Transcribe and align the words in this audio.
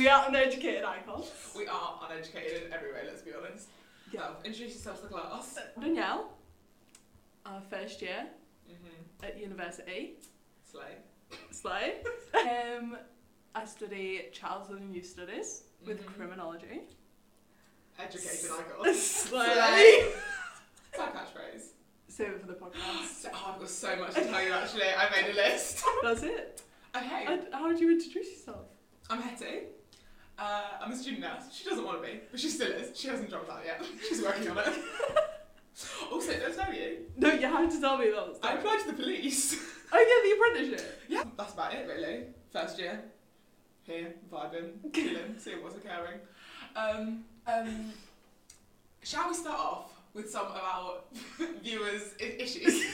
We 0.00 0.08
are 0.08 0.24
uneducated 0.28 0.82
icons. 0.82 1.30
We 1.54 1.66
are 1.66 2.00
uneducated 2.08 2.62
in 2.68 2.72
every 2.72 2.90
way, 2.90 3.00
let's 3.06 3.20
be 3.20 3.32
honest. 3.34 3.68
Yeah. 4.10 4.20
So, 4.28 4.36
introduce 4.46 4.72
yourself 4.76 4.96
to 5.02 5.08
the 5.08 5.12
class. 5.12 5.58
Danielle, 5.78 6.32
our 7.44 7.60
first 7.68 8.00
year 8.00 8.26
Mm-hmm. 8.66 9.26
at 9.26 9.38
university, 9.38 10.14
Slay. 10.64 10.94
Slay. 11.50 11.96
um, 12.78 12.96
I 13.54 13.66
study 13.66 14.28
childhood 14.32 14.80
and 14.80 14.94
youth 14.94 15.04
studies 15.06 15.64
with 15.84 16.00
Mhm. 16.00 16.16
criminology. 16.16 16.80
Educated 17.98 18.52
icon. 18.52 18.94
Slay. 18.94 20.12
It's 20.92 20.98
our 20.98 21.08
catchphrase. 21.08 21.64
Save 22.08 22.28
it 22.28 22.40
for 22.40 22.46
the 22.46 22.54
podcast. 22.54 23.04
So, 23.22 23.28
oh, 23.34 23.50
I've 23.52 23.60
got 23.60 23.68
so 23.68 23.96
much 23.96 24.14
to 24.14 24.24
tell 24.24 24.42
you 24.42 24.52
actually. 24.52 24.82
I 24.96 25.10
made 25.10 25.30
a 25.32 25.34
list. 25.34 25.84
That's 26.02 26.22
it. 26.22 26.62
Okay. 26.96 27.38
How 27.52 27.68
did 27.70 27.80
you 27.80 27.90
introduce 27.90 28.30
yourself? 28.30 28.64
I'm 29.10 29.20
Hetty. 29.20 29.64
Uh, 30.40 30.62
I'm 30.82 30.90
a 30.90 30.96
student 30.96 31.20
nurse. 31.20 31.52
She 31.52 31.68
doesn't 31.68 31.84
want 31.84 32.02
to 32.02 32.08
be, 32.08 32.20
but 32.30 32.40
she 32.40 32.48
still 32.48 32.72
is. 32.72 32.98
She 32.98 33.08
hasn't 33.08 33.28
dropped 33.28 33.50
out 33.50 33.60
yet. 33.64 33.84
She's 34.08 34.22
working 34.22 34.48
on 34.48 34.58
it. 34.58 34.68
also, 36.10 36.32
don't 36.32 36.56
tell 36.56 36.72
you. 36.72 36.98
No, 37.18 37.30
you 37.30 37.46
have 37.46 37.70
to 37.70 37.80
tell 37.80 37.98
me 37.98 38.10
that. 38.10 38.38
I 38.42 38.54
applied 38.54 38.80
to 38.80 38.86
the 38.86 38.92
police. 38.94 39.76
Oh 39.92 39.98
yeah, 39.98 40.30
the 40.30 40.36
apprenticeship. 40.36 41.02
yeah, 41.08 41.24
that's 41.36 41.52
about 41.52 41.74
it 41.74 41.84
really. 41.88 42.26
First 42.52 42.78
year. 42.78 43.02
Here, 43.82 44.14
vibing, 44.32 44.94
chilling, 44.94 45.34
seeing 45.36 45.64
what's 45.64 45.74
occurring. 45.74 46.20
Um, 46.76 47.24
um, 47.44 47.92
shall 49.02 49.28
we 49.28 49.34
start 49.34 49.58
off 49.58 49.92
with 50.14 50.30
some 50.30 50.46
of 50.46 50.54
our 50.54 50.98
viewers' 51.60 52.14
issues? 52.20 52.84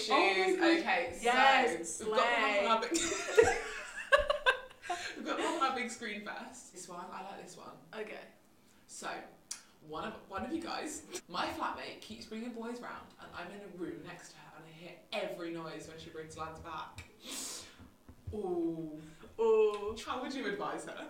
Issues. 0.00 0.58
Oh 0.60 0.78
okay, 0.78 1.12
Yes, 1.22 1.96
so 1.98 2.04
we've 2.06 2.16
got 2.16 2.26
one 2.40 2.58
on 2.58 2.66
our 2.66 2.80
big. 2.80 2.90
we've 5.16 5.26
got 5.26 5.38
one 5.38 5.46
on 5.46 5.62
our 5.70 5.76
big 5.76 5.90
screen 5.90 6.22
first. 6.22 6.72
This 6.74 6.88
one, 6.88 7.04
I 7.12 7.22
like 7.22 7.42
this 7.46 7.56
one. 7.56 7.68
Okay. 8.00 8.18
So, 8.86 9.08
one 9.88 10.04
of 10.04 10.14
one 10.28 10.44
of 10.44 10.52
you 10.52 10.60
guys, 10.62 11.02
my 11.28 11.46
flatmate 11.46 12.00
keeps 12.00 12.26
bringing 12.26 12.50
boys 12.52 12.80
round, 12.80 13.06
and 13.20 13.28
I'm 13.36 13.46
in 13.54 13.60
a 13.62 13.82
room 13.82 14.00
next 14.06 14.30
to 14.30 14.36
her, 14.36 14.56
and 14.56 14.64
I 14.66 14.72
hear 14.82 14.92
every 15.30 15.50
noise 15.52 15.88
when 15.88 15.98
she 15.98 16.10
brings 16.10 16.36
lads 16.36 16.60
back. 16.60 17.04
Ooh, 18.34 18.90
Oh. 19.38 19.96
how 20.06 20.20
would 20.22 20.32
you 20.34 20.46
advise 20.46 20.86
her? 20.86 21.08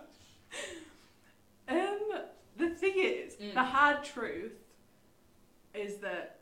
Um, 1.67 2.21
the 2.57 2.69
thing 2.71 2.93
is, 2.97 3.35
Mm. 3.35 3.53
the 3.53 3.63
hard 3.63 4.03
truth 4.03 4.53
is 5.73 5.97
that 5.97 6.40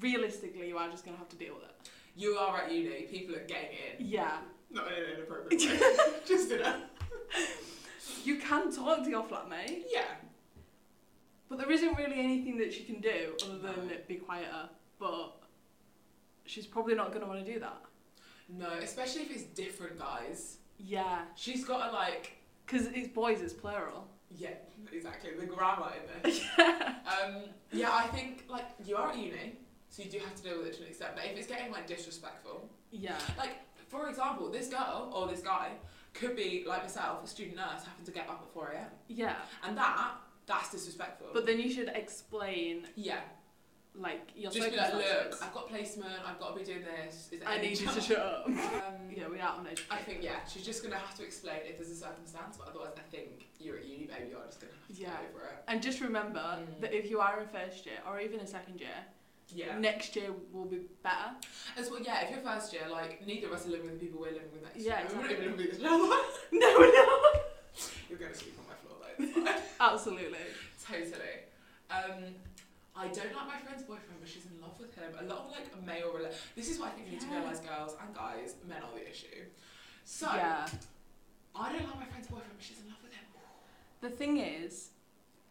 realistically, 0.00 0.68
you 0.68 0.78
are 0.78 0.88
just 0.90 1.04
gonna 1.04 1.16
have 1.16 1.28
to 1.30 1.36
deal 1.36 1.54
with 1.54 1.64
it. 1.64 1.90
You 2.16 2.36
are 2.36 2.62
at 2.62 2.72
uni. 2.72 3.02
People 3.02 3.34
are 3.36 3.44
getting 3.44 3.70
it 3.72 4.00
in, 4.00 4.06
Yeah. 4.06 4.38
not 4.70 4.86
in 4.88 4.94
an 5.04 5.10
inappropriate 5.16 5.60
way, 5.60 5.96
just 6.26 6.50
in 6.50 6.60
a 6.62 6.82
You 8.24 8.36
can 8.38 8.72
talk 8.74 9.02
to 9.04 9.10
your 9.10 9.24
flatmate, 9.24 9.84
yeah. 9.92 10.14
but 11.48 11.58
there 11.58 11.70
isn't 11.70 11.94
really 11.96 12.18
anything 12.20 12.56
that 12.58 12.72
she 12.72 12.84
can 12.84 13.00
do 13.00 13.34
other 13.44 13.58
than 13.58 13.88
No. 13.88 13.94
be 14.08 14.16
quieter. 14.16 14.68
But 14.98 15.32
she's 16.46 16.66
probably 16.66 16.94
not 16.94 17.12
gonna 17.12 17.26
want 17.26 17.44
to 17.44 17.52
do 17.52 17.58
that. 17.60 17.82
No, 18.48 18.68
especially 18.82 19.22
if 19.22 19.30
it's 19.32 19.42
different 19.44 19.98
guys. 19.98 20.58
Yeah, 20.78 21.22
She's 21.36 21.64
got 21.64 21.86
to 21.88 21.92
like, 21.92 22.32
because 22.66 22.86
it's 22.88 23.08
boys, 23.08 23.40
it's 23.42 23.52
plural. 23.52 24.06
yeah, 24.30 24.50
exactly 24.92 25.30
the 25.38 25.46
grammar 25.46 25.92
in 25.96 26.22
this. 26.22 26.42
Um, 26.56 27.42
yeah, 27.72 27.90
I 27.92 28.06
think 28.08 28.44
like 28.48 28.64
you 28.84 28.96
are 28.96 29.10
at 29.10 29.16
uni, 29.18 29.56
so 29.94 30.02
you 30.02 30.10
do 30.10 30.18
have 30.18 30.34
to 30.34 30.42
deal 30.42 30.58
with 30.58 30.66
it 30.66 30.72
to 30.74 30.82
an 30.82 30.88
extent. 30.88 31.12
But 31.14 31.24
if 31.26 31.36
it's 31.38 31.46
getting 31.46 31.70
like 31.70 31.86
disrespectful, 31.86 32.68
Yeah. 32.90 33.16
like 33.38 33.52
for 33.88 34.08
example, 34.08 34.50
this 34.50 34.66
girl 34.68 35.12
or 35.14 35.28
this 35.28 35.40
guy 35.40 35.70
could 36.14 36.34
be 36.34 36.64
like 36.66 36.82
myself, 36.82 37.22
a 37.22 37.28
student 37.28 37.56
nurse, 37.56 37.84
having 37.86 38.04
to 38.04 38.10
get 38.10 38.28
up 38.28 38.40
at 38.44 38.52
four 38.52 38.70
a.m. 38.70 38.88
Yeah. 39.06 39.36
and 39.62 39.76
that 39.78 40.14
that's 40.46 40.70
disrespectful. 40.72 41.28
But 41.32 41.46
then 41.46 41.60
you 41.60 41.70
should 41.72 41.88
explain 41.94 42.88
yeah, 42.96 43.20
like 43.94 44.30
your 44.34 44.50
just 44.50 44.68
be 44.68 44.76
like, 44.76 44.94
look, 44.94 45.38
I've 45.40 45.54
got 45.54 45.68
placement, 45.68 46.12
I've 46.26 46.40
got 46.40 46.54
to 46.54 46.58
be 46.58 46.64
doing 46.64 46.82
this. 46.82 47.28
Is 47.30 47.40
I 47.46 47.58
need 47.58 47.78
you 47.78 47.86
to 47.86 48.00
shut 48.00 48.18
up. 48.18 48.46
Um, 48.84 49.10
yeah, 49.14 49.28
we 49.28 49.38
are 49.38 49.54
uneducated. 49.60 49.86
I 49.92 49.98
think 49.98 50.22
yeah, 50.24 50.44
she's 50.52 50.66
just 50.66 50.82
gonna 50.82 50.96
have 50.96 51.14
to 51.18 51.22
explain 51.24 51.58
if 51.64 51.76
there's 51.78 51.90
a 51.90 51.94
circumstance, 51.94 52.56
but 52.58 52.66
otherwise, 52.68 52.94
I 52.96 53.08
think 53.14 53.46
you're 53.60 53.76
at 53.76 53.84
uni, 53.84 54.06
baby. 54.06 54.30
You're 54.30 54.44
just 54.46 54.60
gonna 54.60 54.72
have 54.72 54.96
to 54.96 55.00
Yeah. 55.02 55.10
get 55.10 55.30
over 55.30 55.44
it. 55.46 55.62
And 55.68 55.80
just 55.80 56.00
remember 56.00 56.40
Mm. 56.40 56.80
that 56.80 56.92
if 56.92 57.08
you 57.08 57.20
are 57.20 57.40
in 57.40 57.46
first 57.48 57.86
year 57.86 57.98
or 58.08 58.18
even 58.20 58.40
in 58.40 58.46
second 58.48 58.80
year, 58.80 59.06
Yeah. 59.54 59.78
next 59.78 60.16
year 60.16 60.30
will 60.52 60.64
be 60.64 60.80
better. 61.02 61.30
As 61.76 61.90
well, 61.90 62.00
yeah. 62.02 62.22
If 62.22 62.30
you're 62.30 62.40
first 62.40 62.72
year, 62.72 62.82
like 62.90 63.24
neither 63.26 63.46
of 63.46 63.52
us 63.54 63.66
are 63.66 63.70
living 63.70 63.86
with 63.86 64.00
the 64.00 64.06
people 64.06 64.20
we're 64.20 64.32
living 64.32 64.50
with 64.52 64.62
next 64.64 64.76
Yeah, 64.84 64.98
year. 65.00 65.08
We're 65.14 65.22
not 65.22 65.30
even 65.30 65.44
living 65.52 65.56
with 65.66 65.78
each 65.78 65.84
other. 65.84 66.16
No, 66.52 66.78
no. 66.78 67.18
You're 68.08 68.18
gonna 68.18 68.34
sleep 68.34 68.54
on 68.58 68.66
my 68.68 68.76
floor 68.82 69.44
though. 69.44 69.52
Absolutely. 69.92 70.38
Totally. 70.86 71.36
Um, 71.90 72.34
I 72.96 73.08
don't 73.08 73.34
like 73.34 73.46
my 73.48 73.58
friend's 73.64 73.82
boyfriend, 73.82 74.20
but 74.20 74.28
she's 74.28 74.46
in 74.46 74.60
love 74.60 74.78
with 74.78 74.94
him. 74.94 75.12
A 75.20 75.24
lot 75.24 75.46
of 75.46 75.50
like 75.50 75.84
male 75.84 76.12
rela- 76.12 76.32
This 76.56 76.70
is 76.70 76.78
what 76.78 76.88
I 76.88 76.90
think 76.92 77.06
you 77.06 77.12
need 77.12 77.20
to 77.22 77.26
Yeah. 77.26 77.38
realise, 77.40 77.60
girls 77.60 77.96
and 78.00 78.14
guys, 78.14 78.54
men 78.68 78.78
are 78.82 78.96
the 78.98 79.08
issue. 79.08 79.44
So 80.04 80.26
yeah. 80.34 80.66
I 81.56 81.72
don't 81.72 81.84
like 81.86 81.98
my 81.98 82.04
friend's 82.06 82.28
boyfriend, 82.28 82.52
but 82.56 82.62
she's 82.64 82.80
in 82.80 82.88
love 82.88 82.98
with 83.02 83.12
him. 83.12 83.24
The 84.00 84.10
thing 84.10 84.38
is, 84.38 84.90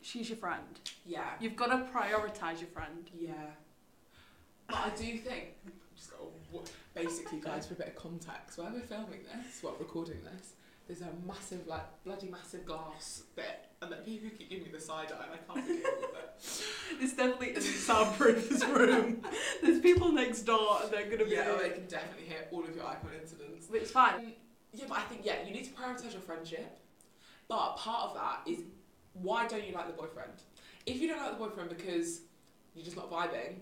she's 0.01 0.29
your 0.29 0.37
friend. 0.37 0.79
Yeah. 1.05 1.31
You've 1.39 1.55
got 1.55 1.67
to 1.67 1.85
prioritise 1.91 2.59
your 2.59 2.69
friend. 2.69 3.09
Yeah. 3.17 3.31
But 4.67 4.77
I 4.77 4.89
do 4.89 5.17
think 5.17 5.55
just 5.95 6.11
got 6.11 6.69
basically, 6.93 7.39
guys, 7.39 7.67
for 7.67 7.73
a 7.73 7.77
bit 7.77 7.87
of 7.89 7.95
context, 7.95 8.57
while 8.57 8.71
we're 8.73 8.81
filming 8.81 9.21
this, 9.23 9.61
well, 9.63 9.75
recording 9.79 10.17
this, 10.23 10.53
there's 10.87 11.01
a 11.01 11.09
massive, 11.25 11.65
like, 11.67 11.83
bloody 12.03 12.27
massive 12.27 12.65
glass 12.65 13.23
bit, 13.35 13.67
and 13.81 13.91
then 13.91 13.99
people 13.99 14.29
keep 14.37 14.49
giving 14.49 14.65
me 14.65 14.71
the 14.71 14.81
side 14.81 15.11
eye, 15.11 15.25
and 15.25 15.33
I 15.33 15.53
can't 15.53 15.65
dealing 15.65 15.83
with 15.83 16.15
it. 16.15 16.63
This 16.99 17.13
definitely 17.13 17.55
isn't 17.55 17.73
soundproof, 17.73 18.49
this 18.49 18.63
room. 18.65 19.23
There's 19.63 19.79
people 19.79 20.11
next 20.11 20.41
door 20.41 20.79
and 20.83 20.91
they're 20.91 21.05
going 21.05 21.19
to 21.19 21.25
be 21.25 21.31
Yeah, 21.31 21.57
they 21.59 21.69
can 21.69 21.87
definitely 21.87 22.25
hear 22.27 22.45
all 22.51 22.63
of 22.63 22.75
your 22.75 22.85
icon 22.85 23.09
incidents. 23.19 23.67
it's 23.73 23.91
fine. 23.91 24.15
Um, 24.15 24.33
yeah, 24.73 24.85
but 24.87 24.97
I 24.97 25.01
think 25.01 25.21
yeah, 25.23 25.35
you 25.45 25.53
need 25.53 25.63
to 25.63 25.71
prioritise 25.71 26.11
your 26.11 26.21
friendship. 26.21 26.77
But 27.47 27.77
part 27.77 28.09
of 28.09 28.15
that 28.15 28.51
is 28.51 28.59
why 29.13 29.47
don't 29.47 29.65
you 29.65 29.73
like 29.73 29.87
the 29.87 29.93
boyfriend? 29.93 30.33
If 30.85 31.01
you 31.01 31.07
don't 31.07 31.19
like 31.19 31.31
the 31.31 31.43
boyfriend 31.43 31.69
because 31.69 32.21
you're 32.75 32.85
just 32.85 32.97
not 32.97 33.09
vibing, 33.09 33.55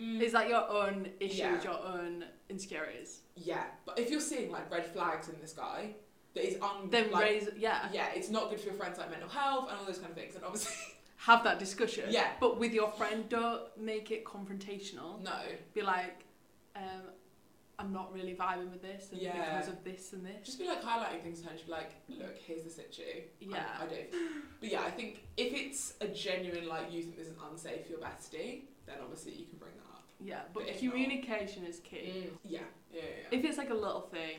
mm, 0.00 0.20
Is 0.20 0.32
that 0.32 0.48
your 0.48 0.68
own 0.68 1.08
issues, 1.20 1.38
Yeah. 1.38 1.62
your 1.62 1.78
own 1.84 2.24
insecurities? 2.48 3.20
yeah. 3.36 3.64
But 3.86 3.98
if 3.98 4.10
you're 4.10 4.20
seeing 4.20 4.50
like 4.50 4.70
red 4.70 4.86
flags 4.86 5.28
in 5.28 5.40
this 5.40 5.52
guy 5.52 5.94
that 6.34 6.46
is 6.46 6.56
un 6.62 6.88
Then 6.90 7.10
like, 7.10 7.24
raise, 7.24 7.48
yeah, 7.56 7.88
yeah, 7.92 8.08
it's 8.14 8.30
not 8.30 8.50
good 8.50 8.58
for 8.60 8.66
your 8.66 8.74
friends 8.74 8.98
like 8.98 9.10
mental 9.10 9.28
health 9.28 9.68
and 9.70 9.78
all 9.78 9.84
those 9.84 9.98
kind 9.98 10.10
of 10.10 10.16
things. 10.16 10.34
And 10.34 10.44
obviously, 10.44 10.74
have 11.18 11.44
that 11.44 11.58
discussion. 11.58 12.06
Yeah. 12.10 12.28
But 12.40 12.58
with 12.58 12.72
your 12.72 12.90
friend, 12.92 13.28
don't 13.28 13.62
make 13.78 14.10
it 14.10 14.24
confrontational. 14.24 15.20
no, 15.22 15.38
Be 15.74 15.82
like, 15.82 16.24
um, 16.74 17.02
I'm 17.78 17.92
not 17.92 18.12
really 18.12 18.34
vibing 18.34 18.70
with 18.70 18.82
this, 18.82 19.08
and 19.12 19.20
Yeah. 19.20 19.32
because 19.58 19.68
of 19.68 19.82
this 19.84 20.12
and 20.12 20.24
this. 20.24 20.44
just 20.44 20.58
be 20.58 20.66
like 20.66 20.82
highlighting 20.82 21.22
things 21.22 21.40
and 21.40 21.50
just 21.50 21.66
be 21.66 21.72
like, 21.72 21.90
look, 22.08 22.36
here's 22.38 22.62
the 22.64 22.70
situ. 22.70 23.02
Yeah. 23.40 23.66
I, 23.78 23.84
I 23.84 23.86
don't. 23.86 24.10
But 24.60 24.70
yeah, 24.70 24.82
I 24.82 24.90
think 24.90 25.24
if 25.36 25.52
it's 25.52 25.94
a 26.00 26.06
genuine 26.08 26.66
like 26.68 26.92
you 26.92 27.02
think 27.02 27.16
this 27.16 27.28
is 27.28 27.36
unsafe, 27.50 27.88
your 27.90 27.98
bestie, 27.98 28.62
then 28.86 28.96
obviously 29.02 29.32
you 29.32 29.46
can 29.46 29.58
bring 29.58 29.72
that 29.76 29.88
up. 29.96 30.04
Yeah, 30.20 30.40
but 30.52 30.60
But 30.64 30.68
if 30.70 30.82
not- 30.82 30.92
communication 30.92 31.64
is 31.64 31.80
key. 31.80 31.96
Mm, 32.30 32.38
yeah, 32.44 32.60
yeah, 32.92 33.00
yeah. 33.00 33.00
yeah. 33.30 33.38
If 33.38 33.44
it's 33.44 33.58
like 33.58 33.70
a 33.70 33.74
little 33.74 34.02
thing 34.02 34.38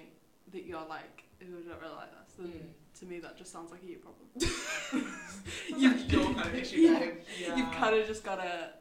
that 0.52 0.66
you're 0.66 0.86
like, 0.88 1.24
ooh, 1.44 1.46
I 1.66 1.70
don't 1.70 1.82
really 1.82 1.96
like 1.96 2.12
this, 2.26 2.34
then 2.38 2.48
Mm. 2.48 3.00
to 3.00 3.06
me 3.06 3.20
that 3.20 3.38
just 3.38 3.52
sounds 3.52 3.72
like 3.72 3.84
a 3.84 3.86
you 3.88 3.98
problem. 3.98 4.28
You- 4.36 5.90
like 5.90 6.12
your 6.12 6.34
kind 6.34 6.48
of 6.50 6.56
issue, 6.56 6.78
Yeah. 6.82 7.06
Yeah. 7.40 7.56
You've 7.56 7.72
kind 7.72 7.96
of 7.96 8.08
just 8.08 8.24
gotta 8.24 8.74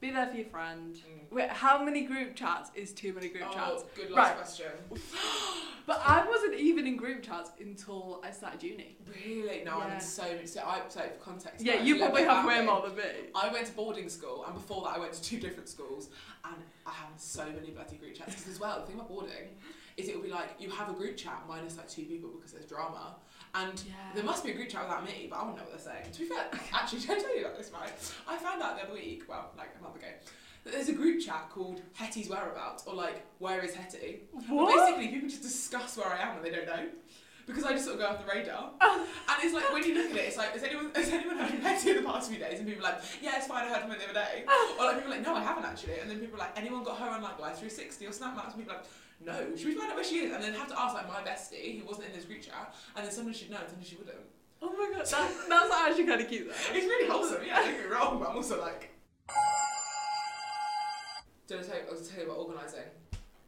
be 0.00 0.10
there 0.10 0.26
for 0.28 0.36
your 0.36 0.46
friend. 0.46 0.94
Mm. 0.94 1.32
Wait, 1.34 1.50
how 1.50 1.82
many 1.82 2.02
group 2.02 2.34
chats 2.34 2.70
is 2.74 2.92
too 2.92 3.12
many 3.12 3.28
group 3.28 3.44
Oh, 3.48 3.54
chats? 3.54 3.84
good 3.94 4.10
last 4.10 4.28
Right. 4.28 4.36
question. 4.36 4.72
But 5.86 6.02
I 6.04 6.28
wasn't 6.28 6.52
even 6.56 6.86
in 6.86 6.98
group 6.98 7.22
chats 7.22 7.50
until 7.58 8.20
I 8.22 8.30
started 8.30 8.62
uni. 8.62 8.98
Really? 9.24 9.64
No, 9.64 9.80
I'm 9.80 9.92
in 9.92 10.00
so 10.00 10.22
many 10.22 10.46
so. 10.46 10.60
I 10.62 10.82
so 10.90 11.00
for 11.00 11.24
context. 11.24 11.64
Yeah, 11.64 11.82
you 11.82 11.96
probably 11.96 12.24
have 12.24 12.44
way 12.46 12.62
more 12.62 12.82
than 12.82 12.94
me. 12.94 13.30
I 13.34 13.50
went 13.50 13.66
to 13.68 13.72
boarding 13.72 14.10
school, 14.10 14.44
and 14.44 14.52
before 14.54 14.82
that, 14.84 14.96
I 14.96 14.98
went 14.98 15.14
to 15.14 15.22
two 15.22 15.40
different 15.40 15.66
schools, 15.66 16.10
and 16.44 16.56
I 16.86 16.90
had 16.90 17.08
so 17.16 17.46
many 17.46 17.70
bloody 17.70 17.96
group 17.96 18.14
chats. 18.14 18.34
Because 18.34 18.48
as 18.48 18.60
well, 18.60 18.80
the 18.80 18.86
thing 18.86 18.96
about 18.96 19.08
boarding 19.08 19.56
is 19.96 20.10
it 20.10 20.16
will 20.16 20.24
be 20.24 20.30
like 20.30 20.50
you 20.58 20.68
have 20.68 20.90
a 20.90 20.92
group 20.92 21.16
chat 21.16 21.42
minus 21.48 21.78
like 21.78 21.88
two 21.88 22.04
people 22.04 22.28
because 22.36 22.52
there's 22.52 22.66
drama, 22.66 23.16
and 23.58 23.82
Yeah. 23.86 23.92
there 24.14 24.24
must 24.24 24.44
be 24.44 24.50
a 24.50 24.54
group 24.54 24.68
chat 24.68 24.82
without 24.84 25.04
me, 25.04 25.26
but 25.30 25.36
I 25.36 25.44
don't 25.44 25.56
know 25.56 25.62
what 25.62 25.70
they're 25.72 25.92
saying. 25.94 26.10
To 26.12 26.18
be 26.20 26.24
fair, 26.26 26.46
actually, 26.72 27.00
should 27.00 27.10
I 27.10 27.18
tell 27.20 27.36
you 27.36 27.44
about 27.44 27.58
this, 27.58 27.70
right? 27.72 27.92
I 28.28 28.36
found 28.36 28.62
out 28.62 28.76
the 28.76 28.84
other 28.84 28.94
week, 28.94 29.24
well, 29.28 29.50
like 29.56 29.70
a 29.78 29.82
month 29.82 29.96
ago, 29.96 30.06
that 30.64 30.72
there's 30.72 30.88
a 30.88 30.92
group 30.92 31.20
chat 31.20 31.50
called 31.50 31.80
Hetty's 31.94 32.28
Whereabouts, 32.28 32.84
or 32.86 32.94
like, 32.94 33.24
Where 33.38 33.60
is 33.64 33.74
Hetty? 33.74 34.20
What? 34.48 34.74
Basically, 34.76 35.08
people 35.08 35.28
just 35.28 35.42
discuss 35.42 35.96
where 35.96 36.08
I 36.08 36.18
am 36.18 36.36
and 36.36 36.44
they 36.44 36.50
don't 36.50 36.66
know. 36.66 36.86
Because 37.48 37.64
I 37.64 37.72
just 37.72 37.86
sort 37.86 37.94
of 37.96 38.00
go 38.02 38.06
off 38.06 38.24
the 38.24 38.30
radar. 38.30 38.70
Oh. 38.80 39.06
And 39.30 39.44
it's 39.44 39.54
like 39.54 39.72
when 39.72 39.84
you 39.84 39.94
look 39.94 40.10
at 40.10 40.16
it, 40.16 40.28
it's 40.28 40.36
like, 40.36 40.52
has 40.52 40.62
anyone 40.62 40.90
has 40.94 41.08
anyone 41.08 41.36
heard 41.36 41.50
from 41.50 41.60
Betty 41.60 41.90
in 41.96 41.96
the 41.96 42.02
past 42.02 42.30
few 42.30 42.38
days? 42.38 42.58
And 42.58 42.68
people 42.68 42.86
are 42.86 42.92
like, 42.92 43.02
yeah, 43.20 43.36
it's 43.36 43.46
fine, 43.46 43.64
I 43.64 43.68
heard 43.68 43.82
from 43.82 43.92
it 43.92 43.98
the 43.98 44.04
other 44.04 44.14
day. 44.14 44.44
Oh. 44.48 44.76
Or 44.78 44.86
like 44.86 44.96
people 44.96 45.12
are 45.12 45.16
like, 45.16 45.26
no, 45.26 45.34
I 45.34 45.42
haven't 45.42 45.64
actually. 45.64 45.98
And 46.00 46.10
then 46.10 46.18
people 46.18 46.36
are 46.36 46.44
like, 46.46 46.56
anyone 46.56 46.84
got 46.84 46.98
her 46.98 47.08
on 47.08 47.22
like 47.22 47.38
Life 47.38 47.58
360 47.58 48.06
or 48.06 48.10
Snapmaps? 48.10 48.54
And 48.54 48.56
people 48.56 48.72
are 48.72 48.76
like, 48.78 48.86
no, 49.24 49.56
should 49.56 49.66
we 49.66 49.74
find 49.74 49.90
out 49.90 49.96
where 49.96 50.04
she 50.04 50.20
is? 50.20 50.32
And 50.32 50.42
then 50.42 50.54
have 50.54 50.68
to 50.68 50.78
ask 50.78 50.94
like 50.94 51.08
my 51.08 51.20
bestie 51.20 51.80
who 51.80 51.86
wasn't 51.86 52.06
in 52.08 52.12
this 52.12 52.24
group 52.24 52.42
chat, 52.42 52.74
and 52.96 53.04
then 53.04 53.12
someone 53.12 53.34
should 53.34 53.50
know, 53.50 53.58
and 53.58 53.68
someone 53.68 53.84
she 53.84 53.96
wouldn't. 53.96 54.16
Oh 54.62 54.72
my 54.72 54.96
god, 54.96 55.06
that, 55.06 55.30
that's 55.48 55.74
actually 55.74 56.06
kind 56.06 56.20
of 56.20 56.28
cute 56.28 56.48
though. 56.48 56.76
It's 56.76 56.86
really 56.86 57.08
wholesome, 57.08 57.42
yeah, 57.46 57.62
don't 57.62 57.72
get 57.72 57.84
me 57.84 57.90
wrong, 57.90 58.18
but 58.18 58.30
I'm 58.30 58.36
also 58.36 58.60
like. 58.60 58.90
Did 61.46 61.60
I 61.60 61.62
tell 61.62 61.76
you, 61.76 61.82
I 61.88 61.90
was 61.92 62.08
tell 62.08 62.20
you 62.20 62.26
about 62.26 62.38
organising? 62.38 62.88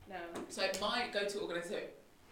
No. 0.09 0.17
So 0.49 0.63
my 0.81 1.07
go-to 1.13 1.39
organiser 1.39 1.81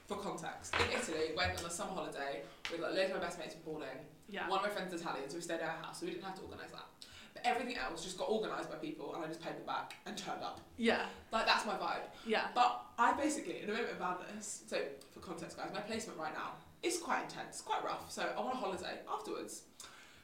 for 0.09 0.17
context 0.17 0.75
in 0.75 0.99
Italy 0.99 1.33
went 1.37 1.59
on 1.61 1.67
a 1.67 1.71
summer 1.71 1.93
holiday 1.93 2.41
with 2.73 2.81
like 2.81 2.95
loads 2.95 3.11
of 3.11 3.17
my 3.21 3.23
best 3.23 3.39
mates 3.39 3.53
from 3.55 3.63
Pauling. 3.63 4.01
Yeah. 4.29 4.49
One 4.49 4.59
of 4.61 4.65
my 4.65 4.71
friends 4.71 4.93
is 4.95 5.03
Italian, 5.03 5.29
so 5.29 5.37
we 5.37 5.43
stayed 5.43 5.61
at 5.61 5.69
our 5.69 5.83
house, 5.85 6.01
so 6.01 6.07
we 6.07 6.13
didn't 6.13 6.25
have 6.25 6.35
to 6.37 6.43
organise 6.43 6.71
that. 6.73 6.87
But 7.35 7.43
everything 7.45 7.77
else 7.77 8.03
just 8.03 8.17
got 8.19 8.29
organised 8.29 8.71
by 8.71 8.77
people, 8.77 9.15
and 9.15 9.23
I 9.25 9.29
just 9.29 9.43
paid 9.43 9.55
them 9.55 9.67
back 9.67 9.95
and 10.07 10.17
turned 10.17 10.43
up. 10.43 10.61
Yeah. 10.79 11.03
Like 11.31 11.47
that's 11.47 11.67
my 11.67 11.75
vibe. 11.75 12.09
Yeah. 12.27 12.47
But 12.55 12.87
I 12.99 13.13
basically, 13.13 13.61
in 13.63 13.69
a 13.69 13.73
moment 13.73 13.93
of 13.93 14.01
madness, 14.01 14.63
so 14.67 14.79
for 15.13 15.21
context, 15.21 15.59
guys, 15.59 15.71
my 15.75 15.81
placement 15.81 16.19
right 16.19 16.33
now 16.33 16.53
is 16.83 16.99
quite 16.99 17.25
intense, 17.25 17.61
quite 17.61 17.85
rough. 17.85 18.11
So 18.11 18.23
I 18.37 18.41
want 18.41 18.55
a 18.55 18.57
holiday 18.57 18.99
afterwards. 19.13 19.63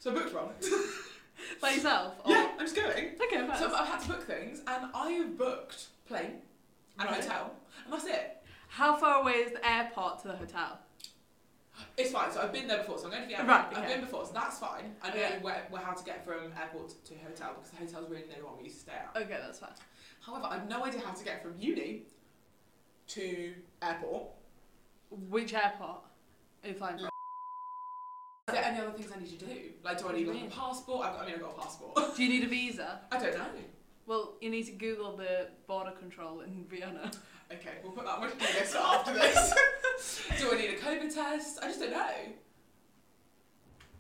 So 0.01 0.11
I 0.11 0.15
booked 0.15 0.35
one. 0.35 0.49
By 1.61 1.73
yourself? 1.73 2.15
Or... 2.25 2.31
yeah, 2.31 2.53
I'm 2.53 2.61
just 2.61 2.77
going. 2.77 3.17
Okay, 3.21 3.47
fine. 3.47 3.59
So 3.59 3.75
I've 3.75 3.89
had 3.89 4.01
to 4.01 4.09
book 4.09 4.23
things, 4.23 4.61
and 4.67 4.87
I 4.95 5.11
have 5.11 5.37
booked 5.37 5.89
plane 6.09 6.41
and 6.99 7.11
Right. 7.11 7.23
hotel, 7.23 7.51
and 7.85 7.93
that's 7.93 8.05
it. 8.07 8.44
How 8.75 8.97
far 8.97 9.23
away 9.23 9.35
is 9.35 9.53
the 9.53 9.65
airport 9.65 10.21
to 10.23 10.29
the 10.29 10.35
hotel? 10.37 10.81
It's 11.97 12.11
fine. 12.11 12.33
So 12.33 12.41
I've 12.41 12.53
been 12.53 12.67
there 12.67 12.79
before. 12.79 12.99
So 12.99 13.05
I'm 13.05 13.11
going 13.13 13.23
to 13.23 13.29
the 13.29 13.35
airport. 13.39 13.49
Right, 13.49 13.77
I've 13.77 13.89
been 13.89 14.01
before, 14.01 14.27
so 14.27 14.33
that's 14.33 14.59
fine. 14.59 14.97
I 15.01 15.11
know 15.11 15.15
Yeah. 15.17 15.39
where, 15.43 15.63
where 15.71 15.81
how 15.81 15.93
to 15.93 16.05
get 16.05 16.25
from 16.25 16.51
airport 16.61 16.89
to 17.05 17.15
hotel 17.25 17.53
because 17.55 17.71
the 17.71 17.77
hotel's 17.77 18.11
really 18.11 18.27
near 18.27 18.39
the 18.41 18.45
one 18.47 18.55
we 18.59 18.65
used 18.65 18.79
to 18.79 18.83
stay 18.83 18.93
at. 18.95 19.17
Okay, 19.23 19.39
that's 19.41 19.61
fine. 19.61 19.71
However, 20.27 20.47
I've 20.51 20.69
no 20.69 20.85
idea 20.85 21.03
how 21.03 21.13
to 21.13 21.25
get 21.25 21.41
from 21.41 21.55
uni 21.57 22.03
to 23.09 23.55
airport. 23.81 24.25
Which 25.31 25.55
airport 25.55 26.01
flying 26.77 26.99
from? 26.99 27.09
Is 28.49 28.55
there 28.55 28.65
any 28.65 28.81
other 28.81 28.91
things 28.91 29.13
I 29.15 29.21
need 29.21 29.39
to 29.39 29.47
do? 29.47 29.57
Like, 29.85 29.99
do 30.01 30.09
I 30.09 30.13
need 30.15 30.27
like 30.27 30.43
a 30.43 30.47
passport? 30.47 31.07
I've 31.07 31.13
got, 31.15 31.23
I 31.23 31.27
mean, 31.27 31.35
I've 31.37 31.43
got 31.43 31.57
a 31.57 31.63
passport. 31.63 32.17
Do 32.17 32.25
you 32.25 32.29
need 32.29 32.43
a 32.43 32.49
visa? 32.59 33.03
I 33.13 33.19
don't 33.21 33.35
know. 33.39 33.47
Well, 34.07 34.35
you 34.41 34.51
need 34.51 34.65
to 34.67 34.73
Google 34.73 35.17
the 35.17 35.49
border 35.67 35.93
control 35.93 36.41
in 36.41 36.65
Vienna. 36.69 37.11
Okay, 37.53 37.75
we'll 37.83 37.93
put 37.93 38.05
that 38.05 38.19
on 38.19 38.31
to-do 38.31 38.45
list 38.59 38.75
after 38.77 39.13
this. 39.15 39.55
do 40.39 40.53
I 40.53 40.57
need 40.57 40.71
a 40.71 40.77
COVID 40.79 41.15
test? 41.15 41.59
I 41.63 41.69
just 41.69 41.81
don't 41.81 41.93
know. 41.93 42.07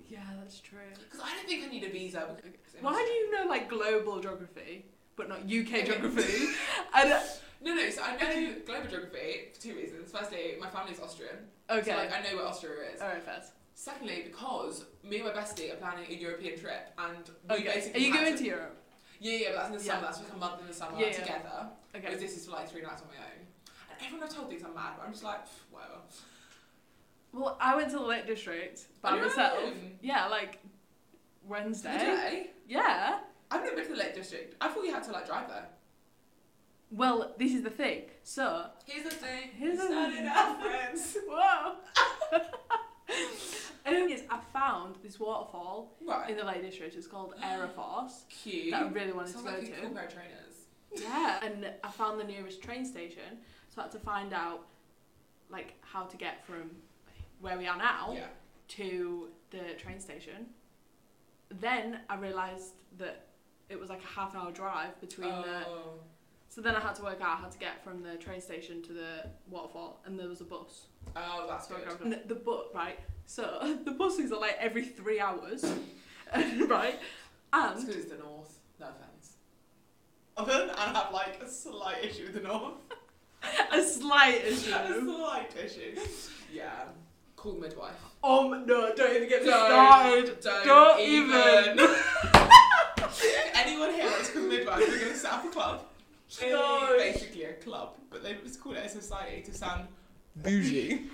Yeah, 0.08 0.20
that's 0.38 0.60
true. 0.60 0.78
Because 0.98 1.20
I 1.20 1.34
don't 1.34 1.46
think 1.46 1.64
I 1.64 1.68
need 1.68 1.84
a 1.84 1.90
visa. 1.90 2.36
Because 2.36 2.74
Why 2.80 2.92
do 2.94 3.12
you 3.12 3.30
know 3.32 3.48
like 3.48 3.68
global 3.68 4.20
geography, 4.20 4.84
but 5.16 5.28
not 5.28 5.40
UK 5.40 5.48
Okay. 5.74 5.84
geography? 5.84 6.46
and 6.94 7.12
uh, 7.12 7.20
No, 7.62 7.74
no, 7.74 7.88
so 7.90 8.02
I 8.02 8.16
know 8.16 8.54
global 8.66 8.88
geography 8.88 9.50
for 9.54 9.60
two 9.60 9.74
reasons. 9.74 10.10
Firstly, 10.12 10.56
my 10.60 10.68
family's 10.68 11.00
Austrian. 11.00 11.36
okay, 11.70 11.90
So, 11.90 11.96
like, 11.96 12.12
I 12.12 12.20
know 12.22 12.36
where 12.36 12.46
Austria 12.46 12.90
is. 12.94 13.00
all 13.00 13.08
right, 13.08 13.22
first. 13.22 13.52
Secondly, 13.74 14.22
because 14.26 14.84
me 15.02 15.16
and 15.20 15.26
my 15.26 15.32
bestie 15.32 15.72
are 15.72 15.76
planning 15.76 16.04
a 16.08 16.14
European 16.14 16.58
trip, 16.58 16.90
and 16.98 17.30
we 17.48 17.54
Okay, 17.56 17.64
basically 17.74 18.02
are 18.02 18.06
you 18.06 18.12
going 18.12 18.32
to, 18.32 18.38
to 18.38 18.44
Europe? 18.44 18.80
Yeah, 19.24 19.32
yeah, 19.38 19.48
but 19.52 19.56
that's 19.56 19.68
in 19.70 19.78
the 19.78 19.84
Yeah. 19.84 19.92
summer. 19.94 20.06
That's 20.06 20.20
like 20.20 20.32
a 20.32 20.36
month 20.36 20.60
in 20.60 20.66
the 20.66 20.74
summer 20.74 21.00
Yeah, 21.00 21.12
together. 21.12 21.68
Okay. 21.96 22.04
Whereas 22.04 22.20
this 22.20 22.36
is 22.36 22.44
for 22.44 22.52
like 22.52 22.68
three 22.70 22.82
nights 22.82 23.00
on 23.00 23.08
my 23.08 23.14
own. 23.24 23.46
And 23.90 23.98
everyone 24.04 24.28
I've 24.28 24.34
told 24.34 24.48
thinks 24.50 24.64
I'm 24.64 24.74
mad, 24.74 24.92
but 24.98 25.06
I'm 25.06 25.12
just 25.12 25.24
like, 25.24 25.40
whatever. 25.70 25.94
Well, 27.32 27.56
I 27.60 27.74
went 27.74 27.90
to 27.92 27.96
the 27.96 28.02
Lake 28.02 28.26
District 28.26 28.80
by 29.00 29.16
myself. 29.18 29.58
own? 29.64 29.98
Yeah, 30.02 30.26
like 30.26 30.58
Wednesday. 31.46 31.92
Today, 31.98 32.50
Yeah. 32.66 33.20
I've 33.50 33.62
never 33.62 33.76
been 33.76 33.86
to 33.86 33.92
the 33.92 33.96
Lake 33.98 34.14
District. 34.14 34.56
I 34.60 34.68
thought 34.68 34.84
you 34.84 34.92
had 34.92 35.04
to 35.04 35.12
like 35.12 35.26
drive 35.26 35.48
there. 35.48 35.68
Well, 36.90 37.34
this 37.38 37.52
is 37.54 37.62
the 37.62 37.70
thing. 37.70 38.02
So, 38.24 38.66
Here's 38.84 39.04
the 39.04 39.10
thing. 39.10 39.50
Here's 39.56 39.78
the 39.78 39.84
started 39.86 40.16
thing. 40.16 40.60
friends. 40.60 41.16
whoa. 41.26 41.76
and 43.84 43.96
the 43.96 44.00
thing 44.00 44.10
is, 44.10 44.22
I 44.30 44.38
found 44.52 44.96
this 45.02 45.18
waterfall 45.20 45.96
Right. 46.06 46.30
in 46.30 46.36
the 46.36 46.44
Lake 46.44 46.62
District. 46.62 46.94
It's 46.94 47.06
called 47.06 47.34
Aira 47.42 47.70
Force. 47.74 48.24
Cute. 48.28 48.70
That 48.70 48.82
I 48.84 48.88
really 48.88 49.12
wanted 49.12 49.32
Sounds 49.32 49.44
to 49.44 49.50
go 49.50 49.58
like 49.58 49.68
a 49.68 49.70
to. 49.74 49.80
cool 49.82 49.90
pair 49.90 50.08
trainers. 50.08 50.54
Yeah, 50.96 51.40
and 51.44 51.70
I 51.82 51.90
found 51.90 52.20
the 52.20 52.24
nearest 52.24 52.62
train 52.62 52.84
station, 52.84 53.38
so 53.74 53.80
I 53.80 53.84
had 53.84 53.92
to 53.92 53.98
find 53.98 54.32
out 54.32 54.66
like 55.50 55.74
how 55.80 56.04
to 56.04 56.16
get 56.16 56.46
from 56.46 56.70
where 57.40 57.58
we 57.58 57.66
are 57.66 57.76
now 57.76 58.12
Yeah. 58.16 58.26
to 58.68 59.28
the 59.50 59.74
train 59.78 60.00
station. 60.00 60.46
Then 61.50 62.00
I 62.08 62.16
realised 62.16 62.74
that 62.98 63.26
it 63.68 63.78
was 63.78 63.88
like 63.90 64.02
a 64.02 64.06
half 64.06 64.34
hour 64.34 64.50
drive 64.52 64.98
between 65.00 65.28
the. 65.30 65.66
Oh. 65.66 65.98
So 66.54 66.60
then 66.60 66.76
I 66.76 66.80
had 66.80 66.94
to 66.94 67.02
work 67.02 67.20
out 67.20 67.38
how 67.38 67.48
to 67.48 67.58
get 67.58 67.82
from 67.82 68.00
the 68.00 68.14
train 68.14 68.40
station 68.40 68.80
to 68.82 68.92
the 68.92 69.26
waterfall, 69.50 69.98
and 70.06 70.16
there 70.16 70.28
was 70.28 70.40
a 70.40 70.44
bus. 70.44 70.86
Oh, 71.16 71.46
that's 71.48 71.66
So 71.66 71.74
good. 71.74 72.00
And 72.12 72.28
the 72.28 72.36
bus, 72.36 72.66
right? 72.72 73.00
So 73.26 73.76
the 73.84 73.90
buses 73.90 74.30
are 74.30 74.38
like 74.38 74.56
every 74.60 74.84
three 74.84 75.18
hours, 75.18 75.64
right? 76.68 77.00
And 77.52 77.80
because 77.80 77.96
it's 77.96 78.08
the 78.12 78.18
north. 78.18 78.56
No 78.78 78.86
offense. 78.86 79.32
Other 80.36 80.66
than 80.66 80.70
I 80.76 80.92
have 80.92 81.12
like 81.12 81.42
a 81.42 81.48
slight 81.48 82.04
issue 82.04 82.26
with 82.26 82.34
the 82.34 82.42
north. 82.42 82.74
a 83.72 83.82
slight 83.82 84.44
issue. 84.44 84.72
a 84.72 85.00
slight 85.02 85.56
issue. 85.56 85.98
Yeah. 86.52 86.84
Call 87.34 87.54
midwife. 87.54 87.94
Um, 88.22 88.64
no, 88.64 88.94
don't 88.94 89.16
even 89.16 89.28
get 89.28 89.42
me 89.42 89.50
Don't, 89.50 89.70
started. 89.70 90.40
Don't, 90.40 90.64
Don't 90.64 91.00
even. 91.00 91.78
even. 91.78 91.96
Anyone 93.54 93.92
here 93.92 94.08
that's 94.08 94.30
called 94.30 94.48
midwife, 94.48 94.78
we're 94.78 95.00
going 95.00 95.10
to 95.10 95.18
set 95.18 95.32
up 95.32 95.44
a 95.46 95.48
club. 95.48 95.86
No. 96.42 96.96
Basically 96.98 97.44
a 97.44 97.54
club, 97.54 97.96
but 98.10 98.22
they 98.22 98.34
just 98.44 98.60
call 98.60 98.72
it 98.72 98.84
a 98.84 98.88
society 98.88 99.42
to 99.42 99.54
sound 99.54 99.88
bougie. 100.36 101.02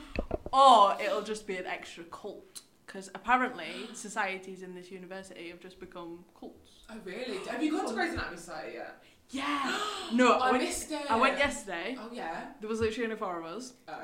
Or 0.53 0.97
it'll 1.01 1.23
just 1.23 1.47
be 1.47 1.57
an 1.59 1.67
extra 1.67 2.03
cult. 2.05 2.63
Because 2.85 3.09
apparently, 3.15 3.89
societies 3.95 4.63
in 4.63 4.75
this 4.75 4.91
university 4.91 5.51
have 5.51 5.61
just 5.61 5.79
become 5.79 6.25
cults. 6.39 6.71
Oh 6.91 6.97
really? 7.05 7.39
Have 7.49 7.63
you 7.63 7.71
gone 7.71 7.87
to 7.87 7.95
Grey's 7.95 8.15
Anatomy 8.15 8.37
Society 8.37 8.73
yet? 8.75 9.03
Yeah. 9.31 9.79
No, 10.13 10.33
oh, 10.35 10.39
I, 10.41 10.49
I 10.49 10.51
went, 10.51 10.65
missed 10.65 10.91
it. 10.91 11.09
I 11.09 11.17
went 11.17 11.39
yesterday. 11.39 11.97
Oh 11.97 12.11
yeah. 12.13 12.47
There 12.61 12.69
was 12.69 12.81
literally 12.81 13.05
only 13.05 13.17
four 13.17 13.39
of 13.39 13.45
us. 13.45 13.75
Oh. 13.87 13.95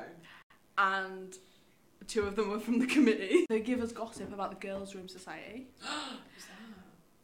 And 0.77 1.35
two 2.07 2.21
of 2.21 2.37
them 2.37 2.49
were 2.49 2.61
from 2.61 2.79
the 2.79 2.87
committee. 2.87 3.45
They 3.49 3.59
give 3.59 3.81
us 3.81 3.91
gossip 3.91 4.31
about 4.33 4.51
the 4.51 4.67
Girls' 4.67 4.95
Room 4.95 5.09
Society. 5.09 5.67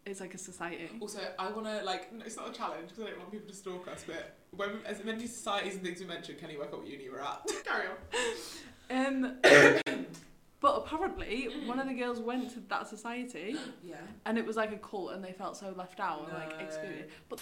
It's 0.06 0.20
like 0.20 0.34
a 0.34 0.38
society. 0.38 0.90
Also, 1.00 1.20
I 1.40 1.50
want 1.52 1.66
to 1.66 1.82
like. 1.84 2.12
no, 2.12 2.26
It's 2.26 2.36
not 2.36 2.50
a 2.50 2.52
challenge 2.54 2.90
because 2.90 3.06
I 3.06 3.10
don't 3.12 3.20
want 3.20 3.32
people 3.32 3.48
to 3.48 3.56
stalk 3.56 3.88
us. 3.88 4.04
But 4.06 4.36
when 4.52 4.72
as 4.86 5.04
many 5.04 5.28
societies 5.28 5.76
and 5.76 5.84
things 5.84 6.00
we 6.02 6.06
mentioned, 6.06 6.40
can 6.40 6.50
you 6.50 6.60
work 6.60 6.70
out 6.74 6.80
what 6.80 6.88
uni 6.88 7.10
we're 7.10 7.22
at? 7.22 7.42
Carry 7.66 7.88
on. 7.88 9.24
Um, 9.24 9.38
but 10.60 10.76
apparently, 10.86 11.46
one 11.66 11.80
of 11.80 11.88
the 11.88 11.94
girls 11.94 12.20
went 12.20 12.50
to 12.54 12.60
that 12.68 12.88
society, 12.90 13.56
Yeah. 13.84 13.96
and 14.26 14.38
it 14.38 14.46
was 14.46 14.58
like 14.58 14.74
a 14.74 14.78
cult, 14.78 15.14
and 15.14 15.24
they 15.24 15.32
felt 15.32 15.56
so 15.56 15.74
left 15.78 16.02
out 16.02 16.26
and 16.28 16.34
like 16.34 16.60
No. 16.60 16.66
excluded. 16.66 17.10
But 17.30 17.40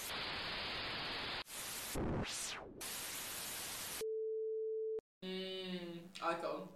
Mm, 5.24 5.98
icon. 6.22 6.68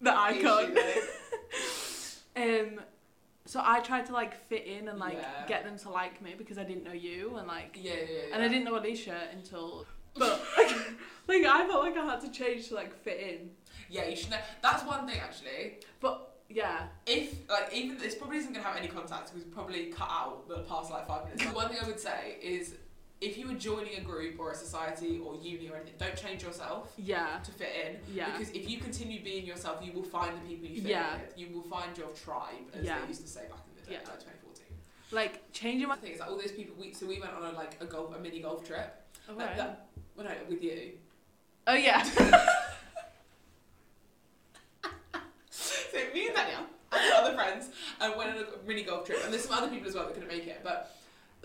the 0.00 0.12
icon. 0.16 0.76
Um, 2.34 2.80
so 3.44 3.60
I 3.64 3.80
tried 3.80 4.06
to 4.06 4.12
like 4.12 4.34
fit 4.48 4.66
in 4.66 4.88
and 4.88 4.98
like 4.98 5.14
Yeah. 5.14 5.46
get 5.48 5.64
them 5.64 5.78
to 5.80 5.90
like 5.90 6.22
me 6.22 6.34
because 6.36 6.58
I 6.58 6.64
didn't 6.64 6.84
know 6.84 6.92
you 6.92 7.36
and 7.36 7.46
like, 7.48 7.76
Yeah, 7.80 7.92
yeah, 7.94 8.00
yeah. 8.28 8.34
and 8.34 8.42
I 8.42 8.48
didn't 8.48 8.64
know 8.64 8.78
Alicia 8.78 9.28
until. 9.32 9.86
But 10.14 10.40
like 11.28 11.44
I 11.46 11.66
felt 11.66 11.82
like 11.84 11.96
I 11.96 12.04
had 12.04 12.20
to 12.20 12.30
change 12.30 12.68
to 12.68 12.74
like 12.74 12.94
fit 13.02 13.18
in. 13.20 13.50
Yeah, 13.90 14.06
you 14.06 14.16
should 14.16 14.30
know. 14.30 14.38
That's 14.62 14.84
one 14.84 15.06
thing 15.06 15.18
actually. 15.18 15.78
But 16.00 16.28
yeah. 16.48 16.84
If 17.06 17.48
like 17.48 17.72
even 17.72 17.98
this 17.98 18.14
probably 18.14 18.36
isn't 18.38 18.52
gonna 18.52 18.64
have 18.64 18.76
any 18.76 18.88
contact 18.88 19.32
because 19.32 19.44
we 19.46 19.50
probably 19.50 19.86
cut 19.86 20.08
out 20.10 20.48
the 20.48 20.58
past 20.60 20.90
like 20.90 21.06
five 21.08 21.24
minutes. 21.24 21.44
But 21.44 21.54
one 21.62 21.68
thing 21.68 21.78
I 21.82 21.86
would 21.86 22.00
say 22.00 22.36
is 22.42 22.74
if 23.22 23.38
you 23.38 23.46
were 23.46 23.54
joining 23.54 23.94
a 23.96 24.00
group 24.00 24.38
or 24.40 24.50
a 24.50 24.54
society 24.54 25.20
or 25.24 25.36
uni 25.36 25.68
or 25.70 25.76
anything, 25.76 25.94
don't 25.98 26.16
change 26.16 26.42
yourself 26.42 26.92
Yeah. 26.98 27.38
to 27.44 27.50
fit 27.52 27.70
in. 27.86 28.14
Yeah. 28.14 28.36
Because 28.36 28.52
if 28.52 28.68
you 28.68 28.78
continue 28.78 29.22
being 29.22 29.46
yourself, 29.46 29.80
you 29.84 29.92
will 29.92 30.02
find 30.02 30.36
the 30.36 30.40
people 30.48 30.66
you 30.68 30.82
fit 30.82 30.90
Yeah. 30.90 31.18
with. 31.20 31.38
You 31.38 31.48
will 31.54 31.62
find 31.62 31.96
your 31.96 32.08
tribe, 32.08 32.66
as 32.74 32.84
Yeah. 32.84 33.00
they 33.00 33.06
used 33.08 33.22
to 33.22 33.28
say 33.28 33.42
back 33.48 33.60
in 33.68 33.74
the 33.76 33.82
day, 33.82 33.92
Yeah. 33.92 33.98
like 34.10 34.18
2014. 34.20 34.66
Like 35.12 35.52
changing 35.52 35.86
my. 35.88 35.94
The 35.96 36.02
thing 36.02 36.12
is, 36.14 36.20
like 36.20 36.30
all 36.30 36.36
those 36.36 36.52
people. 36.52 36.74
We, 36.78 36.92
so 36.92 37.06
we 37.06 37.20
went 37.20 37.32
on 37.32 37.44
a 37.44 37.52
like 37.56 37.76
a 37.80 37.84
golf, 37.86 38.14
a 38.14 38.18
mini 38.18 38.40
golf 38.40 38.66
trip. 38.66 38.92
Oh, 39.28 39.34
Like, 39.34 39.46
right. 39.48 39.56
that, 39.56 39.86
well, 40.16 40.26
no, 40.26 40.34
with 40.48 40.62
you. 40.62 40.98
oh 41.68 41.74
yeah. 41.74 42.02
So 45.50 45.98
me 46.14 46.26
and 46.28 46.34
Danielle 46.34 46.66
and 46.92 47.12
other 47.14 47.34
friends 47.34 47.68
and 48.00 48.16
went 48.16 48.30
on 48.30 48.38
a 48.44 48.46
mini 48.66 48.82
golf 48.82 49.06
trip, 49.06 49.18
and 49.24 49.32
there's 49.32 49.44
some 49.44 49.56
other 49.56 49.68
people 49.68 49.88
as 49.88 49.94
well 49.94 50.06
that 50.06 50.14
couldn't 50.14 50.28
make 50.28 50.46
it. 50.46 50.60
But 50.64 50.94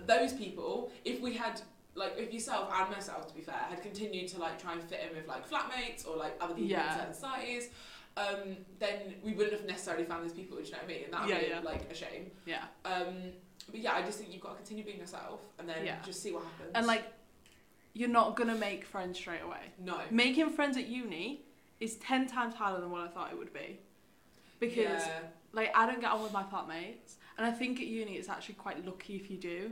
those 0.06 0.34
people, 0.34 0.92
if 1.06 1.20
we 1.22 1.34
had 1.34 1.62
like 1.96 2.14
if 2.18 2.32
yourself 2.32 2.72
and 2.72 2.92
myself, 2.92 3.28
to 3.28 3.34
be 3.34 3.42
fair, 3.42 3.56
had 3.56 3.82
continued 3.82 4.28
to 4.30 4.40
like 4.40 4.62
try 4.62 4.74
and 4.74 4.84
fit 4.84 5.00
in 5.10 5.16
with 5.18 5.28
like 5.28 5.50
flatmates 5.50 6.08
or 6.08 6.16
like 6.16 6.38
other 6.40 6.54
people 6.54 6.70
Yeah. 6.70 6.92
in 6.94 7.00
certain 7.00 7.14
societies, 7.16 7.70
um, 8.16 8.58
then 8.80 9.16
we 9.24 9.34
wouldn't 9.34 9.54
have 9.58 9.66
necessarily 9.66 10.06
found 10.06 10.24
those 10.24 10.34
people. 10.34 10.58
Do 10.58 10.64
you 10.64 10.72
know 10.72 10.78
what 10.78 10.84
I 10.86 10.88
mean? 10.88 11.04
And 11.06 11.14
that 11.14 11.22
would 11.22 11.30
Yeah, 11.30 11.40
be 11.40 11.48
yeah. 11.48 11.60
like 11.62 11.92
a 11.92 11.96
shame. 11.96 12.30
Yeah. 12.46 12.66
Um, 12.86 13.32
but 13.72 13.80
yeah, 13.80 13.94
I 13.94 14.04
just 14.04 14.20
think 14.20 14.32
you've 14.32 14.42
got 14.44 14.52
to 14.52 14.56
continue 14.58 14.84
being 14.84 15.00
yourself, 15.00 15.40
and 15.60 15.68
then 15.68 15.90
just 16.06 16.22
see 16.22 16.32
what 16.32 16.44
happens. 16.44 16.72
And 16.76 16.86
like, 16.86 17.04
you're 17.94 18.10
not 18.10 18.36
gonna 18.36 18.56
make 18.56 18.86
friends 18.86 19.18
straight 19.18 19.42
away. 19.42 19.72
no, 19.80 20.00
Making 20.12 20.52
friends 20.52 20.78
at 20.78 20.88
uni 20.88 21.42
is 21.80 21.96
ten 21.96 22.28
times 22.28 22.54
harder 22.54 22.80
than 22.80 22.92
what 22.92 23.02
I 23.02 23.08
thought 23.08 23.32
it 23.32 23.38
would 23.38 23.54
be. 23.54 23.80
Because 24.60 25.02
like 25.52 25.76
I 25.76 25.86
don't 25.88 26.00
get 26.00 26.12
on 26.12 26.22
with 26.22 26.32
my 26.34 26.44
flatmates, 26.44 27.16
and 27.38 27.46
I 27.48 27.52
think 27.52 27.80
at 27.80 27.88
uni 27.88 28.14
it's 28.18 28.30
actually 28.30 28.56
quite 28.56 28.86
lucky 28.86 29.16
if 29.16 29.30
you 29.32 29.38
do, 29.38 29.72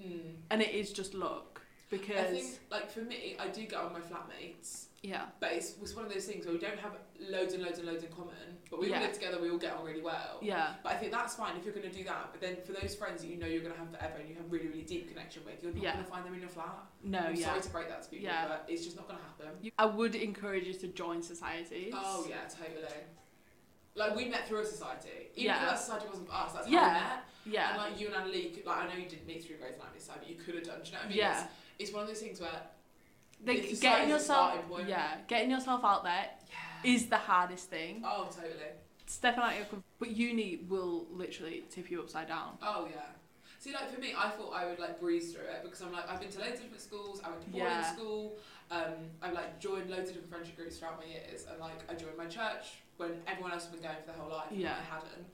Mm. 0.00 0.20
and 0.50 0.60
it 0.62 0.74
is 0.74 0.92
just 0.92 1.14
luck 1.14 1.62
because 1.88 2.16
I 2.18 2.24
think 2.24 2.46
like 2.70 2.90
for 2.90 3.00
me, 3.00 3.36
I 3.38 3.48
do 3.48 3.62
get 3.62 3.78
on 3.80 3.92
my 3.92 4.00
flatmates, 4.00 4.86
yeah, 5.02 5.26
but 5.40 5.52
it's, 5.52 5.74
it's 5.80 5.94
one 5.94 6.04
of 6.04 6.12
those 6.12 6.24
things 6.24 6.44
where 6.44 6.52
we 6.52 6.60
don't 6.60 6.78
have 6.80 6.92
loads 7.30 7.54
and 7.54 7.62
loads 7.62 7.78
and 7.78 7.86
loads 7.86 8.02
in 8.02 8.10
common, 8.10 8.34
but 8.70 8.80
we 8.80 8.86
all 8.88 8.92
Yeah. 8.96 9.02
live 9.02 9.12
together, 9.12 9.40
we 9.40 9.50
all 9.50 9.56
get 9.56 9.72
on 9.74 9.84
really 9.84 10.02
well. 10.02 10.38
yeah, 10.42 10.74
But 10.82 10.92
I 10.92 10.96
think 10.96 11.12
that's 11.12 11.34
fine 11.36 11.56
if 11.56 11.64
you're 11.64 11.72
going 11.72 11.88
to 11.88 11.96
do 11.96 12.02
that. 12.04 12.30
But 12.32 12.40
then 12.40 12.56
for 12.66 12.72
those 12.72 12.94
friends 12.96 13.22
that 13.22 13.28
you 13.28 13.36
know 13.36 13.46
you're 13.46 13.60
going 13.62 13.72
to 13.72 13.78
have 13.78 13.88
forever 13.90 14.16
and 14.18 14.28
you 14.28 14.34
have 14.34 14.50
really, 14.50 14.66
really 14.66 14.82
deep 14.82 15.08
connection 15.08 15.42
with, 15.46 15.62
you're 15.62 15.72
not 15.72 15.82
Yeah. 15.82 15.92
going 15.92 16.04
to 16.04 16.10
find 16.10 16.26
them 16.26 16.34
in 16.34 16.40
your 16.40 16.48
flat. 16.50 16.86
no, 17.04 17.20
I'm 17.20 17.36
yeah. 17.36 17.46
sorry 17.46 17.60
to 17.62 17.70
break 17.70 17.88
that 17.88 18.02
to 18.02 18.08
people, 18.10 18.24
Yeah. 18.24 18.48
but 18.48 18.64
it's 18.68 18.84
just 18.84 18.96
not 18.96 19.06
going 19.06 19.20
to 19.20 19.24
happen. 19.24 19.70
I 19.78 19.86
would 19.86 20.14
encourage 20.16 20.66
you 20.66 20.74
to 20.74 20.88
join 20.88 21.22
societies. 21.22 21.94
Oh 21.96 22.26
yeah, 22.28 22.48
totally. 22.48 22.88
Like 23.96 24.14
we 24.14 24.26
met 24.26 24.46
through 24.46 24.60
a 24.60 24.66
society. 24.66 25.30
Even 25.34 25.44
Yeah. 25.46 25.60
though 25.60 25.70
that 25.70 25.78
society 25.78 26.06
wasn't 26.08 26.28
for 26.28 26.34
us, 26.34 26.52
that's 26.52 26.68
Yeah. 26.68 26.80
how 26.80 26.86
we 26.88 27.00
met. 27.16 27.24
Yeah, 27.46 27.68
And 27.70 27.78
like 27.78 28.00
you 28.00 28.06
and 28.08 28.16
Annalise, 28.16 28.54
could- 28.56 28.66
like 28.66 28.78
I 28.78 28.88
know 28.88 28.94
you 28.94 29.08
didn't 29.08 29.26
meet 29.26 29.44
through 29.44 29.56
Grey's 29.58 29.74
Anatomy 29.74 30.00
side, 30.00 30.16
but 30.18 30.28
you 30.28 30.34
could 30.36 30.54
have 30.56 30.64
done. 30.64 30.80
Do 30.82 30.86
you 30.86 30.92
know 30.92 30.98
what 30.98 31.04
I 31.06 31.08
mean? 31.08 31.18
yeah. 31.18 31.40
It's, 31.42 31.50
it's 31.78 31.92
one 31.92 32.02
of 32.02 32.08
those 32.08 32.20
things 32.20 32.40
where 32.40 32.62
Like 33.44 33.80
getting 33.80 34.08
yourself, 34.08 34.54
yeah, 34.86 35.18
getting 35.28 35.50
yourself 35.50 35.84
out 35.84 36.02
there 36.04 36.30
Yeah. 36.50 36.90
is 36.92 37.08
the 37.08 37.18
hardest 37.18 37.68
thing. 37.70 38.02
Oh 38.04 38.24
totally. 38.34 38.72
Stepping 39.06 39.42
out 39.44 39.54
your, 39.56 39.66
com- 39.66 39.84
but 39.98 40.10
uni 40.10 40.56
will 40.68 41.06
literally 41.10 41.64
tip 41.70 41.90
you 41.90 42.00
upside 42.00 42.28
down. 42.28 42.58
Oh 42.62 42.88
yeah. 42.90 43.02
See, 43.58 43.72
like 43.72 43.92
for 43.92 44.00
me, 44.00 44.14
I 44.16 44.30
thought 44.30 44.52
I 44.52 44.66
would 44.66 44.78
like 44.78 44.98
breeze 45.00 45.32
through 45.32 45.44
it 45.44 45.62
because 45.62 45.80
I'm 45.82 45.92
like 45.92 46.08
I've 46.10 46.20
been 46.20 46.30
to 46.30 46.38
loads 46.40 46.54
of 46.54 46.62
different 46.62 46.82
schools. 46.82 47.20
I 47.24 47.28
went 47.30 47.42
to 47.42 47.48
boarding 47.50 47.68
Yeah. 47.68 47.92
school. 47.94 48.38
Um, 48.70 48.94
I've 49.22 49.32
like 49.32 49.60
joined 49.60 49.90
loads 49.90 50.08
of 50.10 50.14
different 50.14 50.30
friendship 50.30 50.56
groups 50.56 50.78
throughout 50.78 50.98
my 50.98 51.06
years, 51.06 51.46
and 51.50 51.60
like 51.60 51.88
I 51.90 51.94
joined 51.94 52.16
my 52.18 52.26
church 52.26 52.82
when 52.96 53.10
everyone 53.26 53.52
else 53.52 53.64
had 53.64 53.72
been 53.72 53.82
going 53.82 53.96
for 54.00 54.06
their 54.12 54.16
whole 54.20 54.30
life. 54.30 54.50
and 54.50 54.60
Yeah. 54.60 54.74
I 54.80 54.94
hadn't. 54.94 55.26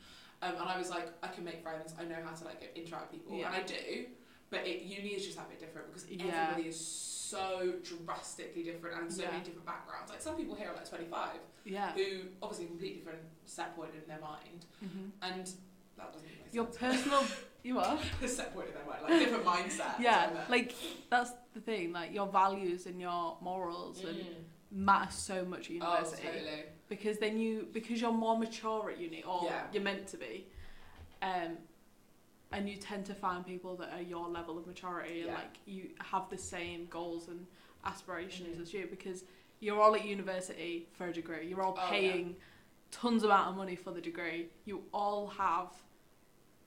Um, 0.43 0.61
and 0.61 0.69
I 0.69 0.77
was 0.77 0.91
like, 0.91 1.09
I 1.23 1.29
can 1.29 1.45
make 1.45 1.63
friends. 1.63 1.95
I 1.99 2.05
know 2.05 2.17
how 2.25 2.35
to 2.35 2.45
like 2.45 2.73
interact 2.75 3.13
with 3.13 3.23
people, 3.23 3.39
Yeah. 3.39 3.47
and 3.47 3.57
I 3.57 3.63
do. 3.63 4.07
But 4.51 4.67
it, 4.67 4.83
uni 4.83 5.11
is 5.11 5.25
just 5.25 5.39
that 5.39 5.49
bit 5.49 5.59
different 5.61 5.87
because 5.89 6.09
Yeah. 6.11 6.27
everybody 6.51 6.69
is 6.69 6.79
so 6.79 7.73
drastically 8.05 8.63
different 8.65 9.01
and 9.01 9.11
so 9.11 9.23
Yeah. 9.23 9.31
many 9.31 9.45
different 9.45 9.65
backgrounds. 9.65 10.11
Like 10.11 10.21
some 10.21 10.37
people 10.37 10.55
here 10.55 10.69
are 10.69 10.75
like 10.75 10.87
25 10.89 11.39
Yeah. 11.65 11.93
who 11.93 12.25
obviously 12.43 12.67
completely 12.67 12.99
different 12.99 13.23
set 13.47 13.75
point 13.75 13.93
in 13.95 14.07
their 14.07 14.21
mind, 14.21 14.67
hmm 14.81 15.09
and 15.23 15.47
that 15.97 16.13
doesn't 16.13 16.29
make 16.29 16.53
Your 16.53 16.67
sense. 16.67 16.77
personal, 16.77 17.25
you 17.63 17.79
are. 17.79 17.99
the 18.21 18.29
set 18.29 18.55
point 18.55 18.69
in 18.69 18.75
their 18.75 18.85
mind, 18.85 19.03
like 19.03 19.19
different 19.21 19.45
mindset. 19.45 19.99
Yeah, 20.01 20.31
like 20.49 20.75
that's 21.11 21.33
the 21.55 21.61
thing. 21.61 21.93
Like 21.93 22.13
your 22.15 22.27
values 22.27 22.87
and 22.87 23.01
your 23.01 23.37
morals 23.41 24.03
and 24.05 24.17
Mm. 24.19 24.35
matter 24.71 25.11
so 25.13 25.45
much 25.45 25.67
at 25.71 25.73
Oh, 25.73 25.75
university 25.75 26.23
totally. 26.27 26.63
because 26.89 27.19
then 27.19 27.39
you 27.39 27.69
because 27.73 28.01
you're 28.01 28.13
more 28.13 28.39
mature 28.39 28.91
at 28.91 28.99
uni 28.99 29.23
or 29.23 29.43
Yeah. 29.45 29.67
you're 29.73 29.83
meant 29.83 30.07
to 30.09 30.17
be, 30.17 30.47
um, 31.21 31.59
and 32.53 32.69
you 32.69 32.77
tend 32.77 33.05
to 33.07 33.15
find 33.15 33.45
people 33.47 33.77
that 33.77 33.93
are 33.93 34.03
your 34.03 34.29
level 34.29 34.59
of 34.59 34.67
maturity 34.67 35.23
and 35.23 35.33
like 35.35 35.59
you 35.67 35.91
have 36.01 36.29
the 36.31 36.39
same 36.39 36.87
goals 36.87 37.29
and 37.29 37.47
aspirations 37.85 38.57
Mhm. 38.59 38.63
as 38.63 38.73
you 38.75 38.87
because 38.87 39.25
you're 39.61 39.81
all 39.81 39.95
at 39.95 40.05
university 40.05 40.89
for 40.93 41.07
a 41.09 41.13
degree. 41.13 41.47
You're 41.49 41.63
all 41.63 41.77
Oh, 41.79 41.83
yeah. 41.85 41.91
paying 41.91 42.37
tons 42.91 43.23
amount 43.25 43.51
of 43.51 43.57
money 43.57 43.77
for 43.77 43.91
the 43.93 44.01
degree. 44.01 44.49
You 44.65 44.85
all 44.93 45.29
have. 45.29 45.71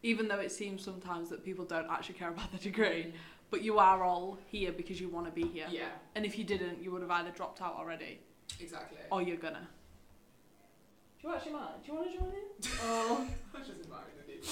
Even 0.06 0.28
though 0.28 0.38
it 0.40 0.52
seems 0.52 0.84
sometimes 0.84 1.30
that 1.30 1.44
people 1.44 1.66
don't 1.66 1.90
actually 1.90 2.14
care 2.14 2.30
about 2.30 2.52
the 2.52 2.60
degree, 2.60 3.12
but 3.50 3.64
you 3.64 3.80
are 3.80 4.04
all 4.04 4.38
here 4.46 4.72
because 4.72 5.02
you 5.02 5.10
want 5.10 5.26
to 5.26 5.32
be 5.32 5.48
here. 5.48 5.66
Yeah, 5.68 5.88
And 6.14 6.28
if 6.28 6.38
you 6.38 6.44
didn't, 6.44 6.80
you 6.80 6.92
would 6.92 7.02
have 7.02 7.10
either 7.10 7.32
dropped 7.32 7.60
out 7.60 7.76
already 7.76 8.20
exactly. 8.60 9.00
or 9.12 9.24
you're 9.24 9.38
gonna. 9.38 9.68
Do 11.20 11.28
you 11.28 11.34
actually 11.34 11.54
mind? 11.54 11.74
Do 11.84 11.92
you 11.92 11.98
want 11.98 12.12
to 12.12 12.18
join 12.20 12.28
in? 12.30 12.34
Oh. 12.84 13.28
oh. 13.28 13.28
I 13.56 13.58
was 13.58 13.68
just 13.68 13.80
admiring 13.82 14.14
the 14.20 14.32
people. 14.32 14.48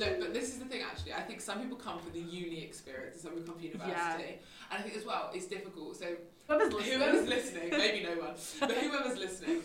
no, 0.00 0.20
but 0.20 0.34
this 0.34 0.50
is 0.50 0.58
the 0.58 0.66
thing 0.66 0.82
actually. 0.82 1.14
I 1.14 1.22
think 1.22 1.40
some 1.40 1.62
people 1.62 1.78
come 1.78 1.98
for 1.98 2.10
the 2.10 2.20
uni 2.20 2.62
experience 2.62 3.14
and 3.14 3.22
some 3.22 3.32
people 3.32 3.54
come 3.54 3.58
for 3.58 3.64
university. 3.64 4.38
And 4.70 4.78
I 4.78 4.82
think 4.82 4.96
as 4.98 5.06
well, 5.06 5.30
it's 5.32 5.46
difficult. 5.46 5.96
So 5.96 6.08
Whoever's 6.46 6.74
listening. 6.74 7.00
whoever's 7.00 7.26
listening, 7.26 7.70
maybe 7.70 8.04
no 8.04 8.20
one, 8.20 8.34
but 8.60 8.72
whoever's 8.72 9.18
listening, 9.18 9.62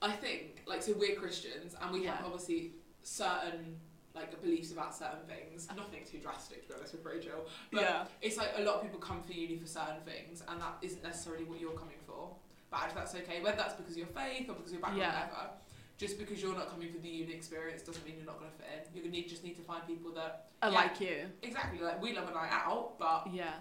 I 0.00 0.12
think, 0.12 0.62
like, 0.66 0.80
so 0.82 0.94
we're 0.96 1.16
Christians 1.16 1.74
and 1.82 1.92
we 1.92 2.04
have 2.04 2.20
Yeah. 2.20 2.26
obviously 2.26 2.70
certain 3.02 3.76
like 4.14 4.40
beliefs 4.42 4.72
about 4.72 4.94
certain 4.94 5.24
things. 5.26 5.68
Nothing 5.74 6.02
too 6.10 6.18
drastic, 6.18 6.62
to 6.62 6.68
be 6.68 6.74
honest, 6.74 6.92
with 6.92 7.04
Rachel. 7.04 7.46
But 7.70 7.80
yeah. 7.80 8.04
it's 8.20 8.36
like 8.36 8.50
a 8.58 8.62
lot 8.62 8.76
of 8.76 8.82
people 8.82 8.98
come 8.98 9.22
for 9.22 9.32
uni 9.32 9.56
for 9.56 9.66
certain 9.66 10.02
things, 10.04 10.42
and 10.46 10.60
that 10.60 10.76
isn't 10.82 11.02
necessarily 11.02 11.44
what 11.44 11.58
you're 11.60 11.72
coming 11.72 11.96
for. 12.06 12.28
But 12.70 12.80
actually, 12.82 13.00
that's 13.00 13.14
okay. 13.14 13.40
Whether 13.42 13.56
that's 13.56 13.74
because 13.74 13.92
of 13.92 13.98
your 13.98 14.06
faith 14.08 14.48
or 14.50 14.54
because 14.54 14.66
of 14.72 14.72
your 14.72 14.80
background, 14.82 15.00
Yeah. 15.00 15.26
whatever. 15.28 15.50
Just 15.98 16.18
because 16.18 16.42
you're 16.42 16.54
not 16.54 16.68
coming 16.70 16.92
for 16.92 16.98
the 16.98 17.08
uni 17.08 17.32
experience 17.32 17.82
doesn't 17.82 18.04
mean 18.04 18.16
you're 18.16 18.26
not 18.26 18.38
going 18.38 18.50
to 18.50 18.56
fit 18.58 18.66
in. 18.88 18.94
You're 18.94 19.04
gonna 19.04 19.12
need, 19.16 19.28
just 19.28 19.44
need 19.44 19.56
to 19.56 19.62
find 19.62 19.86
people 19.86 20.10
that 20.12 20.48
I 20.60 20.68
Yeah. 20.68 20.74
like 20.74 21.00
you. 21.00 21.30
exactly 21.42 21.80
like 21.80 22.02
we 22.02 22.12
love 22.14 22.28
a 22.28 22.32
night 22.34 22.50
out, 22.52 22.98
but 22.98 23.28
Yeah. 23.32 23.60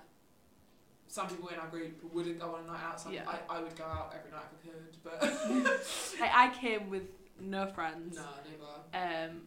some 1.07 1.27
people 1.27 1.50
in 1.50 1.60
our 1.60 1.67
group 1.67 2.03
wouldn't 2.13 2.39
go 2.39 2.55
on 2.55 2.63
a 2.63 2.67
night 2.67 2.81
out. 2.83 3.00
Some 3.00 3.13
Yeah. 3.13 3.29
I, 3.29 3.57
I 3.57 3.62
would 3.62 3.75
go 3.75 3.83
out 3.86 4.13
every 4.17 4.31
night 4.31 4.45
if 4.51 4.65
I 4.65 4.71
could, 4.71 5.77
but 6.19 6.21
I 6.33 6.50
came 6.55 6.89
with 6.89 7.03
no 7.41 7.67
friends. 7.67 8.15
no, 8.15 8.24
never. 8.93 9.25
Um, 9.29 9.41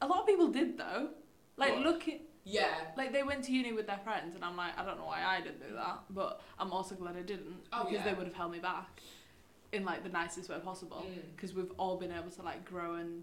a 0.00 0.06
lot 0.06 0.20
of 0.20 0.26
people 0.26 0.48
did 0.48 0.76
though. 0.78 1.10
Like 1.56 1.74
What? 1.74 1.82
looking, 1.82 2.20
Yeah. 2.44 2.72
like 2.96 3.12
they 3.12 3.22
went 3.22 3.44
to 3.44 3.52
uni 3.52 3.72
with 3.72 3.86
their 3.86 3.98
friends, 3.98 4.34
and 4.34 4.44
I'm 4.44 4.56
like, 4.56 4.78
I 4.78 4.84
don't 4.84 4.98
know 4.98 5.04
why 5.06 5.22
I 5.24 5.40
didn't 5.40 5.60
do 5.68 5.74
that, 5.74 6.00
but 6.10 6.40
I'm 6.58 6.72
also 6.72 6.94
glad 6.94 7.16
I 7.16 7.22
didn't 7.22 7.56
Oh, 7.72 7.84
because 7.84 7.92
yeah. 7.92 8.04
they 8.04 8.14
would 8.14 8.26
have 8.26 8.34
held 8.34 8.52
me 8.52 8.58
back 8.58 9.00
in 9.72 9.84
like 9.84 10.02
the 10.02 10.08
nicest 10.08 10.48
way 10.50 10.58
possible. 10.58 11.06
Mm. 11.08 11.34
Because 11.36 11.54
we've 11.54 11.72
all 11.78 11.96
been 11.98 12.10
able 12.12 12.30
to 12.30 12.42
like 12.42 12.64
grow 12.64 12.94
and 12.94 13.22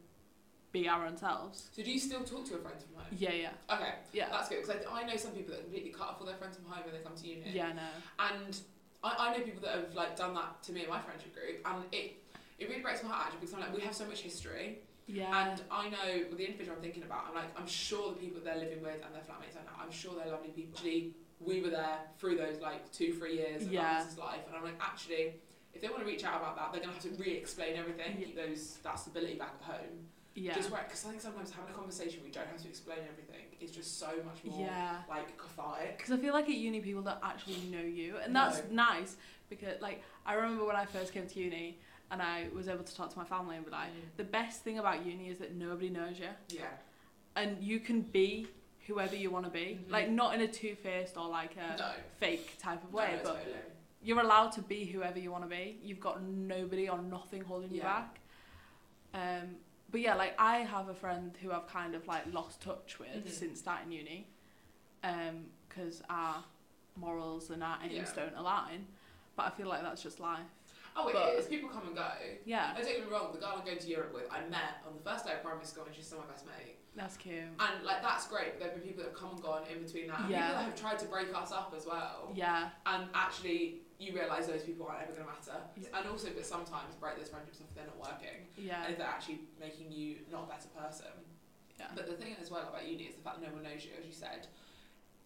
be 0.71 0.87
our 0.87 1.05
own 1.07 1.17
selves. 1.17 1.69
So 1.71 1.81
do 1.83 1.91
you 1.91 1.99
still 1.99 2.23
talk 2.23 2.45
to 2.45 2.51
your 2.51 2.59
friends 2.59 2.83
from 2.83 2.95
home? 3.03 3.05
Yeah, 3.17 3.31
yeah, 3.33 3.49
Okay, 3.75 3.93
yeah, 4.13 4.29
that's 4.31 4.49
good 4.49 4.61
because 4.65 4.85
I, 4.87 5.01
I 5.01 5.03
know 5.07 5.15
some 5.17 5.31
people 5.31 5.51
that 5.55 5.61
completely 5.63 5.89
cut 5.91 6.09
off 6.09 6.17
all 6.19 6.27
their 6.27 6.35
friends 6.37 6.57
from 6.57 6.65
home 6.65 6.83
when 6.85 6.93
they 6.93 7.01
come 7.01 7.15
to 7.15 7.27
uni. 7.27 7.49
yeah. 7.51 7.73
No. 7.73 7.81
And 8.19 8.57
I, 9.03 9.15
I 9.17 9.37
know 9.37 9.43
people 9.43 9.61
that 9.63 9.75
have 9.75 9.95
like 9.95 10.15
done 10.15 10.35
that 10.35 10.61
to 10.63 10.71
me 10.71 10.83
in 10.83 10.89
my 10.89 10.99
friendship 10.99 11.33
group, 11.33 11.61
and 11.65 11.83
it 11.91 12.17
it 12.59 12.69
really 12.69 12.81
breaks 12.81 13.01
my 13.03 13.09
heart 13.09 13.25
actually 13.27 13.39
because 13.41 13.53
I'm 13.55 13.61
like 13.61 13.75
we 13.75 13.81
have 13.81 13.95
so 13.95 14.05
much 14.05 14.21
history, 14.21 14.79
Yeah. 15.07 15.49
and 15.51 15.61
I 15.71 15.89
know 15.89 16.25
with 16.29 16.37
the 16.37 16.45
individual 16.45 16.75
I'm 16.77 16.81
thinking 16.83 17.03
about, 17.03 17.25
I'm 17.29 17.35
like 17.35 17.57
I'm 17.59 17.67
sure 17.67 18.11
the 18.13 18.17
people 18.19 18.41
they're 18.43 18.57
living 18.57 18.81
with 18.81 18.99
and 19.05 19.13
their 19.15 19.21
flatmates 19.23 19.55
I 19.59 19.63
know, 19.65 19.75
I'm 19.81 19.91
sure 19.91 20.13
they're 20.17 20.31
lovely 20.31 20.49
people. 20.49 20.73
Actually, 20.75 21.13
we 21.39 21.61
were 21.61 21.69
there 21.69 21.99
through 22.17 22.37
those 22.37 22.59
like 22.59 22.91
two 22.91 23.13
three 23.13 23.35
years 23.37 23.63
of 23.63 23.71
Yeah. 23.71 23.81
that 23.83 23.97
person's 24.03 24.19
life, 24.19 24.41
and 24.47 24.55
I'm 24.55 24.63
like 24.63 24.79
actually. 24.81 25.35
If 25.71 25.81
they 25.81 25.87
want 25.87 25.99
to 25.99 26.05
reach 26.07 26.23
out 26.25 26.41
about 26.41 26.55
that, 26.57 26.71
they're 26.71 26.81
gonna 26.81 26.93
have 26.93 27.03
to 27.03 27.11
re-explain 27.23 27.75
everything, 27.77 28.17
Yeah. 28.17 28.25
keep 28.25 28.35
those 28.35 28.77
that 28.77 28.97
stability 28.99 29.35
back 29.35 29.53
at 29.61 29.65
home. 29.75 30.09
yeah. 30.33 30.55
Just 30.55 30.71
where, 30.71 30.81
because 30.83 31.05
I 31.05 31.09
think 31.09 31.21
sometimes 31.21 31.51
having 31.51 31.71
a 31.71 31.77
conversation 31.77 32.21
where 32.21 32.27
you 32.27 32.33
don't 32.33 32.47
have 32.47 32.59
to 32.63 32.67
explain 32.67 32.97
everything 33.07 33.45
is 33.61 33.69
just 33.69 33.99
so 33.99 34.07
much 34.25 34.43
more 34.43 34.59
yeah. 34.65 35.03
like 35.07 35.37
cathartic. 35.37 35.97
Because 35.97 36.11
I 36.11 36.17
feel 36.17 36.33
like 36.33 36.45
at 36.49 36.55
uni 36.55 36.79
people 36.81 37.03
don't 37.03 37.19
actually 37.21 37.59
know 37.69 37.81
you, 37.83 38.17
and 38.17 38.33
No. 38.33 38.49
that's 38.49 38.63
nice. 38.71 39.15
Because 39.47 39.79
like 39.79 40.01
I 40.25 40.33
remember 40.33 40.65
when 40.65 40.75
I 40.75 40.85
first 40.85 41.13
came 41.13 41.27
to 41.27 41.39
uni, 41.39 41.77
and 42.11 42.21
I 42.21 42.47
was 42.53 42.67
able 42.67 42.83
to 42.83 42.95
talk 42.95 43.11
to 43.11 43.17
my 43.17 43.25
family 43.25 43.55
and 43.55 43.65
be 43.65 43.71
like, 43.71 43.89
the 44.17 44.23
best 44.23 44.63
thing 44.63 44.79
about 44.79 45.05
uni 45.05 45.29
is 45.29 45.37
that 45.39 45.53
nobody 45.55 45.89
knows 45.89 46.19
you, 46.19 46.29
Yeah. 46.49 46.65
and 47.35 47.61
you 47.63 47.79
can 47.79 48.01
be 48.01 48.47
whoever 48.87 49.15
you 49.15 49.29
want 49.29 49.45
to 49.45 49.51
be. 49.51 49.79
Mhm. 49.85 49.91
Like 49.91 50.09
not 50.09 50.33
in 50.33 50.41
a 50.41 50.47
two 50.47 50.75
faced 50.75 51.17
or 51.17 51.27
like 51.27 51.55
a 51.57 51.75
No. 51.77 51.93
fake 52.17 52.57
type 52.57 52.83
of 52.83 52.91
way, 52.93 53.15
no, 53.17 53.23
but 53.23 53.37
totally. 53.37 53.57
you're 54.01 54.19
allowed 54.19 54.51
to 54.53 54.61
be 54.63 54.85
whoever 54.85 55.19
you 55.19 55.31
want 55.31 55.43
to 55.43 55.49
be. 55.49 55.79
You've 55.83 55.99
got 55.99 56.21
nobody 56.23 56.89
or 56.89 56.99
nothing 56.99 57.43
holding 57.43 57.69
you 57.71 57.77
Yeah. 57.77 58.01
back. 58.01 58.19
Um, 59.13 59.57
but 59.91 60.01
yeah, 60.01 60.15
like 60.15 60.33
I 60.39 60.57
have 60.59 60.89
a 60.89 60.95
friend 60.95 61.35
who 61.41 61.51
I've 61.51 61.67
kind 61.67 61.93
of 61.93 62.07
like 62.07 62.31
lost 62.33 62.61
touch 62.61 62.97
with 62.99 63.25
Mhm. 63.25 63.29
since 63.29 63.59
starting 63.59 63.91
uni, 63.91 64.27
because 65.01 66.01
our 66.09 66.43
morals 66.95 67.49
and 67.51 67.63
our 67.63 67.77
aims 67.83 67.93
Yeah. 67.93 68.13
don't 68.15 68.35
align. 68.35 68.87
But 69.35 69.45
I 69.45 69.49
feel 69.51 69.67
like 69.67 69.81
that's 69.83 70.01
just 70.01 70.19
life. 70.19 70.49
Oh, 70.95 71.07
it 71.07 71.13
But- 71.13 71.33
is. 71.35 71.45
People 71.47 71.69
come 71.69 71.87
and 71.87 71.95
go. 71.95 72.07
Yeah, 72.45 72.73
I 72.75 72.81
don't 72.81 72.85
get 72.91 73.05
me 73.05 73.11
wrong. 73.11 73.31
The 73.31 73.39
girl 73.39 73.55
I'm 73.57 73.65
going 73.65 73.77
to 73.79 73.87
Europe 73.87 74.13
with, 74.13 74.27
I 74.31 74.41
met 74.49 74.83
on 74.87 74.93
the 74.95 75.01
first 75.01 75.25
day 75.25 75.33
of 75.33 75.41
primary 75.43 75.65
school, 75.65 75.85
and 75.85 75.95
she's 75.95 76.05
still 76.07 76.19
my 76.19 76.25
best 76.25 76.45
mate. 76.45 76.75
that's 76.95 77.15
cute. 77.15 77.43
And 77.59 77.83
like 77.85 78.01
that's 78.01 78.27
great. 78.27 78.53
But 78.53 78.59
there've 78.59 78.73
been 78.75 78.83
people 78.83 79.03
that 79.03 79.11
have 79.11 79.19
come 79.19 79.31
and 79.31 79.41
gone 79.41 79.63
in 79.71 79.83
between 79.83 80.07
that, 80.07 80.19
and 80.21 80.29
Yeah. 80.29 80.47
people 80.47 80.55
that 80.59 80.65
have 80.65 80.79
tried 80.79 80.99
to 80.99 81.05
break 81.05 81.33
us 81.33 81.51
up 81.51 81.73
as 81.75 81.85
well. 81.85 82.31
Yeah, 82.35 82.69
And 82.85 83.09
actually, 83.13 83.81
you 83.99 84.13
realise 84.13 84.47
those 84.47 84.63
people 84.63 84.87
aren't 84.87 85.03
ever 85.03 85.13
going 85.13 85.25
to 85.27 85.31
matter. 85.33 85.61
Yeah. 85.77 85.89
And 85.97 86.07
also, 86.09 86.29
but 86.31 86.45
sometimes 86.45 86.95
break 86.95 87.15
those 87.17 87.29
friendships 87.29 87.59
if 87.61 87.73
they're 87.75 87.85
not 87.85 87.97
working, 87.99 88.47
yeah, 88.57 88.83
and 88.83 88.91
if 88.93 88.97
they're 88.97 89.07
actually 89.07 89.41
making 89.59 89.91
you 89.91 90.19
not 90.31 90.43
a 90.43 90.47
better 90.47 90.67
person. 90.69 91.11
yeah, 91.79 91.87
But 91.95 92.07
the 92.07 92.13
thing 92.13 92.35
as 92.41 92.51
well 92.51 92.67
about 92.67 92.85
uni 92.85 93.03
is 93.05 93.15
the 93.15 93.21
fact 93.21 93.39
that 93.39 93.47
no 93.47 93.53
one 93.53 93.63
knows 93.63 93.85
you, 93.85 93.91
as 93.97 94.05
you 94.05 94.11
said. 94.13 94.47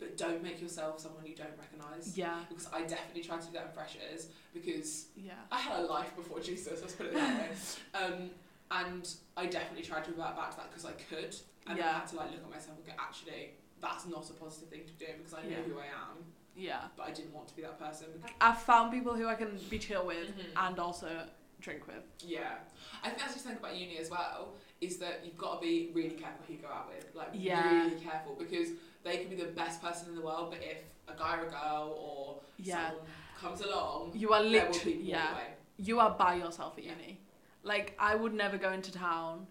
But 0.03 0.17
don't 0.17 0.43
make 0.43 0.61
yourself 0.61 0.99
someone 0.99 1.25
you 1.25 1.35
don't 1.35 1.57
recognise. 1.57 2.17
Yeah. 2.17 2.39
Because 2.49 2.67
I 2.73 2.81
definitely 2.81 3.23
tried 3.23 3.41
to 3.41 3.47
do 3.47 3.53
that 3.53 3.67
in 3.67 3.71
freshers 3.71 4.27
because 4.53 5.07
Yeah. 5.15 5.33
I 5.51 5.59
had 5.59 5.79
a 5.79 5.83
life 5.85 6.15
before 6.15 6.39
Jesus, 6.39 6.81
let's 6.81 6.93
put 6.93 7.07
it 7.07 7.13
that 7.13 7.39
way. 7.41 7.49
Um, 7.93 8.29
and 8.71 9.07
I 9.37 9.45
definitely 9.45 9.83
tried 9.85 10.03
to 10.05 10.11
revert 10.11 10.35
back 10.35 10.51
to 10.51 10.57
that 10.57 10.69
because 10.71 10.85
I 10.85 10.91
could. 10.93 11.35
And 11.67 11.77
then 11.77 11.85
I 11.87 11.99
had 11.99 12.07
to 12.07 12.15
like 12.15 12.31
look 12.31 12.41
at 12.43 12.49
myself 12.49 12.77
and 12.77 12.85
go, 12.87 12.93
actually, 12.99 13.51
that's 13.79 14.05
not 14.07 14.29
a 14.29 14.33
positive 14.33 14.69
thing 14.69 14.81
to 14.85 14.93
do 15.05 15.11
because 15.17 15.33
I 15.33 15.43
know 15.43 15.49
Yeah. 15.49 15.63
who 15.67 15.79
I 15.79 15.85
am, 15.85 16.17
Yeah. 16.55 16.81
but 16.97 17.03
I 17.07 17.11
didn't 17.11 17.33
want 17.33 17.47
to 17.49 17.55
be 17.55 17.61
that 17.61 17.79
person. 17.79 18.07
I've 18.41 18.61
found 18.61 18.91
people 18.91 19.13
who 19.13 19.27
I 19.27 19.35
can 19.35 19.57
be 19.69 19.77
chill 19.79 20.05
with 20.05 20.27
Mhm. 20.29 20.67
and 20.67 20.79
also 20.79 21.27
drink 21.63 21.87
with. 21.87 22.03
Yeah. 22.19 22.57
I 23.01 23.07
think 23.07 23.19
that's 23.19 23.33
just 23.33 23.45
think 23.45 23.59
about 23.59 23.75
uni 23.75 23.97
as 23.97 24.09
well, 24.11 24.53
is 24.81 24.97
that 24.97 25.21
you've 25.25 25.37
got 25.37 25.55
to 25.55 25.61
be 25.61 25.91
really 25.93 26.11
careful 26.11 26.45
who 26.45 26.53
you 26.53 26.59
go 26.59 26.67
out 26.67 26.89
with. 26.93 27.15
Like, 27.15 27.29
Yeah. 27.33 27.85
really 27.85 27.99
careful 28.01 28.35
because 28.37 28.69
they 29.03 29.17
could 29.17 29.29
be 29.29 29.35
the 29.37 29.45
best 29.51 29.81
person 29.81 30.09
in 30.09 30.15
the 30.15 30.21
world, 30.21 30.51
but 30.51 30.61
if 30.61 30.83
a 31.07 31.17
guy 31.17 31.37
or 31.39 31.47
a 31.47 31.49
girl 31.49 31.95
or 31.99 32.41
Yeah. 32.57 32.89
someone 32.89 33.05
comes 33.39 33.61
along, 33.61 34.11
You 34.13 34.33
are 34.33 34.41
literally 34.43 34.93
be 34.97 35.03
yeah. 35.03 35.37
You 35.77 35.99
are 35.99 36.11
by 36.11 36.35
yourself 36.35 36.77
at 36.77 36.83
Yeah. 36.83 36.91
uni. 36.97 37.19
Like 37.63 37.95
I 37.97 38.15
would 38.15 38.33
never 38.33 38.57
go 38.57 38.71
into 38.71 38.91
town. 38.91 39.47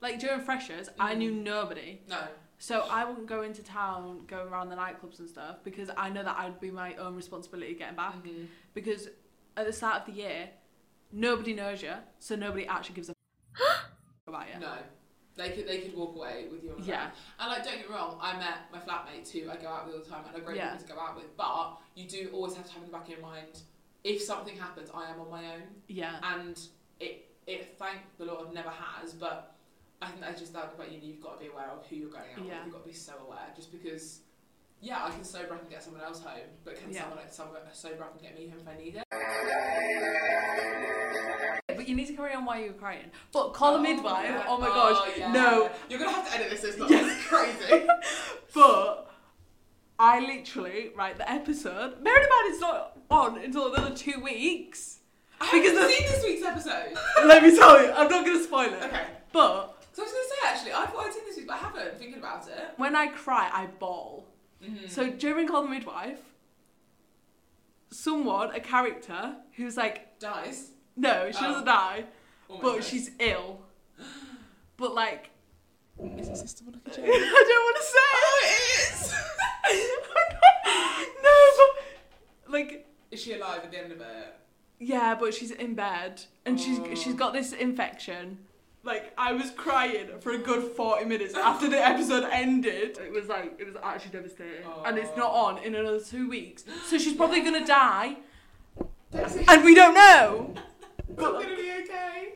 Like 0.00 0.18
during 0.20 0.40
freshers, 0.40 0.88
I 0.98 1.14
knew 1.14 1.32
nobody. 1.32 2.00
No. 2.08 2.28
So 2.60 2.80
I 2.80 3.04
wouldn't 3.04 3.26
go 3.26 3.42
into 3.42 3.62
town, 3.62 4.24
go 4.26 4.44
around 4.44 4.68
the 4.70 4.76
nightclubs 4.76 5.18
and 5.20 5.28
stuff 5.28 5.62
because 5.62 5.90
I 5.96 6.08
know 6.08 6.22
that 6.24 6.36
I'd 6.38 6.58
be 6.60 6.70
my 6.70 6.94
own 6.96 7.14
responsibility 7.16 7.74
getting 7.74 7.94
back. 7.96 8.14
Mhm. 8.24 8.48
Because 8.74 9.08
at 9.56 9.66
the 9.66 9.72
start 9.72 10.00
of 10.00 10.06
the 10.06 10.12
year, 10.12 10.50
nobody 11.12 11.54
knows 11.54 11.82
you, 11.82 11.92
so 12.18 12.36
nobody 12.36 12.66
actually 12.66 12.94
gives 12.96 13.08
a 13.10 13.14
about 14.26 14.46
you. 14.52 14.60
No. 14.60 14.74
They 15.36 15.50
could 15.50 15.68
they 15.68 15.78
could 15.78 15.94
walk 15.96 16.16
away 16.16 16.46
with 16.50 16.64
you 16.64 16.72
on 16.72 16.78
Yeah. 16.82 16.94
yeah. 16.94 17.10
And 17.38 17.48
like 17.50 17.64
don't 17.64 17.76
get 17.78 17.88
me 17.88 17.94
wrong, 17.94 18.18
I 18.20 18.36
met 18.38 18.58
my 18.72 18.78
flatmates 18.80 19.30
who 19.30 19.48
I 19.50 19.56
go 19.56 19.68
out 19.68 19.86
with 19.86 19.94
all 19.94 20.00
the 20.02 20.08
time 20.10 20.24
and 20.26 20.36
are 20.36 20.44
great 20.44 20.56
Yeah. 20.56 20.72
people 20.72 20.86
to 20.88 20.92
go 20.94 21.00
out 21.00 21.14
with, 21.16 21.36
but 21.36 21.78
you 21.94 22.08
do 22.08 22.30
always 22.32 22.56
have 22.56 22.66
to 22.66 22.72
have 22.72 22.82
in 22.82 22.88
the 22.88 22.92
back 22.92 23.04
of 23.04 23.10
your 23.10 23.20
mind, 23.20 23.60
if 24.02 24.20
something 24.20 24.56
happens, 24.56 24.90
I 24.92 25.08
am 25.10 25.20
on 25.20 25.30
my 25.30 25.44
own. 25.54 25.62
Yeah. 25.86 26.16
And 26.22 26.58
it 26.98 27.30
it 27.46 27.76
thank 27.78 27.98
the 28.18 28.24
Lord 28.24 28.52
never 28.52 28.70
has, 28.70 29.12
but 29.12 29.54
I 30.02 30.08
think 30.08 30.20
that's 30.20 30.40
just 30.40 30.52
that 30.54 30.72
about 30.74 30.90
you 30.92 30.98
you've 31.00 31.20
got 31.22 31.38
to 31.38 31.44
be 31.44 31.50
aware 31.50 31.68
of 31.70 31.86
who 31.86 31.96
you're 31.96 32.10
going 32.10 32.32
out 32.36 32.44
Yeah. 32.44 32.56
with. 32.56 32.64
You've 32.66 32.74
got 32.74 32.82
to 32.82 32.88
be 32.88 32.94
so 32.94 33.12
aware 33.24 33.46
just 33.54 33.70
because 33.70 34.20
yeah, 34.80 35.04
I 35.04 35.10
can 35.10 35.24
sober 35.24 35.54
up 35.54 35.60
and 35.62 35.70
get 35.70 35.82
someone 35.82 36.02
else 36.02 36.20
home, 36.22 36.38
but 36.64 36.76
can 36.80 36.92
Yeah. 36.92 37.00
someone 37.02 37.18
like 37.18 37.32
someone 37.32 37.60
sober 37.72 38.04
up 38.04 38.12
and 38.12 38.22
get 38.22 38.34
me 38.38 38.48
home 38.48 38.60
if 38.60 38.68
I 38.68 38.76
need 38.76 38.96
it? 38.96 39.04
But 41.76 41.88
you 41.88 41.94
need 41.94 42.06
to 42.08 42.12
carry 42.14 42.34
on 42.34 42.44
while 42.44 42.58
you're 42.60 42.72
crying. 42.72 43.10
But 43.32 43.52
call 43.54 43.74
a 43.76 43.78
oh, 43.78 43.82
midwife. 43.82 44.24
yeah. 44.24 44.44
Oh 44.48 44.58
my 44.58 44.66
gosh. 44.66 44.96
Oh, 44.98 45.12
yeah. 45.16 45.32
No. 45.32 45.70
You're 45.88 45.98
gonna 45.98 46.10
have 46.12 46.26
to 46.28 46.34
edit 46.36 46.50
this, 46.50 46.64
it's 46.64 46.76
not 46.78 46.90
it's 46.90 47.24
crazy. 47.26 47.86
But 48.54 49.10
I 49.98 50.20
literally, 50.20 50.90
right, 50.96 51.16
the 51.16 51.30
episode, 51.30 52.02
bearing 52.02 52.22
in 52.22 52.28
mind 52.28 52.52
it's 52.52 52.60
not 52.60 52.98
on 53.10 53.38
until 53.38 53.72
another 53.74 53.94
two 53.94 54.20
weeks. 54.20 55.00
I 55.40 55.50
Because 55.52 55.72
haven't 55.78 55.88
the- 55.88 55.92
seen 55.94 56.08
this 56.08 56.24
week's 56.24 56.42
episode. 56.46 56.96
Let 57.26 57.42
me 57.42 57.56
tell 57.56 57.80
you, 57.82 57.92
I'm 57.92 58.08
not 58.08 58.24
to 58.24 58.42
spoil 58.42 58.72
it. 58.72 58.82
Okay. 58.82 59.02
But 59.32 59.76
So 59.92 60.02
I 60.02 60.06
was 60.06 60.12
gonna 60.12 60.24
say 60.28 60.36
actually, 60.46 60.72
I 60.72 60.86
thought 60.86 61.06
I'd 61.06 61.12
seen 61.12 61.24
this 61.26 61.36
week, 61.36 61.46
but 61.46 61.54
I 61.54 61.58
haven't. 61.58 61.98
Thinking 61.98 62.18
about 62.18 62.48
it. 62.48 62.70
when 62.76 62.96
I 62.96 63.08
cry, 63.08 63.48
I 63.52 63.66
bawl. 63.66 64.26
Mm-hmm. 64.62 64.86
So 64.88 65.10
during 65.10 65.46
Call 65.48 65.62
the 65.62 65.68
Midwife, 65.68 66.20
someone, 67.90 68.54
a 68.54 68.60
character, 68.60 69.34
who's 69.56 69.76
like, 69.76 70.18
dies. 70.18 70.70
no, 70.96 71.30
she 71.30 71.38
Oh. 71.38 71.48
doesn't 71.48 71.64
die, 71.64 72.04
Almost 72.48 72.62
but 72.62 72.74
dies. 72.76 72.88
she's 72.88 73.10
ill. 73.18 73.60
But 74.76 74.94
like, 74.94 75.30
Is 76.16 76.28
it 76.28 76.36
Sister 76.36 76.62
Monica 76.64 76.90
I 76.92 76.94
don't 76.96 77.64
want 77.64 77.76
to 77.76 77.82
say 77.82 78.08
Oh, 78.14 78.40
it 78.44 78.92
is. 78.92 79.14
no, 81.24 81.34
but 82.44 82.52
like, 82.52 82.86
Is 83.10 83.20
she 83.20 83.32
alive 83.34 83.62
at 83.64 83.70
the 83.72 83.78
end 83.82 83.90
of 83.92 84.00
it? 84.00 84.34
yeah, 84.78 85.16
but 85.18 85.34
she's 85.34 85.50
in 85.50 85.74
bed 85.74 86.22
and 86.46 86.56
Oh. 86.58 86.62
she's 86.62 87.02
she's 87.02 87.14
got 87.14 87.32
this 87.32 87.52
infection. 87.52 88.38
Like 88.88 89.12
I 89.18 89.34
was 89.34 89.50
crying 89.50 90.08
for 90.20 90.32
a 90.32 90.38
good 90.38 90.72
forty 90.72 91.04
minutes 91.04 91.34
after 91.34 91.68
the 91.68 91.76
episode 91.76 92.24
ended. 92.32 92.96
It 92.96 93.12
was 93.12 93.26
like 93.26 93.54
it 93.58 93.66
was 93.66 93.76
actually 93.82 94.12
devastating, 94.12 94.64
and 94.86 94.96
it's 94.96 95.14
not 95.14 95.30
on 95.30 95.58
in 95.58 95.74
another 95.74 96.00
two 96.00 96.26
weeks. 96.26 96.64
So 96.86 96.96
she's 96.96 97.12
probably 97.12 97.42
gonna 97.42 97.66
die, 97.66 98.16
and 99.12 99.62
we 99.62 99.74
don't 99.74 99.92
know. 99.94 100.54
It's 101.06 101.20
not 101.20 101.34
gonna 101.34 101.54
be 101.54 101.70
okay. 101.82 102.32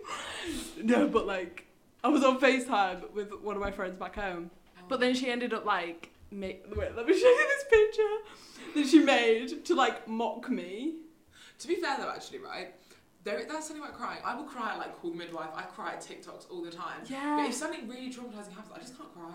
No, 0.82 1.08
but 1.08 1.26
like 1.26 1.64
I 2.04 2.08
was 2.08 2.22
on 2.22 2.38
FaceTime 2.38 3.12
with 3.12 3.32
one 3.42 3.56
of 3.56 3.62
my 3.62 3.70
friends 3.70 3.96
back 3.96 4.16
home, 4.16 4.50
but 4.88 5.00
then 5.00 5.14
she 5.14 5.30
ended 5.30 5.54
up 5.54 5.64
like 5.64 6.10
make 6.30 6.66
wait, 6.76 6.94
let 6.94 7.06
me 7.06 7.12
show 7.18 7.28
you 7.28 7.48
this 7.48 7.64
picture 7.70 8.74
that 8.74 8.86
she 8.88 8.98
made 8.98 9.64
to 9.64 9.74
like 9.74 10.06
mock 10.06 10.50
me. 10.50 10.96
To 11.60 11.68
be 11.68 11.76
fair 11.76 11.96
though, 11.96 12.10
actually, 12.10 12.40
right? 12.40 12.74
There, 13.24 13.44
that's 13.48 13.68
something 13.68 13.82
about 13.84 13.96
crying. 13.96 14.20
I 14.24 14.34
will 14.34 14.44
cry 14.44 14.72
at 14.72 14.78
like 14.78 15.00
Call 15.00 15.10
the 15.12 15.16
Midwife. 15.16 15.50
I 15.54 15.62
cry 15.62 15.92
at 15.92 16.00
TikToks 16.00 16.50
all 16.50 16.62
the 16.62 16.70
time. 16.70 17.02
Yeah. 17.06 17.36
But 17.40 17.48
if 17.48 17.54
something 17.54 17.88
really 17.88 18.10
traumatizing 18.12 18.52
happens, 18.54 18.72
I 18.74 18.78
just 18.80 18.96
can't 18.98 19.12
cry. 19.14 19.34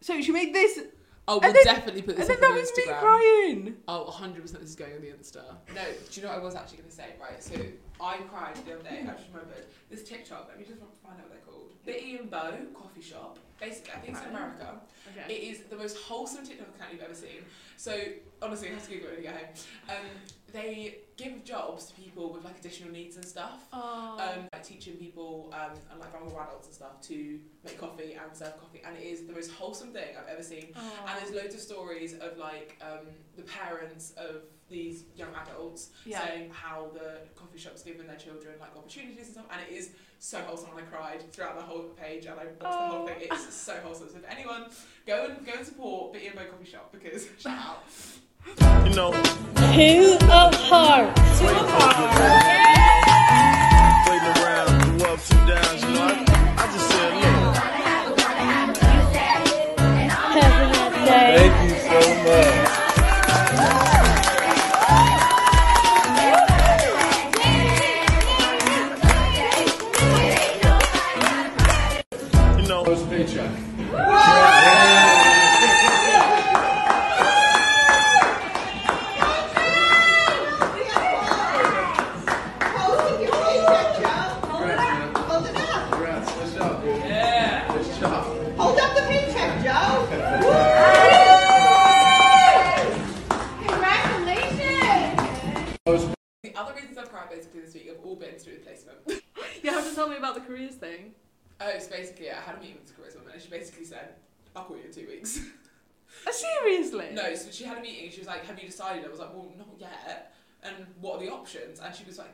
So 0.00 0.20
she 0.20 0.32
made 0.32 0.52
this, 0.54 0.80
Oh, 1.28 1.38
we'll 1.38 1.52
then- 1.52 1.62
definitely 1.64 2.02
put 2.02 2.16
this 2.16 2.28
and 2.28 2.42
then 2.42 2.50
that 2.50 2.58
was 2.60 2.72
me 2.76 2.84
crying. 2.86 3.76
Oh, 3.86 4.06
100% 4.10 4.42
this 4.60 4.70
is 4.70 4.74
going 4.74 4.94
on 4.94 5.00
the 5.00 5.08
Insta. 5.08 5.44
No, 5.74 5.82
do 6.10 6.20
you 6.20 6.26
know 6.26 6.32
what 6.32 6.40
I 6.40 6.42
was 6.42 6.54
actually 6.56 6.78
going 6.78 6.88
to 6.90 6.94
say? 6.96 7.10
Right, 7.20 7.40
so 7.42 7.54
I 8.00 8.16
cried 8.16 8.56
the 8.66 8.74
other 8.74 8.82
day, 8.82 9.02
I 9.06 9.12
just 9.12 9.28
remembered. 9.32 9.64
This 9.90 10.02
TikTok, 10.02 10.46
let 10.48 10.58
me 10.58 10.64
just 10.64 10.80
find 10.80 11.20
out 11.20 11.20
what 11.20 11.30
they're 11.30 11.38
called. 11.46 11.72
Bitty 11.86 12.16
and 12.16 12.30
Beau 12.30 12.52
Coffee 12.74 13.02
Shop. 13.02 13.38
Basically, 13.60 13.92
I 13.92 13.98
think 13.98 14.16
it's 14.16 14.22
in 14.26 14.30
America. 14.30 14.80
Okay. 15.16 15.34
It 15.34 15.38
is 15.52 15.60
the 15.64 15.76
most 15.76 15.98
wholesome 15.98 16.44
TikTok 16.46 16.68
account 16.74 16.92
you've 16.94 17.02
ever 17.02 17.14
seen. 17.14 17.44
So, 17.76 17.96
honestly, 18.42 18.68
you 18.68 18.74
have 18.74 18.84
to 18.88 18.90
Google 18.90 19.08
it 19.08 19.14
when 19.16 19.22
you 19.24 19.30
get 19.30 19.36
home. 19.36 19.96
Um, 19.96 20.06
they 20.52 20.98
give 21.16 21.44
jobs 21.44 21.86
to 21.86 21.94
people 21.94 22.32
with 22.32 22.44
like 22.44 22.58
additional 22.58 22.90
needs 22.92 23.16
and 23.16 23.24
stuff. 23.24 23.60
Oh. 23.72 24.16
Um, 24.18 24.44
like 24.52 24.62
teaching 24.64 24.94
people 24.94 25.52
um, 25.54 25.76
and 25.90 26.00
like 26.00 26.10
vulnerable 26.12 26.40
adults 26.40 26.66
and 26.68 26.74
stuff 26.74 27.00
to 27.02 27.38
make 27.64 27.78
coffee 27.78 28.14
and 28.14 28.34
serve 28.36 28.58
coffee, 28.60 28.82
and 28.86 28.96
it 28.96 29.02
is 29.04 29.26
the 29.26 29.32
most 29.32 29.50
wholesome 29.52 29.92
thing 29.92 30.16
I've 30.18 30.28
ever 30.32 30.42
seen. 30.42 30.72
Oh. 30.76 30.92
And 31.08 31.20
there's 31.20 31.34
loads 31.34 31.54
of 31.54 31.60
stories 31.60 32.14
of 32.14 32.38
like 32.38 32.78
um, 32.82 33.06
the 33.36 33.42
parents 33.42 34.12
of 34.16 34.42
these 34.68 35.04
young 35.16 35.30
adults 35.34 35.90
Yeah. 36.04 36.24
saying 36.24 36.50
how 36.52 36.90
the 36.94 37.18
coffee 37.34 37.58
shop's 37.58 37.82
given 37.82 38.06
their 38.06 38.16
children 38.16 38.54
like 38.60 38.76
opportunities 38.76 39.26
and 39.26 39.34
stuff, 39.34 39.46
and 39.50 39.60
it 39.68 39.74
is 39.74 39.90
so 40.20 40.38
wholesome. 40.40 40.70
And 40.76 40.80
I 40.80 40.82
cried 40.82 41.32
throughout 41.32 41.56
the 41.56 41.62
whole 41.62 41.82
page, 42.00 42.26
and 42.26 42.38
I 42.38 42.44
watched 42.44 42.60
the 42.60 42.68
whole 42.68 43.02
Oh. 43.02 43.06
thing. 43.06 43.16
It's 43.30 43.52
so 43.54 43.74
wholesome. 43.82 44.08
So 44.10 44.16
if 44.18 44.24
anyone 44.30 44.66
go 45.06 45.26
and 45.26 45.44
go 45.44 45.52
and 45.56 45.66
support 45.66 46.12
the 46.12 46.24
and 46.26 46.36
Coffee 46.50 46.70
Shop 46.70 46.92
because 46.92 47.26
shout 47.38 47.58
out. 47.58 47.84
You 48.84 48.94
know, 48.96 49.12
Two 49.72 50.16
of 50.30 50.54
hearts. 50.54 51.40
Two 51.40 51.46
of 51.46 51.70
hearts. 51.70 52.59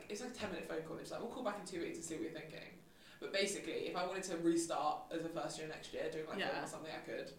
"It's 0.09 0.21
like 0.21 0.31
a 0.31 0.33
ten 0.33 0.51
minute 0.51 0.67
phone 0.67 0.81
call." 0.83 0.97
And 0.97 1.05
she's 1.05 1.11
like, 1.11 1.21
"We'll 1.21 1.31
call 1.31 1.43
back 1.43 1.59
in 1.59 1.65
two 1.65 1.81
weeks 1.81 1.97
and 1.97 2.05
see 2.05 2.15
what 2.15 2.23
you're 2.23 2.31
thinking." 2.39 2.79
But 3.19 3.33
basically, 3.33 3.87
if 3.89 3.95
I 3.95 4.05
wanted 4.05 4.23
to 4.23 4.37
restart 4.37 4.99
as 5.11 5.25
a 5.25 5.29
first 5.29 5.57
year 5.57 5.67
next 5.67 5.93
year, 5.93 6.09
doing 6.11 6.27
like 6.27 6.39
Yeah. 6.39 6.51
film 6.51 6.63
or 6.63 6.67
something, 6.67 6.91
I 6.93 6.99
could. 6.99 7.31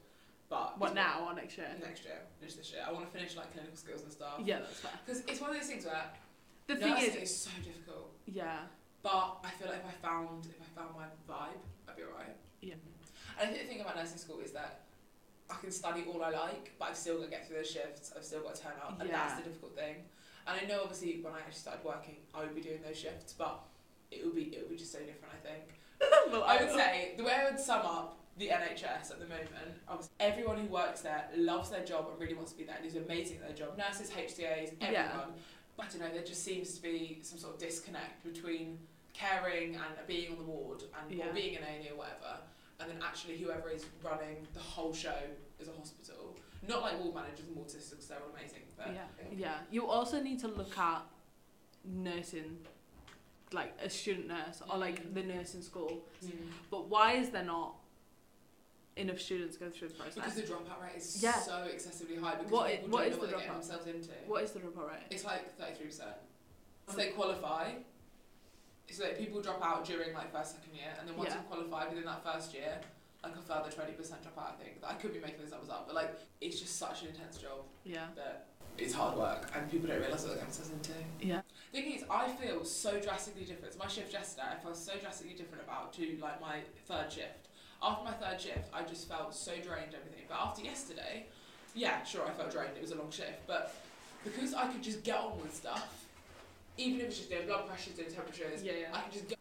But 0.48 0.78
What 0.78 0.94
now 0.94 1.26
or 1.28 1.34
next 1.34 1.56
year? 1.58 1.70
Next 1.80 2.04
year, 2.04 2.20
just 2.40 2.56
this 2.56 2.72
year. 2.72 2.82
I 2.86 2.90
want 2.90 3.04
to 3.04 3.12
finish 3.16 3.36
like 3.36 3.52
clinical 3.52 3.76
skills 3.76 4.02
and 4.02 4.10
stuff. 4.12 4.40
Yeah, 4.42 4.60
that's 4.60 4.80
fair. 4.80 4.92
Because 5.04 5.20
it's 5.26 5.40
one 5.40 5.50
of 5.50 5.56
those 5.56 5.66
things 5.66 5.84
where 5.84 6.10
The 6.66 6.76
thing 6.76 6.90
nursing 6.90 7.22
is, 7.22 7.30
is 7.30 7.36
so 7.42 7.50
difficult. 7.62 8.12
yeah, 8.26 8.66
But 9.02 9.38
I 9.44 9.50
feel 9.50 9.68
like 9.68 9.80
if 9.80 9.86
I 9.86 9.92
found 10.08 10.46
if 10.46 10.60
I 10.60 10.80
found 10.80 10.96
my 10.96 11.06
vibe, 11.28 11.60
I'd 11.88 11.96
be 11.96 12.02
alright. 12.04 12.36
Yeah. 12.60 12.74
And 13.38 13.48
I 13.50 13.52
think 13.52 13.62
the 13.62 13.68
thing 13.68 13.80
about 13.82 13.94
nursing 13.96 14.18
school 14.18 14.40
is 14.40 14.52
that 14.52 14.86
I 15.50 15.54
can 15.60 15.70
study 15.70 16.04
all 16.08 16.22
I 16.24 16.30
like, 16.30 16.72
but 16.78 16.88
I've 16.90 16.96
still 16.96 17.18
got 17.18 17.24
to 17.26 17.30
get 17.30 17.46
through 17.46 17.58
the 17.58 17.64
shifts. 17.64 18.12
I've 18.16 18.24
still 18.24 18.40
got 18.42 18.54
to 18.56 18.62
turn 18.62 18.72
up, 18.82 19.00
and 19.00 19.08
that's 19.10 19.34
Yeah. 19.34 19.36
the 19.40 19.48
difficult 19.50 19.76
thing. 19.76 20.04
And 20.48 20.58
I 20.60 20.64
know 20.66 20.80
obviously 20.82 21.20
when 21.20 21.34
I 21.34 21.38
actually 21.40 21.60
started 21.60 21.84
working, 21.84 22.16
I 22.34 22.40
would 22.40 22.54
be 22.54 22.60
doing 22.62 22.80
those 22.84 22.96
shifts, 22.98 23.34
but 23.36 23.60
it 24.10 24.24
would 24.24 24.34
be 24.34 24.44
it 24.44 24.60
would 24.62 24.70
be 24.70 24.76
just 24.76 24.92
so 24.92 24.98
different. 25.00 25.32
I 25.34 25.46
think. 25.46 25.64
Well, 26.32 26.44
I 26.44 26.58
would 26.62 26.70
say 26.72 27.12
the 27.16 27.24
way 27.24 27.32
I 27.32 27.50
would 27.50 27.58
sum 27.58 27.84
up 27.84 28.18
the 28.38 28.48
NHS 28.48 29.10
at 29.10 29.18
the 29.18 29.26
moment, 29.26 29.48
obviously 29.88 30.12
everyone 30.20 30.58
who 30.58 30.66
works 30.68 31.00
there 31.00 31.24
loves 31.36 31.70
their 31.70 31.84
job 31.84 32.06
and 32.10 32.20
really 32.20 32.34
wants 32.34 32.52
to 32.52 32.58
be 32.58 32.64
there 32.64 32.76
and 32.76 32.86
is 32.86 32.94
amazing 32.96 33.38
at 33.38 33.48
their 33.56 33.66
job. 33.66 33.76
Nurses, 33.76 34.10
HCAs, 34.10 34.74
everyone. 34.80 34.92
Yeah. 34.92 35.20
But 35.76 35.86
I 35.86 35.88
don't 35.90 36.00
know, 36.00 36.12
there 36.14 36.22
just 36.24 36.44
seems 36.44 36.74
to 36.74 36.82
be 36.82 37.18
some 37.22 37.38
sort 37.38 37.54
of 37.54 37.60
disconnect 37.60 38.22
between 38.22 38.78
caring 39.12 39.74
and 39.74 40.06
being 40.06 40.30
on 40.32 40.38
the 40.38 40.44
ward 40.44 40.84
and 41.00 41.18
Yeah. 41.18 41.28
or 41.30 41.32
being 41.32 41.56
an 41.56 41.62
A&E 41.64 41.90
or 41.90 41.96
whatever, 41.96 42.38
and 42.80 42.90
then 42.90 42.98
actually 43.02 43.38
whoever 43.38 43.68
is 43.70 43.84
running 44.04 44.46
the 44.54 44.60
whole 44.60 44.92
show 44.94 45.18
is 45.58 45.66
a 45.68 45.72
hospital. 45.72 46.36
Not 46.66 46.82
like 46.82 46.98
ward 47.00 47.14
managers 47.14 47.46
and 47.46 47.56
ward 47.56 47.70
sisters, 47.70 48.06
they're 48.06 48.18
all 48.18 48.30
amazing. 48.36 48.62
But 48.76 48.92
Yeah, 48.94 49.04
yeah. 49.36 49.58
You 49.70 49.86
also 49.86 50.20
need 50.20 50.38
to 50.40 50.48
look 50.48 50.76
at 50.76 51.02
nursing, 51.84 52.58
like 53.52 53.74
a 53.82 53.88
student 53.88 54.28
nurse 54.28 54.62
or 54.68 54.76
like 54.78 55.02
Mm. 55.06 55.14
the 55.14 55.22
nursing 55.22 55.62
school. 55.62 56.02
Mm. 56.24 56.32
But 56.70 56.88
why 56.88 57.12
is 57.14 57.30
there 57.30 57.44
not 57.44 57.76
enough 58.96 59.20
students 59.20 59.56
go 59.56 59.70
through 59.70 59.88
the 59.88 59.94
process? 59.94 60.14
Because 60.16 60.34
the 60.34 60.42
dropout 60.42 60.82
rate 60.82 60.96
is 60.96 61.22
Yeah. 61.22 61.38
so 61.38 61.62
excessively 61.64 62.16
high 62.16 62.34
because 62.34 62.50
What 62.50 62.70
people 62.70 62.88
what 62.90 62.98
don't 62.98 63.06
is 63.08 63.14
know 63.14 63.20
what 63.20 63.30
the 63.30 63.36
they're 63.36 63.38
getting 63.46 63.52
dropout? 63.54 63.68
themselves 63.68 63.86
into. 63.86 64.10
what 64.26 64.42
is 64.42 64.50
the 64.52 64.60
dropout 64.60 64.88
rate? 64.90 65.02
It's 65.10 65.24
like 65.24 65.56
33%. 65.56 66.16
So 66.88 66.96
they 66.96 67.10
qualify. 67.12 67.74
So 68.90 69.04
like 69.04 69.18
people 69.18 69.40
drop 69.42 69.62
out 69.62 69.84
during 69.84 70.12
like 70.14 70.32
first, 70.32 70.56
second 70.56 70.74
year, 70.74 70.94
and 70.98 71.06
then 71.08 71.16
once 71.16 71.30
Yeah. 71.30 71.36
you've 71.36 71.46
qualified 71.46 71.90
within 71.90 72.04
that 72.06 72.22
first 72.24 72.52
year, 72.54 72.80
like 73.28 73.38
a 73.38 73.42
further 73.42 73.70
20% 73.70 73.96
drop 74.22 74.38
out, 74.38 74.56
I 74.58 74.62
think. 74.62 74.76
I 74.86 74.94
could 74.94 75.12
be 75.12 75.20
making 75.20 75.40
those 75.42 75.50
numbers 75.50 75.70
up, 75.70 75.86
but 75.86 75.94
like 75.94 76.18
it's 76.40 76.58
just 76.60 76.78
such 76.78 77.02
an 77.02 77.08
intense 77.08 77.38
job 77.38 77.64
Yeah. 77.84 78.06
that 78.16 78.46
it's 78.76 78.94
hard 78.94 79.18
work 79.18 79.50
and 79.54 79.70
people 79.70 79.88
don't 79.88 80.00
realise 80.00 80.22
what 80.22 80.34
they're 80.34 80.42
themselves 80.44 80.70
into. 80.70 80.92
Yeah. 81.20 81.40
Thing 81.72 81.92
is, 81.92 82.04
I 82.10 82.28
feel 82.28 82.64
so 82.64 83.00
drastically 83.00 83.44
different. 83.44 83.74
So 83.74 83.78
my 83.78 83.88
shift 83.88 84.12
yesterday, 84.12 84.46
I 84.52 84.56
felt 84.62 84.76
so 84.76 84.92
drastically 85.00 85.34
different 85.34 85.64
about 85.64 85.92
to 85.94 86.16
like 86.20 86.40
my 86.40 86.60
third 86.86 87.12
shift. 87.12 87.48
After 87.82 88.04
my 88.04 88.12
third 88.12 88.40
shift, 88.40 88.68
I 88.72 88.82
just 88.82 89.08
felt 89.08 89.34
so 89.34 89.52
drained, 89.52 89.94
everything. 89.94 90.24
But 90.28 90.38
after 90.38 90.62
yesterday, 90.62 91.26
yeah, 91.74 92.02
sure, 92.04 92.26
I 92.26 92.30
felt 92.30 92.50
drained. 92.50 92.76
It 92.76 92.82
was 92.82 92.90
a 92.92 92.96
long 92.96 93.10
shift, 93.10 93.46
but 93.46 93.74
because 94.24 94.54
I 94.54 94.66
could 94.68 94.82
just 94.82 95.04
get 95.04 95.16
on 95.16 95.38
with 95.40 95.54
stuff, 95.54 96.04
even 96.76 97.00
if 97.00 97.06
it's 97.08 97.18
just 97.18 97.30
doing 97.30 97.46
blood 97.46 97.66
pressures, 97.68 97.94
doing 97.94 98.10
temperatures, 98.12 98.62
Yeah, 98.62 98.72
yeah. 98.80 98.86
I 98.92 99.00
can 99.02 99.12
just 99.12 99.28
get. 99.28 99.38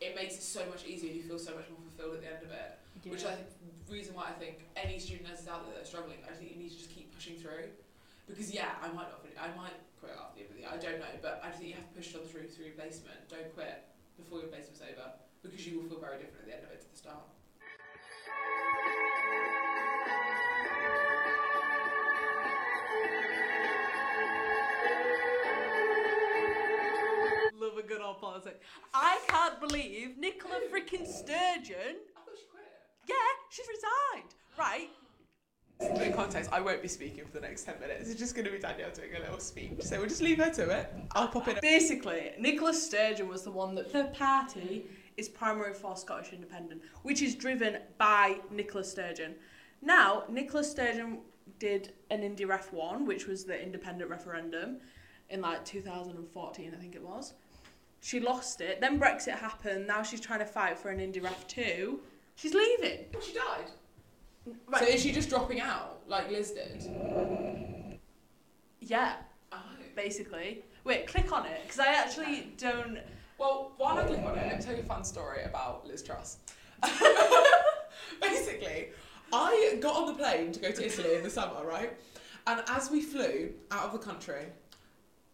It 0.00 0.14
makes 0.16 0.34
it 0.36 0.42
so 0.42 0.64
much 0.66 0.86
easier. 0.86 1.12
You 1.12 1.22
feel 1.22 1.38
so 1.38 1.54
much 1.54 1.68
more 1.68 1.78
fulfilled 1.88 2.14
at 2.16 2.20
the 2.22 2.34
end 2.34 2.42
of 2.44 2.50
it. 2.50 2.78
Which 3.04 3.24
I 3.24 3.34
think 3.34 3.48
reason 3.88 4.14
why 4.14 4.28
I 4.28 4.36
think 4.38 4.68
any 4.76 4.98
student 4.98 5.28
nurses 5.28 5.48
out 5.48 5.64
there 5.64 5.74
that 5.74 5.82
are 5.82 5.86
struggling, 5.86 6.18
I 6.28 6.34
think 6.36 6.52
you 6.52 6.58
need 6.62 6.70
to 6.70 6.78
just 6.78 6.90
keep 6.94 7.14
pushing 7.14 7.36
through. 7.36 7.72
Because 8.28 8.52
yeah, 8.52 8.78
I 8.82 8.88
might 8.88 9.10
not 9.10 9.22
finish, 9.22 9.36
I 9.40 9.48
might 9.56 9.74
quit 9.98 10.12
after 10.14 10.36
the 10.36 10.40
end 10.46 10.50
of 10.50 10.56
the 10.56 10.62
year, 10.62 10.70
I 10.70 10.78
don't 10.78 11.00
know, 11.00 11.14
but 11.20 11.42
I 11.42 11.50
think 11.50 11.68
you 11.68 11.74
have 11.74 11.88
to 11.88 11.94
push 11.96 12.14
on 12.14 12.22
through 12.22 12.46
through 12.48 12.66
your 12.66 12.74
placement. 12.74 13.28
Don't 13.28 13.52
quit 13.54 13.88
before 14.16 14.38
your 14.38 14.48
placement's 14.48 14.80
over 14.82 15.18
because 15.42 15.66
you 15.66 15.80
will 15.80 15.88
feel 15.88 15.98
very 15.98 16.22
different 16.22 16.44
at 16.44 16.46
the 16.46 16.54
end 16.54 16.64
of 16.64 16.70
it 16.70 16.80
to 16.82 16.90
the 16.90 16.96
start. 16.96 17.24
Love 27.58 27.76
a 27.76 27.82
good 27.82 28.00
old 28.00 28.20
politics. 28.20 28.58
I 28.94 29.18
can't 29.28 29.60
believe 29.60 30.16
Nicola 30.18 30.60
freaking 30.72 31.06
Sturgeon. 31.06 31.98
I 32.16 32.20
thought 32.24 32.38
she 32.38 32.46
quit. 32.50 32.70
Yeah, 33.10 33.14
she's 33.50 33.66
resigned. 33.66 34.34
Right. 34.58 34.90
In 36.04 36.12
context, 36.12 36.50
I 36.52 36.60
won't 36.60 36.82
be 36.82 36.88
speaking 36.88 37.24
for 37.24 37.32
the 37.32 37.40
next 37.40 37.64
10 37.64 37.80
minutes. 37.80 38.10
It's 38.10 38.20
just 38.20 38.34
going 38.34 38.44
to 38.44 38.52
be 38.52 38.58
Danielle 38.58 38.90
doing 38.90 39.16
a 39.16 39.20
little 39.20 39.40
speech. 39.40 39.80
So 39.80 39.98
we'll 39.98 40.08
just 40.08 40.20
leave 40.20 40.38
her 40.38 40.50
to 40.50 40.70
it. 40.70 40.92
I'll 41.12 41.28
pop 41.28 41.48
in. 41.48 41.56
Basically, 41.62 42.32
Nicola 42.38 42.74
Sturgeon 42.74 43.28
was 43.28 43.42
the 43.42 43.50
one 43.50 43.74
that 43.76 43.92
the 43.92 44.04
party 44.16 44.86
is 45.16 45.28
primary 45.28 45.74
for 45.74 45.96
Scottish 45.96 46.32
Independent, 46.32 46.82
which 47.02 47.22
is 47.22 47.34
driven 47.34 47.78
by 47.98 48.40
Nicola 48.50 48.84
Sturgeon. 48.84 49.34
Now, 49.82 50.24
Nicola 50.28 50.62
Sturgeon 50.62 51.20
did 51.58 51.94
an 52.10 52.20
Indie 52.20 52.46
Ref 52.46 52.72
1, 52.72 53.06
which 53.06 53.26
was 53.26 53.44
the 53.44 53.60
independent 53.60 54.10
referendum 54.10 54.78
in 55.30 55.40
like 55.40 55.64
2014, 55.64 56.72
I 56.74 56.80
think 56.80 56.94
it 56.94 57.02
was. 57.02 57.34
She 58.00 58.20
lost 58.20 58.60
it. 58.60 58.80
Then 58.80 59.00
Brexit 59.00 59.38
happened. 59.38 59.86
Now 59.86 60.02
she's 60.02 60.20
trying 60.20 60.40
to 60.40 60.46
fight 60.46 60.78
for 60.78 60.90
an 60.90 60.98
Indie 60.98 61.22
Ref 61.22 61.46
2. 61.48 62.00
She's 62.40 62.54
leaving. 62.54 63.00
Oh, 63.14 63.20
she 63.20 63.34
died. 63.34 63.70
Right. 64.66 64.82
So 64.82 64.88
is 64.88 65.02
she 65.02 65.12
just 65.12 65.28
dropping 65.28 65.60
out 65.60 65.98
like 66.08 66.30
Liz 66.30 66.52
did? 66.52 67.98
Yeah, 68.80 69.16
Oh. 69.52 69.58
basically. 69.94 70.64
Wait, 70.84 71.06
click 71.06 71.30
on 71.32 71.44
it, 71.44 71.60
because 71.62 71.78
I 71.80 71.88
actually 71.92 72.52
don't. 72.56 72.98
Well, 73.36 73.72
while 73.76 73.98
I 73.98 74.04
click 74.04 74.20
on 74.20 74.38
it, 74.38 74.46
let 74.46 74.56
me 74.58 74.62
tell 74.64 74.74
you 74.74 74.80
a 74.80 74.86
fun 74.86 75.04
story 75.04 75.42
about 75.44 75.86
Liz 75.86 76.02
Truss. 76.02 76.38
Basically, 78.22 78.88
I 79.32 79.76
got 79.80 79.96
on 79.96 80.06
the 80.06 80.14
plane 80.14 80.50
to 80.52 80.60
go 80.60 80.70
to 80.70 80.86
Italy 80.86 81.16
in 81.16 81.22
the 81.22 81.30
summer, 81.30 81.64
right? 81.66 81.92
And 82.46 82.62
as 82.70 82.90
we 82.90 83.02
flew 83.02 83.52
out 83.70 83.84
of 83.84 83.92
the 83.92 83.98
country, 83.98 84.46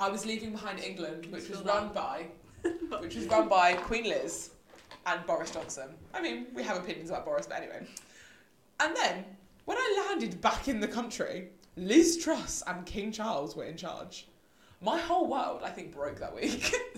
I 0.00 0.08
was 0.08 0.26
leaving 0.26 0.50
behind 0.50 0.80
England, 0.80 1.26
which 1.30 1.48
was 1.48 1.62
run 1.62 1.92
by, 1.92 2.26
which 3.00 3.14
was 3.14 3.26
run 3.26 3.48
by 3.48 3.74
Queen 3.74 4.04
Liz 4.04 4.50
and 5.06 5.24
Boris 5.26 5.50
Johnson. 5.50 5.88
I 6.12 6.20
mean, 6.20 6.46
we 6.54 6.62
have 6.62 6.76
opinions 6.76 7.10
about 7.10 7.24
Boris, 7.24 7.46
but 7.46 7.58
anyway. 7.58 7.86
And 8.80 8.94
then, 8.94 9.24
when 9.64 9.78
I 9.78 10.06
landed 10.08 10.40
back 10.40 10.68
in 10.68 10.80
the 10.80 10.88
country, 10.88 11.48
Liz 11.76 12.18
Truss 12.22 12.62
and 12.66 12.84
King 12.84 13.12
Charles 13.12 13.56
were 13.56 13.64
in 13.64 13.76
charge. 13.76 14.28
My 14.80 14.98
whole 14.98 15.28
world, 15.28 15.62
I 15.64 15.70
think, 15.70 15.92
broke 15.92 16.18
that 16.20 16.34
week. 16.34 16.74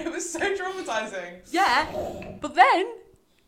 it 0.00 0.10
was 0.10 0.28
so 0.30 0.40
traumatizing. 0.40 1.40
Yeah, 1.50 2.38
but 2.40 2.54
then 2.54 2.94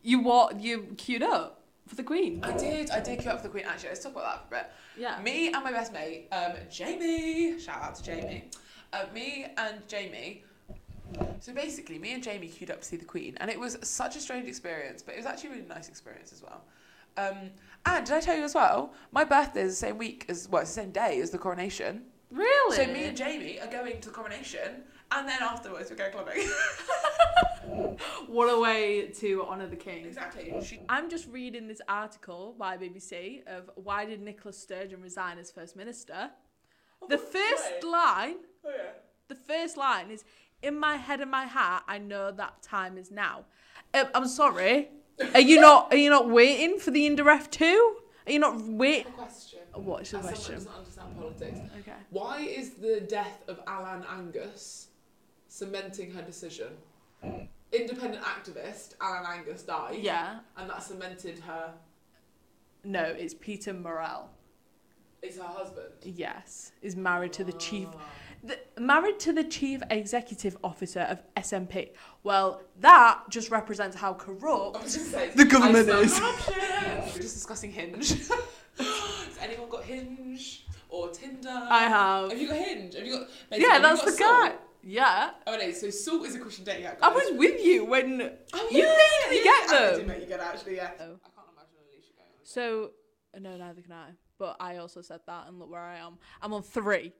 you 0.03 0.19
what 0.19 0.59
you 0.59 0.93
queued 0.97 1.23
up 1.23 1.63
for 1.87 1.95
the 1.95 2.03
Queen. 2.03 2.41
I 2.43 2.55
did, 2.55 2.91
I 2.91 2.99
did 2.99 3.19
queue 3.19 3.31
up 3.31 3.37
for 3.37 3.43
the 3.43 3.49
Queen. 3.49 3.65
Actually, 3.65 3.89
let's 3.89 4.03
talk 4.03 4.11
about 4.11 4.25
that 4.25 4.49
for 4.49 4.55
a 4.55 4.59
bit. 4.59 4.71
Yeah. 4.97 5.19
Me 5.21 5.51
and 5.51 5.63
my 5.63 5.71
best 5.71 5.91
mate, 5.91 6.27
um, 6.31 6.53
Jamie. 6.69 7.59
Shout 7.59 7.81
out 7.81 7.95
to 7.95 8.03
Jamie. 8.03 8.49
Uh, 8.93 9.05
me 9.13 9.47
and 9.57 9.87
Jamie. 9.87 10.43
So 11.39 11.53
basically, 11.53 11.99
me 11.99 12.13
and 12.13 12.23
Jamie 12.23 12.47
queued 12.47 12.71
up 12.71 12.81
to 12.81 12.85
see 12.85 12.97
the 12.97 13.05
Queen, 13.05 13.37
and 13.39 13.49
it 13.49 13.59
was 13.59 13.77
such 13.81 14.15
a 14.15 14.19
strange 14.19 14.47
experience, 14.47 15.01
but 15.01 15.13
it 15.15 15.17
was 15.17 15.25
actually 15.25 15.49
a 15.49 15.53
really 15.53 15.67
nice 15.67 15.87
experience 15.87 16.33
as 16.33 16.41
well. 16.41 16.63
Um, 17.17 17.51
and 17.85 18.05
did 18.05 18.15
I 18.15 18.19
tell 18.19 18.37
you 18.37 18.43
as 18.43 18.55
well? 18.55 18.93
My 19.11 19.23
birthday 19.23 19.61
is 19.61 19.71
the 19.71 19.87
same 19.87 19.97
week 19.97 20.25
as 20.29 20.47
well, 20.49 20.61
it's 20.61 20.73
the 20.73 20.81
same 20.81 20.91
day 20.91 21.19
as 21.19 21.31
the 21.31 21.37
coronation. 21.37 22.03
Really? 22.31 22.75
So 22.75 22.85
me 22.87 23.05
and 23.05 23.17
Jamie 23.17 23.59
are 23.59 23.67
going 23.67 23.99
to 24.01 24.09
the 24.09 24.13
coronation, 24.13 24.83
and 25.11 25.27
then 25.27 25.41
afterwards 25.41 25.89
we're 25.89 25.95
going 25.95 26.11
clubbing. 26.11 26.47
what 28.27 28.45
a 28.47 28.59
way 28.59 29.07
to 29.19 29.43
honour 29.45 29.67
the 29.67 29.75
King. 29.75 30.05
exactly. 30.05 30.53
She, 30.63 30.79
I'm 30.89 31.09
just 31.09 31.27
reading 31.29 31.67
this 31.67 31.81
article 31.87 32.55
by 32.57 32.77
BBC 32.77 33.47
of 33.47 33.69
why 33.75 34.05
did 34.05 34.21
Nicola 34.21 34.53
Sturgeon 34.53 35.01
resign 35.01 35.39
as 35.39 35.51
First 35.51 35.75
Minister. 35.75 36.29
The 37.07 37.17
first 37.17 37.71
Wait. 37.81 37.83
line, 37.83 38.35
oh 38.65 38.69
yeah. 38.69 38.91
the 39.29 39.35
first 39.35 39.77
line 39.77 40.11
is, 40.11 40.23
"In 40.61 40.77
my 40.77 40.95
head 40.97 41.21
and 41.21 41.31
my 41.31 41.45
heart, 41.45 41.83
I 41.87 41.97
know 41.97 42.31
that 42.31 42.61
time 42.61 42.97
is 42.97 43.11
now." 43.11 43.45
Um, 43.93 44.07
I'm 44.13 44.27
sorry. 44.27 44.89
Are 45.33 45.39
you 45.39 45.59
not? 45.59 45.91
Are 45.93 45.97
you 45.97 46.09
not 46.09 46.29
waiting 46.29 46.79
for 46.79 46.91
the 46.91 47.09
Indiref 47.09 47.49
two? 47.49 47.97
Are 48.27 48.31
you 48.31 48.39
not 48.39 48.61
wait? 48.61 49.07
A 49.07 49.11
question. 49.11 49.59
What's 49.73 50.11
your 50.11 50.21
As 50.21 50.27
question? 50.27 50.55
doesn't 50.55 50.71
understand 50.71 51.17
politics, 51.17 51.59
Okay. 51.79 51.93
Why 52.11 52.41
is 52.41 52.71
the 52.71 53.01
death 53.01 53.41
of 53.47 53.59
Alan 53.65 54.03
Angus 54.09 54.89
cementing 55.47 56.11
her 56.11 56.21
decision? 56.21 56.73
Independent 57.71 58.23
activist 58.23 58.93
Alan 59.01 59.25
Angus 59.25 59.63
died. 59.63 59.99
Yeah. 59.99 60.39
And 60.57 60.69
that 60.69 60.83
cemented 60.83 61.39
her. 61.39 61.73
No, 62.83 63.03
it's 63.03 63.33
Peter 63.33 63.73
Murrell. 63.73 64.29
It's 65.21 65.37
her 65.37 65.43
husband. 65.43 65.89
Yes, 66.03 66.71
is 66.81 66.95
married 66.95 67.33
to 67.33 67.43
the 67.43 67.51
chief, 67.53 67.89
Ah. 67.93 68.01
The, 68.43 68.57
married 68.79 69.19
to 69.21 69.33
the 69.33 69.43
chief 69.43 69.81
executive 69.89 70.57
officer 70.63 71.01
of 71.01 71.21
SNP. 71.35 71.91
Well, 72.23 72.61
that 72.79 73.23
just 73.29 73.51
represents 73.51 73.95
how 73.95 74.13
corrupt. 74.13 74.89
saying, 74.89 75.31
The 75.35 75.45
government 75.45 75.89
is. 75.89 76.19
We're 76.19 77.21
just 77.21 77.35
discussing 77.35 77.71
Hinge. 77.71 78.27
Has 78.77 79.37
anyone 79.41 79.69
got 79.69 79.83
Hinge 79.83 80.65
or 80.89 81.09
Tinder? 81.09 81.49
I 81.49 81.83
have. 81.83 82.29
Have 82.31 82.39
you 82.39 82.47
got 82.47 82.57
Hinge? 82.57 82.95
Have 82.95 83.05
you 83.05 83.19
got? 83.19 83.27
Yeah, 83.59 83.79
that's 83.79 83.99
got 83.99 84.05
the 84.05 84.11
Salt? 84.13 84.43
guy. 84.51 84.53
Yeah, 84.81 85.31
Oh 85.45 85.57
no, 85.57 85.71
so 85.73 85.89
Salt 85.89 86.25
is 86.25 86.35
a 86.35 86.39
Christian 86.39 86.63
dating 86.63 86.85
app. 86.85 86.99
I 87.01 87.09
was 87.09 87.37
with 87.37 87.61
you 87.61 87.83
when. 87.83 88.31
Oh, 88.53 88.67
You 88.71 88.77
yeah, 88.79 88.85
made 88.85 89.29
me 89.31 89.37
yeah, 89.37 89.43
get 89.43 89.69
I 89.69 89.89
them. 89.89 89.97
did 89.99 90.07
make 90.07 90.21
you 90.21 90.25
get 90.27 90.39
actually, 90.39 90.77
yeah. 90.77 90.91
Oh. 91.01 91.03
I 91.03 91.29
can't 91.35 91.47
imagine 91.53 91.75
Alicia 91.91 92.13
going 92.15 92.29
on. 92.29 92.45
So 92.45 92.91
no, 93.37 93.57
neither 93.57 93.81
can 93.81 93.91
I. 93.91 94.11
But 94.37 94.55
I 94.61 94.77
also 94.77 95.01
said 95.01 95.19
that, 95.27 95.47
and 95.49 95.59
look 95.59 95.69
where 95.69 95.81
I 95.81 95.97
am. 95.97 96.17
I'm 96.41 96.53
on 96.53 96.63
three. 96.63 97.11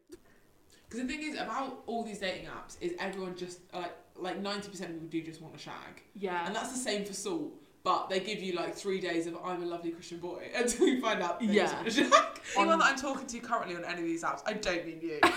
Because 0.89 1.05
the 1.05 1.13
thing 1.13 1.21
is 1.23 1.39
about 1.39 1.83
all 1.85 2.03
these 2.03 2.17
dating 2.19 2.47
apps 2.47 2.77
is 2.81 2.93
everyone 2.99 3.35
just 3.37 3.59
like 3.73 3.93
like 4.15 4.39
ninety 4.41 4.69
percent 4.69 4.89
of 4.89 4.95
people 4.95 5.07
do 5.09 5.21
just 5.21 5.41
want 5.41 5.53
to 5.53 5.59
shag, 5.59 6.01
Yeah. 6.15 6.45
and 6.47 6.55
that's 6.55 6.71
the 6.71 6.77
same 6.79 7.05
for 7.05 7.13
Salt. 7.13 7.53
But 7.83 8.09
they 8.09 8.19
give 8.19 8.41
you 8.43 8.53
like 8.53 8.75
three 8.75 8.99
days 8.99 9.25
of 9.27 9.37
I'm 9.43 9.63
a 9.63 9.65
lovely 9.65 9.91
Christian 9.91 10.17
boy 10.19 10.49
until 10.55 10.87
you 10.87 10.99
find 10.99 11.21
out. 11.21 11.39
that 11.39 11.45
he's 11.45 11.55
Yeah. 11.55 11.81
a 11.85 11.89
Jack. 11.89 12.41
Anyone 12.57 12.79
that 12.79 12.87
I'm 12.87 12.97
talking 12.97 13.25
to 13.27 13.39
currently 13.39 13.75
on 13.75 13.85
any 13.85 14.01
of 14.01 14.05
these 14.07 14.23
apps, 14.23 14.41
I 14.45 14.53
don't 14.53 14.85
mean 14.85 14.99
you. 15.01 15.19
I 15.23 15.31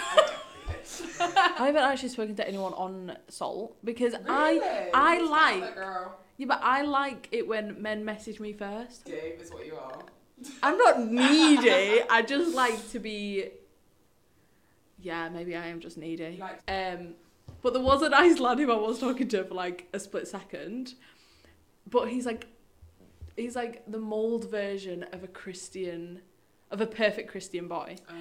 don't. 1.20 1.36
I 1.38 1.66
haven't 1.66 1.82
actually 1.82 2.08
spoken 2.08 2.34
to 2.36 2.46
anyone 2.48 2.72
on 2.74 3.16
Salt 3.28 3.76
because 3.84 4.14
I 4.28 4.52
Really? 4.54 4.90
I 4.94 5.16
Who's 5.18 5.30
like- 5.30 5.74
girl. 5.74 6.18
yeah, 6.38 6.46
but 6.46 6.60
I 6.62 6.82
like 6.82 7.28
it 7.30 7.46
when 7.46 7.80
men 7.80 8.04
message 8.04 8.40
me 8.40 8.52
first. 8.52 9.04
Gabe 9.04 9.40
is 9.40 9.52
what 9.52 9.66
you 9.66 9.76
are. 9.76 10.02
I'm 10.62 10.76
not 10.78 11.00
needy. 11.06 12.02
I 12.10 12.22
just 12.26 12.54
like 12.54 12.90
to 12.90 12.98
be. 12.98 13.50
Yeah, 15.02 15.28
maybe 15.28 15.56
I 15.56 15.66
am 15.66 15.80
just 15.80 15.98
needy. 15.98 16.38
Like- 16.40 16.60
Um, 16.68 17.14
but 17.60 17.72
there 17.74 17.82
was 17.82 18.02
a 18.02 18.08
nice 18.08 18.38
lad 18.40 18.58
who 18.58 18.70
I 18.72 18.76
was 18.76 18.98
talking 18.98 19.28
to 19.28 19.44
for 19.44 19.54
like 19.54 19.88
a 19.92 19.98
split 20.00 20.26
second, 20.28 20.94
but 21.88 22.08
he's 22.08 22.24
like, 22.26 22.46
he's 23.36 23.56
like 23.56 23.82
the 23.90 23.98
mold 23.98 24.50
version 24.50 25.04
of 25.12 25.22
a 25.24 25.28
Christian, 25.28 26.20
of 26.70 26.80
a 26.80 26.86
perfect 26.86 27.30
Christian 27.30 27.68
boy. 27.68 27.96
Oh. 28.08 28.14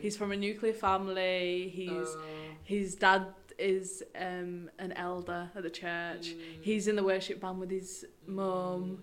He's 0.00 0.16
from 0.16 0.30
a 0.32 0.36
nuclear 0.36 0.72
family. 0.74 1.68
He's 1.74 1.90
Oh. 1.90 2.22
his 2.64 2.94
dad 2.94 3.26
is 3.58 4.02
um, 4.14 4.70
an 4.78 4.92
elder 4.92 5.50
at 5.56 5.62
the 5.62 5.70
church. 5.70 6.34
He's 6.60 6.88
in 6.88 6.96
the 6.96 7.02
worship 7.04 7.40
band 7.40 7.58
with 7.58 7.70
his 7.70 8.04
mum. 8.26 8.98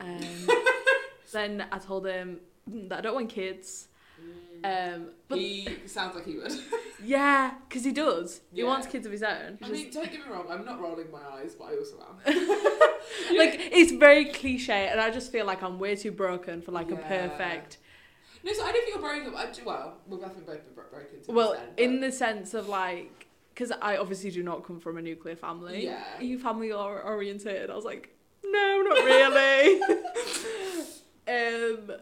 Um, 0.00 0.20
then 1.32 1.64
I 1.70 1.78
told 1.78 2.06
him 2.06 2.40
that 2.66 2.98
I 2.98 3.00
don't 3.02 3.14
want 3.14 3.28
kids. 3.30 3.86
Um, 4.64 5.06
but 5.28 5.38
he 5.38 5.68
sounds 5.86 6.14
like 6.14 6.26
he 6.26 6.36
would. 6.36 6.52
yeah, 7.04 7.54
because 7.68 7.84
he 7.84 7.92
does. 7.92 8.40
He 8.52 8.60
Yeah. 8.60 8.66
wants 8.66 8.86
kids 8.86 9.06
of 9.06 9.12
his 9.12 9.22
own. 9.22 9.58
I 9.62 9.68
Just- 9.68 9.72
mean, 9.72 9.90
don't 9.92 10.10
get 10.10 10.26
me 10.26 10.32
wrong, 10.32 10.46
I'm 10.50 10.64
not 10.64 10.80
rolling 10.80 11.10
my 11.10 11.20
eyes, 11.34 11.54
but 11.54 11.66
I 11.66 11.76
also 11.76 11.96
am. 11.98 12.16
like 13.36 13.58
it's 13.72 13.92
very 13.92 14.26
cliche, 14.26 14.88
and 14.88 15.00
I 15.00 15.10
just 15.10 15.30
feel 15.32 15.46
like 15.46 15.62
I'm 15.62 15.78
way 15.78 15.96
too 15.96 16.12
broken 16.12 16.60
for 16.62 16.72
like 16.72 16.90
a 16.90 16.96
perfect. 16.96 17.78
No, 18.42 18.52
so 18.52 18.64
I 18.64 18.72
don't 18.72 18.86
feel 18.90 19.00
broken. 19.00 19.34
I 19.36 19.50
do, 19.50 19.62
well, 19.64 19.98
we've 20.06 20.20
both 20.20 20.34
been 20.34 20.44
both 20.44 20.74
bro- 20.74 20.84
broken. 20.90 21.22
To 21.24 21.32
Well, 21.32 21.52
extent, 21.52 21.78
in 21.78 22.00
the 22.00 22.10
sense 22.10 22.54
of 22.54 22.68
like, 22.68 23.28
because 23.54 23.70
I 23.82 23.96
obviously 23.98 24.30
do 24.30 24.42
not 24.42 24.64
come 24.66 24.80
from 24.80 24.96
a 24.96 25.02
nuclear 25.02 25.36
family. 25.36 25.84
Yeah. 25.84 26.02
Are 26.18 26.22
you 26.24 26.38
family 26.38 26.72
or- 26.72 27.02
oriented? 27.02 27.68
I 27.70 27.74
was 27.74 27.84
like, 27.84 28.14
no, 28.44 28.82
not 28.88 29.04
really. 29.04 29.82
um, 31.28 31.92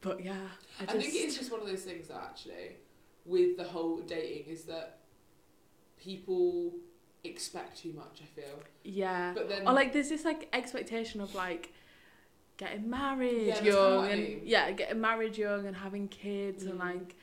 but 0.00 0.24
yeah, 0.24 0.34
I 0.80 0.84
I, 0.84 0.86
think 0.86 1.14
it's 1.14 1.36
just 1.38 1.50
one 1.50 1.60
of 1.60 1.66
those 1.66 1.82
things 1.82 2.08
that 2.08 2.16
actually, 2.16 2.76
with 3.24 3.56
the 3.56 3.64
whole 3.64 3.98
dating, 3.98 4.52
is 4.52 4.64
that 4.64 4.98
people 5.98 6.72
expect 7.24 7.78
too 7.78 7.92
much. 7.92 8.20
I 8.22 8.26
feel, 8.40 8.60
yeah. 8.84 9.32
but 9.34 9.48
then 9.48 9.66
Or 9.66 9.72
like, 9.72 9.92
there's 9.92 10.08
this 10.08 10.24
like 10.24 10.48
expectation 10.52 11.20
of 11.20 11.34
like 11.34 11.72
getting 12.56 12.88
married 12.88 13.46
Yeah, 13.48 13.62
young 13.62 13.96
what 13.96 14.04
I 14.08 14.12
and 14.12 14.22
mean. 14.22 14.40
yeah, 14.44 14.70
getting 14.72 15.00
married 15.00 15.36
young 15.36 15.66
and 15.66 15.76
having 15.76 16.08
kids 16.08 16.64
and 16.64 16.74
Mm. 16.74 16.80
like 16.80 17.16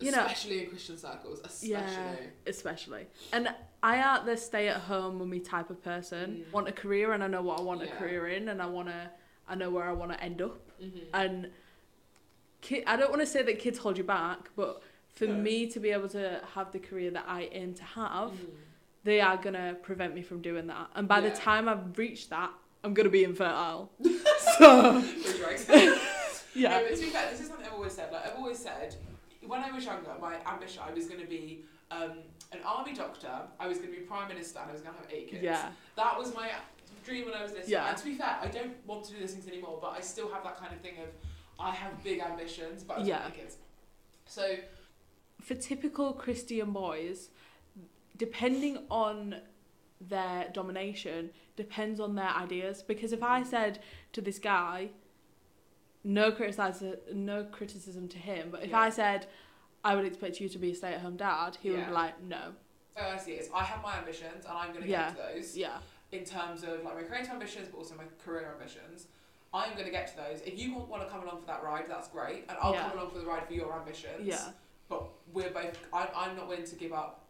you 0.00 0.10
know- 0.10 0.20
especially 0.24 0.64
in 0.64 0.70
Christian 0.70 0.96
circles, 0.96 1.40
especially. 1.44 1.68
Yeah. 1.70 2.14
especially. 2.46 3.06
And 3.32 3.54
I 3.82 3.96
am 3.96 4.24
the 4.24 4.36
stay 4.36 4.68
at 4.68 4.78
home 4.82 5.18
mummy 5.18 5.40
type 5.40 5.68
of 5.70 5.82
person. 5.82 6.44
Mm. 6.48 6.52
Want 6.52 6.68
a 6.68 6.72
career 6.72 7.12
and 7.12 7.22
I 7.22 7.26
know 7.26 7.42
what 7.42 7.58
I 7.58 7.62
want 7.62 7.80
Yeah. 7.82 7.92
a 7.92 7.96
career 7.98 8.28
in 8.28 8.48
and 8.48 8.62
I 8.62 8.66
want 8.66 8.88
to 8.88 9.10
I 9.46 9.56
know 9.56 9.68
where 9.70 9.84
I 9.84 9.92
want 9.92 10.12
to 10.12 10.22
end 10.22 10.40
up. 10.40 10.70
Mhm. 10.80 11.02
And 11.12 11.50
ki- 12.60 12.84
I 12.86 12.96
don't 12.96 13.10
want 13.10 13.20
to 13.22 13.26
say 13.26 13.42
that 13.42 13.58
kids 13.58 13.78
hold 13.78 13.98
you 13.98 14.04
back, 14.04 14.50
but 14.56 14.82
for 15.14 15.26
No. 15.26 15.34
me 15.34 15.66
to 15.68 15.80
be 15.80 15.90
able 15.90 16.08
to 16.10 16.40
have 16.54 16.72
the 16.72 16.78
career 16.78 17.10
that 17.10 17.24
I 17.26 17.48
aim 17.52 17.74
to 17.74 17.84
have, 17.84 18.30
Mm. 18.32 18.50
they 19.04 19.20
are 19.20 19.36
going 19.36 19.54
to 19.54 19.76
prevent 19.82 20.14
me 20.14 20.22
from 20.22 20.40
doing 20.42 20.66
that. 20.68 20.88
And 20.94 21.06
by 21.08 21.20
the 21.20 21.30
time 21.30 21.68
I've 21.68 21.96
reached 21.98 22.30
that, 22.30 22.50
I'm 22.84 22.94
going 22.94 23.04
to 23.04 23.10
be 23.10 23.24
infertile. 23.24 23.90
so, 24.58 24.98
yeah. 26.54 26.70
No, 26.78 26.82
but 26.88 26.94
to 26.96 27.00
be 27.00 27.10
fair, 27.10 27.30
this 27.30 27.40
is 27.40 27.48
something 27.48 27.66
I've 27.66 27.72
always 27.74 27.92
said. 27.92 28.12
Like 28.12 28.26
I've 28.26 28.36
always 28.36 28.58
said, 28.58 28.94
when 29.46 29.60
I 29.62 29.70
was 29.70 29.84
younger, 29.84 30.10
my 30.20 30.36
ambition 30.46 30.82
I 30.86 30.92
was 30.92 31.06
going 31.06 31.20
to 31.20 31.26
be 31.26 31.64
um, 31.90 32.12
an 32.52 32.60
army 32.64 32.92
doctor. 32.94 33.30
I 33.58 33.66
was 33.68 33.78
going 33.78 33.90
to 33.92 33.96
be 33.98 34.02
prime 34.04 34.28
minister. 34.28 34.60
and 34.60 34.70
I 34.70 34.72
was 34.72 34.80
going 34.82 34.94
to 34.94 35.00
have 35.02 35.10
eight 35.12 35.28
kids. 35.30 35.42
Yeah. 35.42 35.70
That 35.96 36.18
was 36.18 36.32
my 36.34 36.50
dream 37.04 37.24
when 37.26 37.34
I 37.34 37.42
was 37.42 37.52
little. 37.52 37.68
Yeah. 37.68 37.88
And 37.88 37.96
to 37.96 38.04
be 38.04 38.14
fair, 38.14 38.38
I 38.40 38.46
don't 38.46 38.74
want 38.86 39.04
to 39.06 39.12
do 39.14 39.20
those 39.20 39.32
things 39.32 39.48
anymore. 39.48 39.78
But 39.80 39.90
I 39.90 40.00
still 40.00 40.30
have 40.32 40.44
that 40.44 40.56
kind 40.58 40.72
of 40.72 40.80
thing 40.80 40.98
of 40.98 41.08
I 41.60 41.70
have 41.72 42.02
big 42.02 42.20
ambitions, 42.20 42.82
but 42.84 42.98
I 42.98 43.02
Yeah. 43.04 43.22
want 43.22 43.34
kids. 43.34 43.56
So 44.26 44.56
For 45.42 45.54
typical 45.54 46.12
Christian 46.12 46.70
boys, 46.72 47.30
depending 48.16 48.86
on 48.90 49.40
their 50.00 50.48
domination, 50.52 51.30
depends 51.56 51.98
on 52.00 52.14
their 52.14 52.28
ideas. 52.30 52.82
Because 52.82 53.12
if 53.12 53.22
I 53.22 53.42
said 53.42 53.78
to 54.12 54.20
this 54.20 54.38
guy, 54.38 54.90
no 56.04 56.30
criticism, 56.32 56.96
no 57.12 57.44
criticism 57.44 58.08
to 58.08 58.18
him, 58.18 58.50
but 58.50 58.62
if 58.62 58.70
Yeah. 58.70 58.80
I 58.80 58.90
said, 58.90 59.26
I 59.84 59.94
would 59.96 60.04
expect 60.04 60.40
you 60.40 60.48
to 60.50 60.58
be 60.58 60.72
a 60.72 60.74
stay-at-home 60.74 61.16
dad, 61.16 61.56
he 61.62 61.70
would 61.70 61.86
be 61.86 61.92
like, 61.92 62.20
no. 62.22 62.54
so 62.96 63.02
I 63.06 63.16
see 63.16 63.32
is 63.32 63.48
I 63.54 63.64
have 63.64 63.82
my 63.82 63.96
ambitions, 63.98 64.44
and 64.44 64.52
I'm 64.58 64.72
going 64.72 64.82
to 64.84 64.88
Yeah. 64.90 65.12
get 65.14 65.16
to 65.16 65.34
those. 65.34 65.56
Yeah. 65.56 65.80
in 66.12 66.24
terms 66.24 66.64
of 66.64 66.82
like 66.82 66.94
my 66.96 67.02
creative 67.04 67.30
ambitions, 67.30 67.68
but 67.68 67.78
also 67.78 67.94
my 67.94 68.04
career 68.24 68.50
ambitions. 68.52 69.06
I'm 69.52 69.72
going 69.72 69.84
to 69.86 69.90
get 69.90 70.06
to 70.08 70.16
those. 70.16 70.40
If 70.42 70.58
you 70.58 70.74
want 70.74 71.02
to 71.02 71.08
come 71.08 71.22
along 71.22 71.40
for 71.40 71.46
that 71.46 71.62
ride, 71.62 71.84
that's 71.88 72.08
great, 72.08 72.44
and 72.48 72.56
I'll 72.62 72.72
Yeah. 72.72 72.88
come 72.88 72.98
along 72.98 73.10
for 73.12 73.18
the 73.18 73.26
ride 73.26 73.46
for 73.46 73.52
your 73.54 73.74
ambitions. 73.74 74.22
Yeah. 74.24 74.50
But 74.88 75.08
we're 75.32 75.50
both. 75.50 75.76
I'm, 75.92 76.08
I'm 76.14 76.36
not 76.36 76.48
willing 76.48 76.64
to 76.66 76.76
give 76.76 76.92
up. 76.92 77.24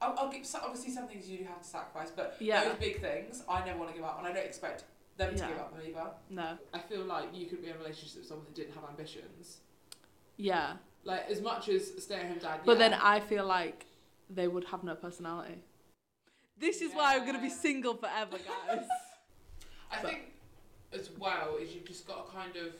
I'll, 0.00 0.14
I'll 0.18 0.30
give 0.30 0.46
obviously 0.62 0.92
some 0.92 1.06
things 1.08 1.28
you 1.28 1.38
do 1.38 1.44
have 1.44 1.60
to 1.62 1.68
sacrifice, 1.68 2.10
but 2.14 2.36
Yeah. 2.40 2.64
those 2.64 2.76
big 2.78 3.00
things 3.00 3.42
I 3.48 3.64
never 3.64 3.78
want 3.78 3.90
to 3.90 3.96
give 3.96 4.04
up, 4.04 4.18
and 4.18 4.26
I 4.26 4.32
don't 4.32 4.44
expect 4.46 4.84
them 5.18 5.34
to 5.34 5.46
give 5.46 5.58
up 5.58 5.76
them 5.76 5.86
either. 5.86 6.10
No. 6.30 6.56
I 6.72 6.78
feel 6.78 7.04
like 7.04 7.36
you 7.36 7.46
could 7.46 7.60
be 7.60 7.68
in 7.68 7.74
a 7.74 7.78
relationship 7.78 8.18
with 8.18 8.26
someone 8.28 8.46
who 8.48 8.54
didn't 8.54 8.74
have 8.74 8.84
ambitions. 8.88 9.58
Yeah. 10.36 10.74
Like 11.04 11.28
as 11.28 11.40
much 11.42 11.68
as 11.68 11.92
stay 12.02 12.16
at 12.16 12.26
home 12.26 12.38
dad. 12.38 12.60
But 12.64 12.78
yeah. 12.78 12.88
then 12.90 12.94
I 13.02 13.20
feel 13.20 13.44
like 13.44 13.86
they 14.30 14.46
would 14.48 14.64
have 14.66 14.84
no 14.84 14.94
personality. 14.94 15.56
This 16.58 16.80
is 16.80 16.92
why 16.92 17.14
I'm 17.16 17.22
going 17.22 17.34
to 17.36 17.42
be 17.42 17.50
single 17.50 17.94
forever, 17.94 18.36
guys. 18.38 18.84
I 19.90 20.02
But- 20.02 20.10
think 20.10 20.20
as 20.92 21.10
well 21.18 21.56
is 21.60 21.74
you've 21.74 21.84
just 21.84 22.06
got 22.06 22.26
to 22.26 22.32
kind 22.32 22.56
of 22.56 22.74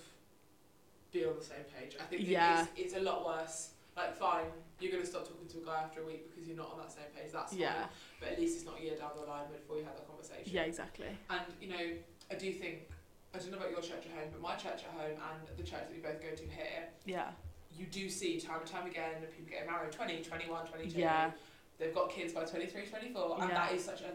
be 1.13 1.25
on 1.25 1.35
the 1.39 1.45
same 1.45 1.65
page. 1.79 1.97
I 2.01 2.05
think 2.05 2.23
Yeah. 2.27 2.63
it's, 2.63 2.71
it's 2.77 2.95
a 2.95 3.01
lot 3.01 3.25
worse. 3.25 3.71
Like, 3.97 4.17
fine, 4.17 4.47
you're 4.81 4.93
going 4.93 5.03
to 5.03 5.09
stop 5.09 5.27
talking 5.27 5.49
to 5.49 5.59
a 5.59 5.65
guy 5.65 5.83
after 5.83 6.03
a 6.03 6.07
week 6.07 6.31
because 6.31 6.47
you're 6.47 6.57
not 6.57 6.71
on 6.73 6.79
that 6.79 6.93
same 6.93 7.11
page. 7.17 7.33
That's 7.33 7.53
fine. 7.53 7.61
Yeah. 7.61 7.87
But 8.21 8.29
at 8.31 8.41
least 8.41 8.57
it's 8.57 8.65
not 8.67 8.79
a 8.79 8.83
year 8.83 8.95
down 8.97 9.11
the 9.19 9.27
line 9.27 9.47
before 9.53 9.77
you 9.77 9.85
had 9.85 9.97
that 9.97 10.07
conversation. 10.07 10.53
yeah, 10.53 10.63
exactly. 10.63 11.09
And, 11.31 11.41
you 11.61 11.69
know, 11.69 11.85
I 12.31 12.35
do 12.37 12.53
think, 12.53 12.89
I 13.35 13.39
don't 13.39 13.51
know 13.51 13.57
about 13.59 13.71
your 13.73 13.81
church 13.83 14.07
at 14.07 14.13
home, 14.17 14.29
but 14.33 14.41
my 14.41 14.55
church 14.55 14.85
at 14.87 14.93
home 14.95 15.19
and 15.19 15.59
the 15.59 15.63
church 15.65 15.81
that 15.89 15.93
we 15.93 15.99
both 15.99 16.21
go 16.23 16.31
to 16.31 16.43
here, 16.45 16.89
Yeah. 17.07 17.31
you 17.77 17.87
do 17.87 18.09
see 18.09 18.41
time 18.41 18.61
and 18.61 18.71
time 18.71 18.87
again 18.87 19.15
people 19.37 19.51
getting 19.51 19.69
married 19.71 19.93
20, 19.93 20.23
21, 20.23 20.67
22. 20.67 20.99
Yeah. 20.99 21.33
They've 21.79 21.95
got 21.95 22.11
kids 22.11 22.33
by 22.33 22.45
23, 22.45 22.87
24. 22.87 23.39
And 23.41 23.49
Yeah. 23.51 23.55
that 23.67 23.73
is 23.75 23.85
such 23.85 24.03
a 24.03 24.13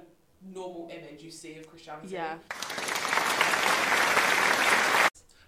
normal 0.54 0.90
image 0.92 1.22
you 1.22 1.32
see 1.32 1.58
of 1.58 1.68
Christianity. 1.68 2.14
Yeah. 2.14 2.38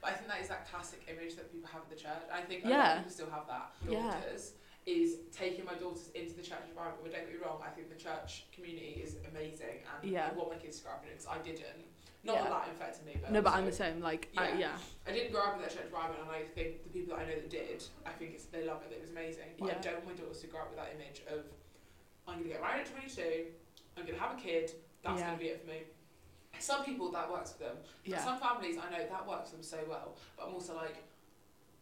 But 0.06 0.14
I 0.14 0.18
think 0.18 0.30
that 0.30 0.42
is 0.42 0.50
that 0.50 0.70
classic 0.70 1.02
image 1.10 1.34
that 1.36 1.52
people 1.52 1.66
have 1.74 1.82
of 1.82 1.90
the 1.90 1.96
church. 1.98 2.22
I 2.32 2.42
think 2.42 2.62
a 2.64 2.68
lot 2.70 2.78
Yeah. 2.78 2.92
of 2.94 2.98
people 3.00 3.12
still 3.12 3.32
have 3.34 3.48
that. 3.50 3.74
Yeah. 3.90 4.14
Daughters 4.22 4.54
is 4.86 5.18
taking 5.34 5.66
my 5.66 5.74
daughters 5.74 6.10
into 6.14 6.36
the 6.38 6.44
church 6.46 6.62
environment. 6.70 7.02
But 7.02 7.12
don't 7.14 7.26
get 7.26 7.34
me 7.34 7.42
wrong, 7.44 7.58
I 7.66 7.74
think 7.74 7.90
the 7.90 7.98
church 7.98 8.46
community 8.54 9.02
is 9.02 9.18
amazing, 9.26 9.82
and 9.82 10.06
Yeah. 10.12 10.30
I 10.30 10.34
want 10.38 10.52
my 10.54 10.58
kids 10.62 10.78
to 10.78 10.84
grow 10.86 10.94
up 10.94 11.02
in 11.04 11.10
it 11.10 11.18
because 11.18 11.26
I 11.26 11.40
didn't. 11.42 11.90
Not 12.22 12.36
Yeah. 12.38 12.44
that 12.44 12.50
that 12.54 12.68
infected 12.70 13.06
me, 13.06 13.18
but 13.20 13.32
No, 13.32 13.42
but 13.42 13.54
I'm 13.54 13.66
the 13.66 13.72
same. 13.72 14.00
Like, 14.00 14.30
I, 14.38 14.50
Yeah. 14.50 14.58
yeah. 14.60 14.78
I 15.08 15.12
didn't 15.12 15.32
grow 15.32 15.42
up 15.42 15.56
in 15.56 15.62
that 15.64 15.72
church 15.72 15.86
environment, 15.86 16.22
and 16.22 16.30
I 16.32 16.44
think 16.44 16.84
the 16.84 16.90
people 16.90 17.16
that 17.18 17.24
I 17.24 17.26
know 17.30 17.36
that 17.42 17.50
did, 17.50 17.84
I 18.06 18.12
think 18.12 18.34
it's, 18.36 18.46
they 18.46 18.64
love 18.64 18.84
it. 18.86 18.92
It 18.94 19.02
was 19.02 19.10
amazing. 19.10 19.56
But 19.58 19.66
I 19.66 19.74
Yeah. 19.74 19.82
don't 19.82 20.06
want 20.06 20.06
my 20.06 20.14
daughters 20.24 20.42
to 20.42 20.48
grow 20.48 20.62
up 20.62 20.70
with 20.70 20.78
that 20.78 20.94
image 20.94 21.22
of 21.34 21.46
I'm 22.28 22.36
going 22.36 22.44
to 22.46 22.50
get 22.50 22.62
married 22.62 22.82
at 22.82 22.92
22, 22.94 23.54
I'm 23.98 24.06
going 24.06 24.18
to 24.18 24.22
have 24.24 24.38
a 24.38 24.42
kid, 24.42 24.72
that's 25.02 25.20
Yeah. 25.20 25.28
going 25.28 25.38
to 25.40 25.44
be 25.44 25.50
it 25.50 25.62
for 25.62 25.68
me. 25.68 25.84
Some 26.60 26.84
people 26.84 27.12
that 27.12 27.30
works 27.32 27.52
for 27.54 27.60
them. 27.64 27.78
Yeah. 28.04 28.24
Some 28.24 28.40
families 28.40 28.78
I 28.78 28.90
know 28.92 29.04
that 29.08 29.28
works 29.28 29.50
for 29.50 29.56
them 29.58 29.64
so 29.64 29.80
well, 29.88 30.16
but 30.38 30.48
I'm 30.48 30.54
also 30.54 30.76
like, 30.76 30.98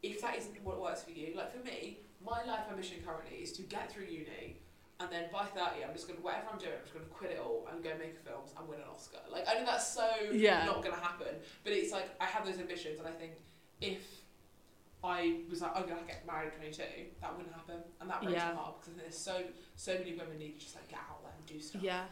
if 0.02 0.22
that 0.22 0.38
isn't 0.38 0.62
what 0.64 0.82
works 0.82 1.04
for 1.04 1.12
you, 1.12 1.34
like 1.36 1.52
for 1.58 1.64
me, 1.66 2.00
my 2.26 2.44
life 2.44 2.66
ambition 2.70 2.98
currently 3.06 3.38
is 3.38 3.52
to 3.54 3.62
get 3.64 3.92
through 3.92 4.06
uni. 4.06 4.58
And 5.00 5.12
then 5.12 5.26
by 5.34 5.46
30, 5.46 5.84
I'm 5.84 5.94
just 5.94 6.08
going 6.08 6.18
to, 6.18 6.24
whatever 6.24 6.46
I'm 6.54 6.60
doing, 6.60 6.72
I'm 6.78 6.82
just 6.84 6.94
going 6.94 7.06
to 7.06 7.12
quit 7.12 7.32
it 7.32 7.40
all 7.40 7.68
and 7.72 7.84
go 7.84 7.90
make 8.00 8.18
films 8.24 8.52
and 8.58 8.68
win 8.70 8.80
an 8.80 8.86
Oscar. 8.90 9.18
Like, 9.30 9.44
I 9.50 9.56
know 9.56 9.66
that's 9.66 9.88
so 9.94 10.08
Yeah. 10.32 10.66
not 10.66 10.82
going 10.84 10.96
to 10.96 11.02
happen, 11.02 11.36
but 11.64 11.74
it's 11.74 11.92
like, 11.92 12.10
I 12.22 12.26
have 12.26 12.46
those 12.46 12.60
ambitions, 12.60 13.00
and 13.00 13.08
I 13.08 13.12
think 13.12 13.34
if 13.82 14.22
I 15.04 15.42
was 15.50 15.62
like, 15.62 15.76
I'm 15.76 15.84
to 15.84 15.96
get 16.08 16.26
married 16.26 16.48
at 16.54 16.56
22, 16.58 16.84
that 17.22 17.36
wouldn't 17.36 17.54
happen. 17.54 17.80
And 18.00 18.10
that 18.10 18.22
breaks 18.22 18.38
Yeah. 18.38 18.54
my 18.54 18.62
heart 18.62 18.76
because 18.82 18.94
there's 18.96 19.18
so, 19.18 19.44
so 19.76 19.94
many 19.98 20.14
women 20.14 20.38
need 20.38 20.54
to 20.54 20.60
just 20.64 20.76
like 20.76 20.88
get 20.88 21.00
out 21.00 21.22
there 21.24 21.34
and 21.36 21.46
do 21.46 21.60
stuff. 21.60 21.82
Yeah. 21.84 22.06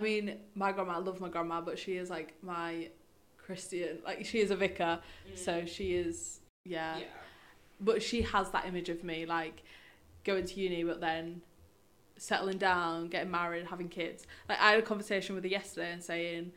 I 0.00 0.02
mean, 0.02 0.36
my 0.54 0.72
grandma, 0.72 0.94
I 0.94 0.98
love 0.98 1.20
my 1.20 1.28
grandma, 1.28 1.60
but 1.60 1.78
she 1.78 1.96
is 1.96 2.08
like 2.08 2.34
my 2.42 2.88
Christian, 3.36 3.98
like 4.04 4.24
she 4.24 4.38
is 4.40 4.50
a 4.50 4.56
vicar, 4.56 5.00
mm. 5.28 5.38
so 5.38 5.66
she 5.66 5.94
is, 5.94 6.40
yeah. 6.64 6.98
yeah. 6.98 7.04
But 7.80 8.02
she 8.02 8.22
has 8.22 8.50
that 8.50 8.66
image 8.66 8.88
of 8.88 9.04
me, 9.04 9.26
like 9.26 9.62
going 10.24 10.46
to 10.46 10.60
uni, 10.60 10.84
but 10.84 11.00
then 11.00 11.42
settling 12.16 12.58
down, 12.58 13.08
getting 13.08 13.30
married, 13.30 13.66
having 13.66 13.88
kids. 13.88 14.26
Like 14.48 14.60
I 14.60 14.70
had 14.70 14.78
a 14.78 14.82
conversation 14.82 15.34
with 15.34 15.44
her 15.44 15.50
yesterday 15.50 15.92
and 15.92 16.02
saying, 16.02 16.52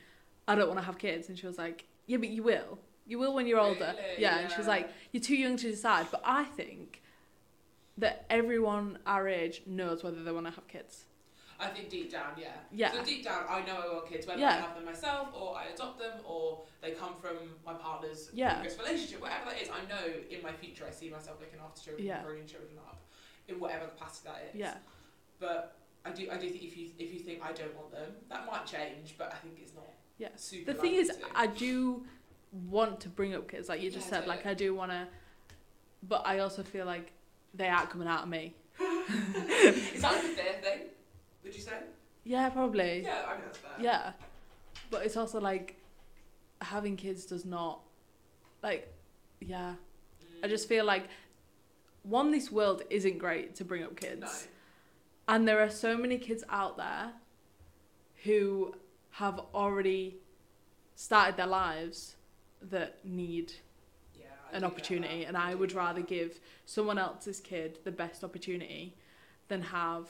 I 0.47 0.55
don't 0.55 0.67
want 0.67 0.79
to 0.79 0.85
have 0.85 0.97
kids, 0.97 1.29
and 1.29 1.37
she 1.37 1.47
was 1.47 1.57
like, 1.57 1.85
yeah, 2.05 2.17
but 2.17 2.29
you 2.29 2.43
will. 2.43 2.79
You 3.05 3.19
will 3.19 3.33
when 3.33 3.47
you're 3.47 3.59
older. 3.59 3.93
Really? 3.97 4.21
Yeah, 4.21 4.39
and 4.39 4.51
she 4.51 4.57
was 4.57 4.67
like, 4.67 4.89
you're 5.11 5.23
too 5.23 5.35
young 5.35 5.57
to 5.57 5.69
decide. 5.69 6.07
But 6.11 6.21
I 6.25 6.45
think 6.45 7.01
that 7.97 8.25
everyone 8.29 8.99
our 9.05 9.27
age 9.27 9.61
knows 9.65 10.03
whether 10.03 10.23
they 10.23 10.31
want 10.31 10.45
to 10.47 10.51
have 10.51 10.67
kids. 10.67 11.05
I 11.59 11.67
think 11.67 11.89
deep 11.89 12.11
down, 12.11 12.33
yeah. 12.37 12.47
Yeah. 12.71 12.91
So 12.91 13.03
deep 13.03 13.23
down, 13.23 13.43
I 13.49 13.61
know 13.65 13.75
I 13.75 13.93
want 13.93 14.09
kids, 14.09 14.27
whether 14.27 14.43
I 14.43 14.51
have 14.51 14.75
them 14.75 14.85
myself 14.85 15.29
or 15.33 15.55
I 15.55 15.65
adopt 15.73 15.99
them 15.99 16.13
or 16.25 16.61
they 16.81 16.91
come 16.91 17.13
from 17.21 17.37
my 17.65 17.73
partner's 17.73 18.29
Yeah. 18.33 18.55
previous 18.55 18.77
relationship, 18.77 19.21
whatever 19.21 19.51
that 19.51 19.61
is. 19.61 19.69
I 19.69 19.85
know 19.87 20.13
in 20.29 20.41
my 20.41 20.51
future 20.53 20.85
I 20.87 20.91
see 20.91 21.09
myself 21.09 21.39
looking 21.39 21.59
after 21.59 21.81
children, 21.81 22.05
Yeah. 22.07 22.21
bringing 22.23 22.45
children 22.47 22.77
up, 22.79 23.01
in 23.47 23.59
whatever 23.59 23.87
capacity 23.87 24.29
that 24.29 24.49
is. 24.53 24.55
Yeah. 24.59 24.77
But 25.39 25.77
I 26.05 26.11
do, 26.11 26.29
I 26.31 26.37
do 26.37 26.49
think 26.49 26.63
if 26.63 26.77
you 26.77 26.89
if 26.99 27.13
you 27.13 27.19
think 27.19 27.41
I 27.43 27.51
don't 27.53 27.75
want 27.75 27.91
them, 27.91 28.11
that 28.29 28.45
might 28.45 28.65
change. 28.65 29.15
But 29.17 29.31
I 29.33 29.37
think 29.37 29.57
it's 29.61 29.73
not. 29.73 29.87
Yeah. 30.17 30.29
Super 30.35 30.73
The 30.73 30.79
thing 30.79 30.95
is, 30.95 31.07
to. 31.09 31.15
I 31.35 31.47
do 31.47 32.05
want 32.69 32.99
to 33.01 33.09
bring 33.09 33.33
up 33.33 33.47
kids, 33.49 33.69
like 33.69 33.81
you 33.81 33.89
just 33.89 34.07
Yeah, 34.11 34.19
said. 34.19 34.27
Like. 34.27 34.45
I 34.45 34.53
do 34.53 34.73
want 34.75 34.91
to, 34.91 35.07
but 36.03 36.23
I 36.25 36.39
also 36.39 36.63
feel 36.63 36.85
like 36.85 37.11
they 37.53 37.67
aren't 37.69 37.89
coming 37.89 38.07
out 38.07 38.23
of 38.23 38.29
me. 38.29 38.53
is 38.79 40.01
that 40.01 40.15
a 40.15 40.27
fair 40.29 40.53
thing? 40.61 40.79
Would 41.43 41.53
you 41.55 41.61
say? 41.61 41.73
Yeah, 42.23 42.49
probably. 42.49 43.03
Yeah, 43.03 43.21
I 43.27 43.31
think 43.33 43.45
that's 43.45 43.57
fair. 43.57 43.71
Yeah. 43.79 44.11
But 44.89 45.05
it's 45.05 45.17
also 45.17 45.39
like 45.39 45.75
having 46.61 46.95
kids 46.95 47.25
does 47.25 47.45
not 47.45 47.81
like 48.61 48.93
yeah. 49.41 49.73
I 50.43 50.47
just 50.47 50.67
feel 50.69 50.85
like 50.85 51.07
one 52.03 52.31
this 52.31 52.51
world 52.51 52.83
isn't 52.89 53.17
great 53.17 53.55
to 53.55 53.65
bring 53.65 53.83
up 53.83 53.95
kids. 53.99 54.21
No. 54.21 55.33
And 55.35 55.47
there 55.47 55.61
are 55.61 55.69
so 55.69 55.97
many 55.97 56.17
kids 56.17 56.43
out 56.49 56.77
there 56.77 57.11
who 58.23 58.75
have 59.11 59.39
already 59.53 60.17
started 60.95 61.37
their 61.37 61.47
lives 61.47 62.15
that 62.61 63.03
need 63.03 63.53
Yeah. 64.17 64.25
an 64.51 64.63
I 64.63 64.67
opportunity 64.67 65.23
and 65.25 65.35
I 65.37 65.51
do 65.51 65.57
would 65.59 65.73
rather 65.73 66.01
that. 66.01 66.09
give 66.09 66.39
someone 66.65 66.97
else's 66.97 67.39
kid 67.39 67.79
the 67.83 67.91
best 67.91 68.23
opportunity 68.23 68.95
than 69.47 69.61
have 69.61 70.07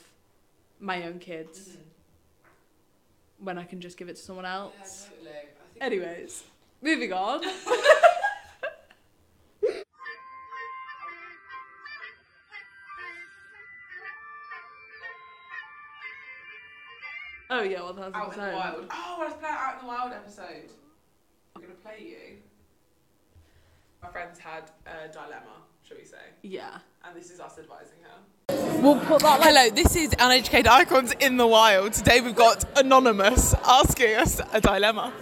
my 0.83 1.03
own 1.07 1.17
kids 1.19 1.69
Mhm. 1.69 1.77
when 3.39 3.57
I 3.57 3.63
can 3.63 3.79
just 3.79 3.97
give 3.97 4.09
it 4.09 4.15
to 4.17 4.21
someone 4.21 4.45
Yeah, 4.45 4.55
else. 4.55 5.07
totally. 5.09 5.29
I 5.31 5.33
think 5.41 5.81
Anyways, 5.81 6.43
moving 6.81 7.13
on. 7.13 7.41
oh 17.49 17.61
yeah, 17.63 17.81
one 17.83 17.95
thousand 17.95 18.15
Out 18.15 18.33
in 18.33 18.39
the. 18.39 18.51
Wild. 18.53 18.85
Oh, 18.91 19.17
let's 19.21 19.35
play 19.35 19.49
Out 19.49 19.75
in 19.79 19.85
the 19.85 19.87
Wild 19.87 20.11
episode. 20.13 20.69
I'm 21.55 21.61
gonna 21.61 21.73
play 21.75 21.97
you. 22.01 22.37
My 24.01 24.09
friends 24.09 24.39
had 24.39 24.71
a 24.85 25.11
dilemma, 25.11 25.61
shall 25.83 25.97
we 25.97 26.03
say? 26.05 26.17
Yeah. 26.41 26.79
And 27.05 27.15
this 27.15 27.29
is 27.31 27.39
us 27.39 27.57
advising 27.57 27.99
her. 28.03 28.62
We'll 28.83 28.99
put 28.99 29.21
that 29.21 29.41
Hello, 29.41 29.69
this 29.69 29.95
is 29.95 30.13
Uneducated 30.19 30.67
Icons 30.67 31.13
in 31.21 31.37
the 31.37 31.47
Wild. 31.47 31.93
Today 31.93 32.19
we've 32.19 32.35
got 32.35 32.65
Anonymous 32.77 33.53
asking 33.63 34.15
us 34.15 34.41
a 34.51 34.59
dilemma. 34.59 35.13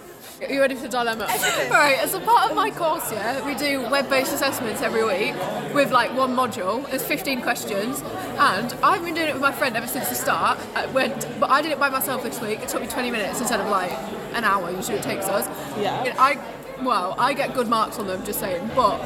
Are 0.41 0.51
you 0.51 0.61
ready 0.61 0.73
for 0.73 0.81
the 0.81 0.89
dilemma? 0.89 1.25
Alright, 1.65 1.99
as 1.99 2.15
a 2.15 2.21
part 2.21 2.49
of 2.49 2.55
my 2.55 2.71
course, 2.71 3.11
yeah, 3.11 3.45
we 3.45 3.53
do 3.53 3.87
web-based 3.91 4.33
assessments 4.33 4.81
every 4.81 5.03
week 5.03 5.35
with 5.75 5.91
like 5.91 6.11
one 6.17 6.35
module. 6.35 6.89
There's 6.89 7.05
15 7.05 7.43
questions, 7.43 8.01
and 8.39 8.73
I've 8.81 9.05
been 9.05 9.13
doing 9.13 9.27
it 9.27 9.33
with 9.33 9.43
my 9.43 9.51
friend 9.51 9.77
ever 9.77 9.85
since 9.85 10.09
the 10.09 10.15
start. 10.15 10.57
I 10.73 10.87
went, 10.87 11.27
but 11.39 11.51
I 11.51 11.61
did 11.61 11.71
it 11.71 11.79
by 11.79 11.89
myself 11.89 12.23
this 12.23 12.41
week. 12.41 12.61
It 12.61 12.67
took 12.69 12.81
me 12.81 12.87
20 12.87 13.11
minutes 13.11 13.41
instead 13.41 13.59
of 13.59 13.67
like 13.67 13.91
an 14.33 14.43
hour. 14.43 14.71
Usually 14.71 14.97
it 14.97 15.03
takes 15.03 15.27
us. 15.27 15.47
Yeah. 15.79 16.03
You 16.03 16.13
I, 16.17 16.39
well, 16.81 17.13
I 17.19 17.35
get 17.35 17.53
good 17.53 17.67
marks 17.67 17.99
on 17.99 18.07
them. 18.07 18.25
Just 18.25 18.39
saying, 18.39 18.71
but 18.75 18.99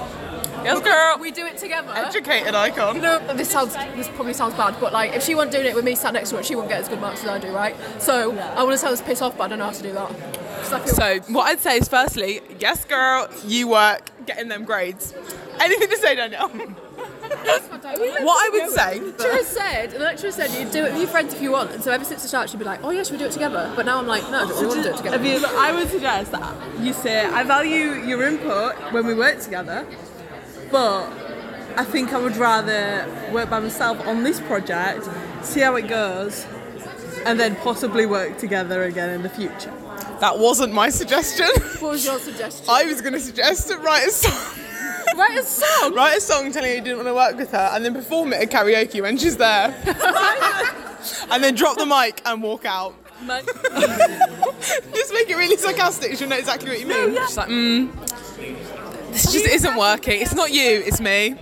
Yes, 0.65 0.81
girl. 0.81 1.17
we 1.19 1.31
do 1.31 1.45
it 1.45 1.57
together. 1.57 1.93
Educated 1.95 2.55
Icon. 2.55 2.95
You 2.95 3.01
know, 3.01 3.33
this 3.35 3.49
sounds 3.49 3.73
this 3.73 4.07
probably 4.09 4.33
sounds 4.33 4.55
bad, 4.55 4.75
but 4.79 4.91
like 4.91 5.13
if 5.13 5.23
she 5.23 5.35
wasn't 5.35 5.53
doing 5.53 5.67
it 5.67 5.75
with 5.75 5.85
me 5.85 5.95
sat 5.95 6.13
next 6.13 6.31
to 6.31 6.37
her, 6.37 6.43
she 6.43 6.55
wouldn't 6.55 6.71
get 6.71 6.81
as 6.81 6.89
good 6.89 6.99
marks 6.99 7.23
as 7.23 7.29
I 7.29 7.37
do, 7.39 7.51
right? 7.51 7.75
So 7.99 8.35
I 8.37 8.63
want 8.63 8.75
to 8.75 8.81
tell 8.81 8.91
her 8.91 8.97
to 8.97 9.03
piss 9.03 9.21
off, 9.21 9.37
but 9.37 9.45
I 9.45 9.47
don't 9.49 9.59
know 9.59 9.65
how 9.65 9.71
to 9.71 9.83
do 9.83 9.93
that. 9.93 10.11
I 10.73 10.85
So, 10.85 11.19
what 11.33 11.43
I'd 11.45 11.59
say 11.59 11.77
is 11.77 11.87
firstly, 11.87 12.41
yes, 12.59 12.85
girl, 12.85 13.29
you 13.45 13.67
work 13.67 14.09
getting 14.25 14.47
them 14.47 14.65
grades. 14.65 15.13
Anything 15.61 15.89
to 15.89 15.97
say, 15.97 16.15
Danielle? 16.15 16.49
what 17.45 17.85
I 17.85 18.49
would 18.51 18.69
say. 18.71 18.99
lecturer 18.99 19.43
said, 19.43 19.91
the 19.91 19.99
lecturer 19.99 20.31
said 20.31 20.51
you'd 20.51 20.71
do 20.71 20.85
it 20.85 20.93
with 20.93 21.01
your 21.01 21.07
friends 21.07 21.33
if 21.33 21.41
you 21.41 21.51
want, 21.51 21.71
and 21.71 21.83
so 21.83 21.91
ever 21.91 22.03
since 22.03 22.21
the 22.23 22.27
start 22.27 22.49
she'd 22.49 22.57
be 22.57 22.65
like, 22.65 22.83
oh 22.83 22.89
yeah, 22.89 23.03
should 23.03 23.13
we 23.13 23.19
do 23.19 23.25
it 23.25 23.31
together? 23.31 23.71
But 23.75 23.85
now 23.85 23.99
I'm 23.99 24.07
like, 24.07 24.23
no, 24.31 24.43
I 24.43 24.47
don't 24.47 24.67
want 24.67 24.73
to 24.73 24.83
do 24.83 24.89
it 24.89 24.97
together. 24.97 25.23
You, 25.23 25.45
I 25.45 25.71
would 25.71 25.89
suggest 25.89 26.31
that 26.31 26.55
you 26.79 26.93
say, 26.93 27.25
I 27.25 27.43
value 27.43 27.93
your 27.93 28.23
input 28.23 28.75
when 28.91 29.05
we 29.05 29.13
work 29.13 29.39
together, 29.39 29.85
but 30.75 31.09
I 31.77 31.85
think 31.85 32.11
I 32.11 32.19
would 32.19 32.35
rather 32.35 33.07
work 33.31 33.49
by 33.49 33.59
myself 33.59 34.05
on 34.05 34.23
this 34.23 34.41
project, 34.41 35.07
see 35.41 35.61
how 35.61 35.77
it 35.77 35.87
goes, 35.87 36.45
and 37.25 37.39
then 37.39 37.55
possibly 37.55 38.05
work 38.05 38.37
together 38.37 38.83
again 38.83 39.09
in 39.11 39.21
the 39.23 39.29
future. 39.29 39.71
That 40.19 40.37
wasn't 40.37 40.73
my 40.73 40.89
suggestion. 40.89 41.47
What 41.79 41.93
was 41.93 42.03
your 42.03 42.19
suggestion? 42.19 42.65
I 42.67 42.83
was 42.83 42.99
going 42.99 43.13
to 43.13 43.21
suggest 43.21 43.69
to 43.69 43.77
write 43.77 44.05
a 44.05 44.11
song. 44.11 44.59
Write 45.15 45.37
a 45.37 45.43
song. 45.43 45.93
Write 45.95 46.17
a 46.17 46.21
song 46.21 46.51
telling 46.51 46.71
her 46.71 46.75
you 46.75 46.81
didn't 46.81 46.97
want 46.97 47.07
to 47.07 47.13
work 47.13 47.37
with 47.37 47.51
her 47.51 47.69
and 47.71 47.85
then 47.85 47.93
perform 47.93 48.33
it 48.33 48.41
at 48.41 48.51
karaoke 48.51 49.01
when 49.01 49.17
she's 49.17 49.37
there. 49.37 49.73
and 51.31 51.41
then 51.41 51.55
drop 51.55 51.77
the 51.77 51.85
mic 51.85 52.21
and 52.25 52.43
walk 52.43 52.65
out. 52.65 52.93
Just 54.93 55.13
make 55.13 55.29
it 55.29 55.37
really 55.37 55.55
sarcastic. 55.55 56.17
She'll 56.17 56.27
know 56.27 56.37
exactly 56.37 56.69
what 56.69 56.81
you 56.81 56.87
mean. 56.87 57.13
No, 57.13 57.25
She's 57.25 57.37
like, 57.37 57.47
mm, 57.47 57.89
this 59.15 59.31
just 59.31 59.45
isn't 59.45 59.77
working. 59.77 60.21
It's 60.21 60.35
not 60.35 60.51
you, 60.51 60.83
it's 60.85 60.99
me. 60.99 61.37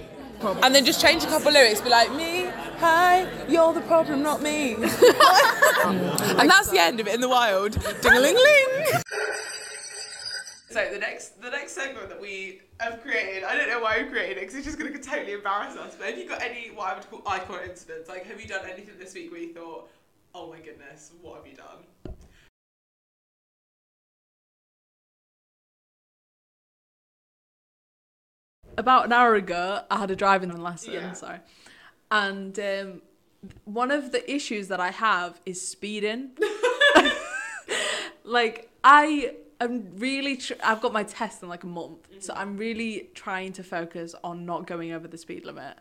And 0.62 0.76
then 0.76 0.86
just 0.86 1.02
change 1.02 1.24
a 1.24 1.28
couple 1.28 1.48
of 1.48 1.54
lyrics. 1.56 1.82
Be 1.82 1.90
like, 1.90 2.14
me, 2.14 2.46
hi, 2.78 3.28
you're 3.50 3.74
the 3.74 3.82
problem, 3.82 4.22
not 4.22 4.42
me. 4.42 4.74
and 4.76 6.50
that's 6.50 6.70
the 6.70 6.78
end 6.80 7.00
of 7.00 7.08
it 7.08 7.16
in 7.16 7.22
the 7.22 7.30
wild. 7.30 7.72
Ding 8.02 8.12
a 8.12 8.20
ling 8.20 8.36
ling. 8.36 9.02
So 10.70 10.90
the 10.92 11.00
next 11.00 11.40
the 11.40 11.52
next 11.52 11.74
segment 11.74 12.10
that 12.10 12.20
we 12.20 12.62
have 12.80 13.02
created, 13.02 13.44
I 13.44 13.56
don't 13.56 13.70
know 13.70 13.80
why 13.80 14.02
we 14.02 14.10
created 14.10 14.38
it 14.38 14.42
because 14.42 14.56
it's 14.56 14.66
just 14.66 14.80
going 14.80 14.92
to 14.92 15.00
totally 15.00 15.34
embarrass 15.34 15.78
us. 15.78 15.96
But 15.96 16.10
have 16.10 16.18
you 16.18 16.28
got 16.28 16.42
any 16.42 16.72
what 16.74 16.92
I 16.92 16.96
would 16.96 17.10
call 17.10 17.22
icon 17.28 17.60
incidents? 17.68 18.10
Like, 18.10 18.26
have 18.26 18.42
you 18.42 18.48
done 18.48 18.66
anything 18.66 18.96
this 19.00 19.14
week 19.14 19.32
where 19.32 19.42
you 19.42 19.54
thought, 19.54 19.90
oh 20.34 20.50
my 20.50 20.60
goodness, 20.60 21.12
what 21.22 21.38
have 21.38 21.48
you 21.48 21.56
done? 21.56 21.86
About 28.78 29.06
an 29.06 29.14
hour 29.14 29.36
ago, 29.36 29.82
I 29.90 30.00
had 30.00 30.12
a 30.12 30.16
driving 30.16 30.56
lesson. 30.62 30.94
Yeah. 30.94 31.14
Sorry, 31.14 31.40
and 32.12 32.58
um, 32.60 33.02
one 33.66 33.92
of 33.92 34.12
the 34.12 34.32
issues 34.32 34.68
that 34.70 34.80
I 34.80 34.92
have 34.92 35.40
is 35.46 35.66
speeding. 35.66 36.32
like 38.24 38.70
I 38.84 39.36
am 39.60 39.96
really, 39.96 40.38
tr- 40.38 40.54
I've 40.64 40.82
got 40.82 40.94
my 40.94 41.04
test 41.04 41.44
in 41.44 41.50
like 41.50 41.64
a 41.64 41.68
month, 41.68 42.08
so 42.20 42.34
I'm 42.34 42.58
really 42.58 43.10
trying 43.14 43.54
to 43.54 43.64
focus 43.64 44.16
on 44.24 44.46
not 44.46 44.68
going 44.68 44.92
over 44.92 45.08
the 45.08 45.18
speed 45.18 45.46
limit. 45.46 45.78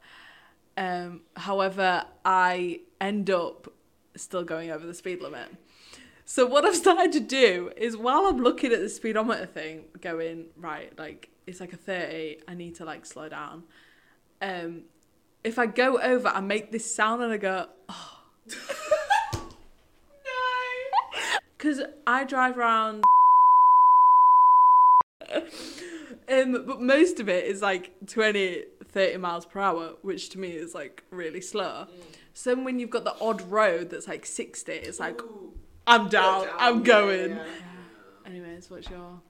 Um, 0.76 1.20
however, 1.36 2.04
I 2.24 2.80
end 3.00 3.30
up 3.30 3.72
still 4.16 4.44
going 4.44 4.70
over 4.70 4.86
the 4.86 4.94
speed 4.94 5.20
limit. 5.20 5.48
So 6.24 6.46
what 6.46 6.64
I've 6.64 6.76
started 6.76 7.12
to 7.12 7.20
do 7.20 7.72
is 7.76 7.96
while 7.96 8.26
I'm 8.26 8.38
looking 8.42 8.72
at 8.72 8.80
the 8.80 8.88
speedometer 8.88 9.46
thing, 9.46 9.84
going 10.00 10.46
right, 10.56 10.96
like 10.98 11.28
it's 11.46 11.60
like 11.60 11.72
a 11.72 11.76
thirty, 11.76 12.38
I 12.46 12.54
need 12.54 12.74
to 12.76 12.84
like 12.84 13.06
slow 13.06 13.28
down. 13.28 13.64
Um, 14.40 14.82
if 15.44 15.58
I 15.58 15.66
go 15.66 16.00
over, 16.00 16.28
I 16.28 16.40
make 16.40 16.72
this 16.72 16.92
sound 16.92 17.22
and 17.22 17.32
I 17.32 17.36
go, 17.36 17.66
oh. 17.88 18.18
no, 19.44 19.50
because 21.56 21.80
I 22.06 22.24
drive 22.24 22.58
around. 22.58 23.04
um, 26.28 26.52
but 26.66 26.80
most 26.80 27.20
of 27.20 27.28
it 27.28 27.44
is 27.44 27.62
like 27.62 27.92
20, 28.06 28.64
30 28.84 29.16
miles 29.18 29.46
per 29.46 29.60
hour, 29.60 29.94
which 30.02 30.28
to 30.30 30.38
me 30.38 30.50
is 30.50 30.74
like 30.74 31.04
really 31.10 31.40
slow. 31.40 31.86
So 32.34 32.54
then 32.54 32.64
when 32.64 32.78
you've 32.78 32.90
got 32.90 33.04
the 33.04 33.14
odd 33.20 33.42
road 33.42 33.90
that's 33.90 34.08
like 34.08 34.26
60, 34.26 34.72
it's 34.72 35.00
like, 35.00 35.20
Ooh. 35.22 35.52
I'm 35.86 36.08
down, 36.08 36.46
Down, 36.46 36.56
I'm 36.58 36.78
yeah, 36.78 36.84
going. 36.84 37.30
yeah. 37.30 37.44
Anyways, 38.26 38.70
what's 38.70 38.88
your 38.88 39.20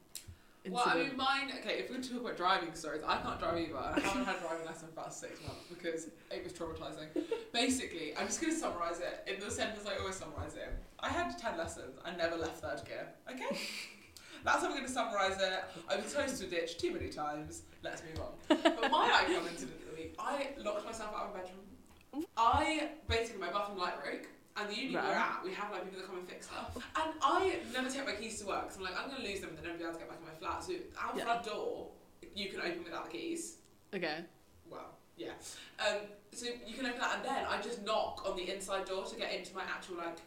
Well, 0.68 0.84
I 0.86 0.94
mean, 0.96 1.16
mine. 1.16 1.50
Okay, 1.60 1.78
if 1.80 1.90
we're 1.90 2.00
talking 2.00 2.18
about 2.18 2.36
driving 2.36 2.72
stories, 2.74 3.02
I 3.04 3.16
can't 3.18 3.38
drive 3.40 3.58
either. 3.58 3.76
I 3.76 3.98
haven't 3.98 4.24
had 4.24 4.36
a 4.36 4.40
driving 4.40 4.64
lesson 4.66 4.88
for 4.88 5.00
about 5.00 5.12
six 5.12 5.40
months 5.42 5.64
because 5.68 6.06
it 6.30 6.44
was 6.44 6.52
traumatizing. 6.52 7.08
Basically, 7.52 8.16
I'm 8.16 8.26
just 8.26 8.40
going 8.40 8.52
to 8.52 8.58
summarize 8.58 9.00
it 9.00 9.26
in 9.32 9.40
the 9.40 9.50
sentence 9.50 9.86
I 9.88 9.98
always 9.98 10.14
summarize 10.16 10.54
it. 10.54 10.62
in. 10.68 10.74
I 11.00 11.08
had 11.08 11.36
ten 11.36 11.58
lessons. 11.58 11.98
I 12.04 12.14
never 12.14 12.36
left 12.36 12.58
third 12.58 12.80
gear. 12.86 13.08
Okay. 13.30 13.58
That's 14.44 14.58
how 14.60 14.68
we're 14.68 14.74
going 14.74 14.86
to 14.86 14.92
summarize 14.92 15.40
it. 15.40 15.64
I 15.88 15.96
was 15.96 16.12
close 16.14 16.38
to 16.40 16.46
a 16.46 16.48
ditch 16.48 16.78
too 16.78 16.92
many 16.92 17.08
times. 17.08 17.62
Let's 17.82 18.02
move 18.02 18.20
on. 18.24 18.58
But 18.62 18.90
my 18.90 19.10
icon 19.24 19.46
incident 19.48 19.78
of 19.82 19.90
the 19.96 20.02
week, 20.02 20.14
I 20.18 20.48
locked 20.58 20.84
myself 20.84 21.12
out 21.16 21.26
of 21.28 21.34
my 21.34 21.40
bedroom. 21.40 22.26
I 22.36 22.88
basically 23.08 23.40
my 23.40 23.50
bathroom 23.50 23.78
light 23.78 24.02
broke, 24.02 24.28
And 24.56 24.68
the 24.68 24.76
uni 24.76 24.94
Right. 24.94 25.04
we're 25.06 25.12
at, 25.14 25.40
we 25.44 25.52
have 25.54 25.70
like 25.72 25.84
people 25.84 26.00
that 26.00 26.08
come 26.08 26.18
and 26.18 26.28
fix 26.28 26.46
stuff. 26.46 26.76
And 26.76 27.14
I 27.22 27.58
never 27.72 27.88
take 27.88 28.04
my 28.06 28.12
keys 28.12 28.38
to 28.40 28.46
work, 28.46 28.70
so 28.70 28.78
I'm 28.78 28.84
like, 28.84 28.98
I'm 28.98 29.10
gonna 29.10 29.24
lose 29.24 29.40
them 29.40 29.50
and 29.50 29.58
then 29.58 29.72
I'll 29.72 29.78
be 29.78 29.84
able 29.84 29.94
to 29.94 29.98
get 30.00 30.08
back 30.10 30.18
in 30.20 30.26
my 30.26 30.34
flat. 30.38 30.62
So 30.62 30.74
our 31.00 31.16
Yeah. 31.16 31.24
front 31.24 31.44
door, 31.44 31.90
you 32.34 32.50
can 32.50 32.60
open 32.60 32.84
without 32.84 33.06
the 33.10 33.18
keys. 33.18 33.56
Okay. 33.94 34.24
Well, 34.70 34.98
yeah. 35.16 35.32
Um, 35.78 35.98
so 36.32 36.46
you 36.66 36.74
can 36.74 36.86
open 36.86 37.00
that, 37.00 37.16
and 37.16 37.24
then 37.24 37.44
I 37.46 37.60
just 37.62 37.82
knock 37.82 38.28
on 38.28 38.36
the 38.36 38.50
inside 38.54 38.84
door 38.86 39.04
to 39.06 39.16
get 39.16 39.32
into 39.32 39.54
my 39.54 39.62
actual 39.64 39.96
like 39.96 40.18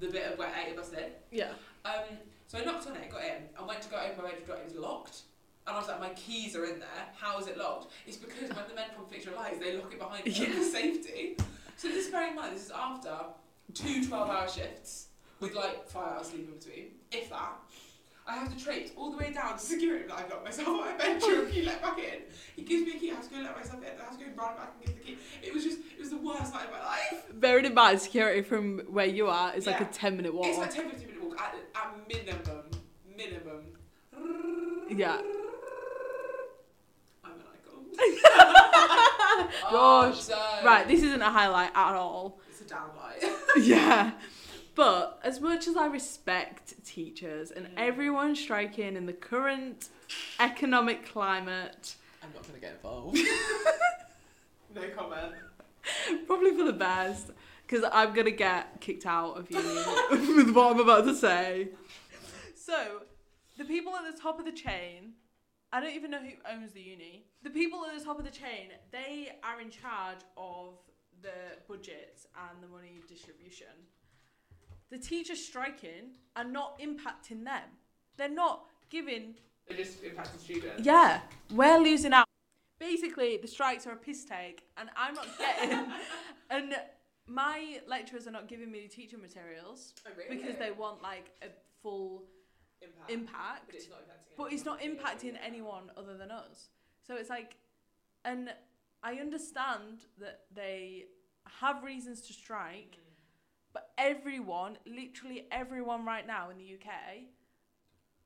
the 0.00 0.08
bit 0.08 0.32
of 0.32 0.38
where 0.38 0.50
eight 0.64 0.72
of 0.72 0.78
us 0.78 0.90
live. 0.92 1.12
Yeah. 1.30 1.52
Um, 1.84 2.04
so 2.46 2.58
I 2.58 2.64
knocked 2.64 2.86
on 2.86 2.96
it, 2.96 3.10
got 3.10 3.22
in, 3.24 3.48
and 3.56 3.66
went 3.66 3.82
to 3.82 3.88
go 3.90 3.96
open 3.96 4.22
my 4.24 4.30
bedroom 4.30 4.46
door. 4.46 4.56
It 4.56 4.64
was 4.66 4.74
locked. 4.76 5.20
And 5.66 5.74
I 5.74 5.78
was 5.78 5.88
like, 5.88 6.00
my 6.00 6.10
keys 6.10 6.54
are 6.56 6.66
in 6.66 6.78
there. 6.78 6.88
How 7.16 7.38
is 7.38 7.46
it 7.46 7.56
locked? 7.56 7.90
It's 8.06 8.18
because 8.18 8.50
when 8.50 8.68
the 8.68 8.74
men 8.74 8.88
come 8.94 9.06
fix 9.06 9.24
your 9.24 9.34
lights, 9.34 9.58
they 9.58 9.76
lock 9.76 9.90
it 9.92 9.98
behind 9.98 10.26
you 10.38 10.46
for 10.52 10.62
safety. 10.62 11.36
So 11.76 11.88
this 11.88 12.06
is 12.06 12.12
bearing 12.12 12.30
in 12.30 12.36
mind, 12.36 12.54
this 12.54 12.66
is 12.66 12.70
after 12.70 13.14
two 13.74 14.06
12 14.06 14.30
hour 14.30 14.48
shifts 14.48 15.08
with 15.40 15.54
like 15.54 15.88
five 15.88 16.16
hours 16.16 16.28
sleep 16.28 16.48
in 16.48 16.58
between, 16.58 16.86
if 17.10 17.30
that. 17.30 17.58
I 18.26 18.36
have 18.36 18.56
to 18.56 18.64
traipse 18.64 18.90
all 18.96 19.10
the 19.10 19.18
way 19.18 19.32
down 19.34 19.52
to 19.52 19.58
security 19.58 20.06
that 20.08 20.16
I've 20.16 20.30
got 20.30 20.42
myself 20.42 20.66
out 20.68 20.80
my 20.80 20.96
bedroom, 20.96 21.50
key 21.50 21.62
let 21.62 21.82
back 21.82 21.98
in. 21.98 22.22
He 22.56 22.62
gives 22.62 22.86
me 22.86 22.96
a 22.96 22.98
key, 22.98 23.10
I 23.10 23.16
have 23.16 23.28
to 23.28 23.34
go 23.34 23.42
let 23.42 23.54
myself 23.54 23.82
in, 23.82 24.00
I 24.00 24.04
have 24.04 24.18
to 24.18 24.24
go 24.24 24.30
run 24.34 24.56
back 24.56 24.72
and 24.74 24.86
give 24.86 24.96
the 24.96 25.04
key. 25.04 25.18
It 25.42 25.52
was 25.52 25.62
just, 25.62 25.80
it 25.80 26.00
was 26.00 26.08
the 26.08 26.16
worst 26.16 26.54
night 26.54 26.64
of 26.64 26.70
my 26.72 26.82
life. 26.82 27.24
Bearing 27.34 27.66
in 27.66 27.74
mind, 27.74 28.00
security 28.00 28.40
from 28.40 28.78
where 28.88 29.04
you 29.04 29.26
are 29.26 29.54
is 29.54 29.66
like 29.66 29.80
a 29.82 29.84
10 29.84 30.16
minute 30.16 30.32
walk. 30.32 30.46
It's 30.46 30.58
like 30.58 30.72
10 30.72 30.90
15 30.90 31.08
minute 31.08 31.22
walk 31.22 31.38
at, 31.38 31.54
at 31.74 32.08
minimum. 32.08 32.70
Minimum. 33.14 33.64
Yeah. 34.88 35.20
I'm 37.24 37.32
an 37.32 37.42
icon. 37.52 39.50
Gosh. 39.70 40.28
Oh. 40.32 40.60
Right, 40.64 40.88
this 40.88 41.02
isn't 41.02 41.20
a 41.20 41.30
highlight 41.30 41.72
at 41.74 41.94
all. 41.94 42.40
It's 42.74 43.24
a 43.24 43.28
downlight. 43.58 43.66
yeah. 43.66 44.12
But 44.74 45.20
as 45.22 45.40
much 45.40 45.68
as 45.68 45.76
I 45.76 45.86
respect 45.86 46.84
teachers 46.84 47.50
and 47.52 47.66
Mm. 47.66 47.74
everyone 47.76 48.34
striking 48.34 48.96
in 48.96 49.06
the 49.06 49.12
current 49.12 49.88
economic 50.40 51.06
climate, 51.06 51.94
I'm 52.22 52.30
not 52.34 52.42
going 52.42 52.54
to 52.54 52.60
get 52.60 52.72
involved. 52.74 53.16
no 54.74 54.88
comment. 54.96 55.34
probably 56.26 56.56
for 56.56 56.64
the 56.64 56.72
best, 56.72 57.30
because 57.66 57.84
I'm 57.92 58.12
gonna 58.14 58.30
get 58.30 58.80
kicked 58.80 59.06
out 59.06 59.36
of 59.36 59.50
uni 59.50 59.62
with 60.36 60.50
what 60.50 60.72
I'm 60.72 60.80
about 60.80 61.04
to 61.04 61.14
say. 61.14 61.68
So, 62.56 63.02
the 63.58 63.64
people 63.64 63.94
at 63.94 64.10
the 64.12 64.18
top 64.20 64.38
of 64.38 64.44
the 64.46 64.52
chain, 64.52 65.12
I 65.72 65.80
don't 65.80 65.94
even 65.94 66.10
know 66.10 66.18
who 66.20 66.32
owns 66.50 66.72
the 66.72 66.80
uni. 66.80 67.26
The 67.42 67.50
people 67.50 67.84
at 67.84 67.96
the 67.98 68.04
top 68.04 68.18
of 68.18 68.24
the 68.24 68.30
chain, 68.30 68.70
they 68.90 69.32
are 69.44 69.60
in 69.60 69.70
charge 69.70 70.18
of 70.36 70.78
the 71.24 71.38
budgets 71.66 72.26
and 72.48 72.62
the 72.62 72.68
money 72.68 73.00
distribution. 73.08 73.74
The 74.90 74.98
teachers 74.98 75.44
striking 75.44 76.04
are 76.36 76.44
not 76.44 76.78
impacting 76.78 77.44
them. 77.44 77.68
They're 78.16 78.28
not 78.44 78.66
giving 78.90 79.34
It 79.66 79.76
just 79.76 80.02
impacted 80.04 80.40
students. 80.40 80.84
yeah, 80.84 81.20
we're 81.52 81.78
losing 81.78 82.12
out. 82.12 82.26
Basically, 82.78 83.38
the 83.38 83.48
strikes 83.48 83.86
are 83.86 83.92
a 83.92 83.96
piss 83.96 84.24
take, 84.24 84.64
and 84.76 84.88
I'm 84.96 85.14
not 85.14 85.26
getting. 85.38 85.84
and 86.50 86.74
my 87.26 87.80
lecturers 87.88 88.26
are 88.26 88.30
not 88.38 88.46
giving 88.46 88.70
me 88.70 88.82
the 88.82 88.88
teaching 88.88 89.20
materials 89.22 89.94
Oh, 90.06 90.10
really? 90.16 90.36
because 90.36 90.58
they 90.58 90.70
want 90.70 91.02
like 91.02 91.30
a 91.42 91.46
full 91.82 92.24
Impact. 92.82 93.10
impact, 93.10 93.62
But 93.66 93.74
it's 93.76 93.88
not 93.88 94.00
impacting 94.00 94.36
but 94.36 94.52
it's 94.52 94.64
not 94.66 94.78
anyone. 94.82 94.98
impacting 94.98 95.34
anyone 95.46 95.82
other 95.96 96.16
than 96.18 96.30
us. 96.30 96.68
So 97.06 97.14
it's 97.16 97.30
like, 97.30 97.56
and 98.26 98.50
I 99.04 99.16
understand 99.16 100.06
that 100.18 100.44
they 100.54 101.04
have 101.60 101.84
reasons 101.84 102.22
to 102.22 102.32
strike, 102.32 102.96
but 103.74 103.90
everyone, 103.98 104.78
literally 104.86 105.46
everyone 105.52 106.06
right 106.06 106.26
now 106.26 106.48
in 106.48 106.56
the 106.56 106.64
UK, 106.64 107.24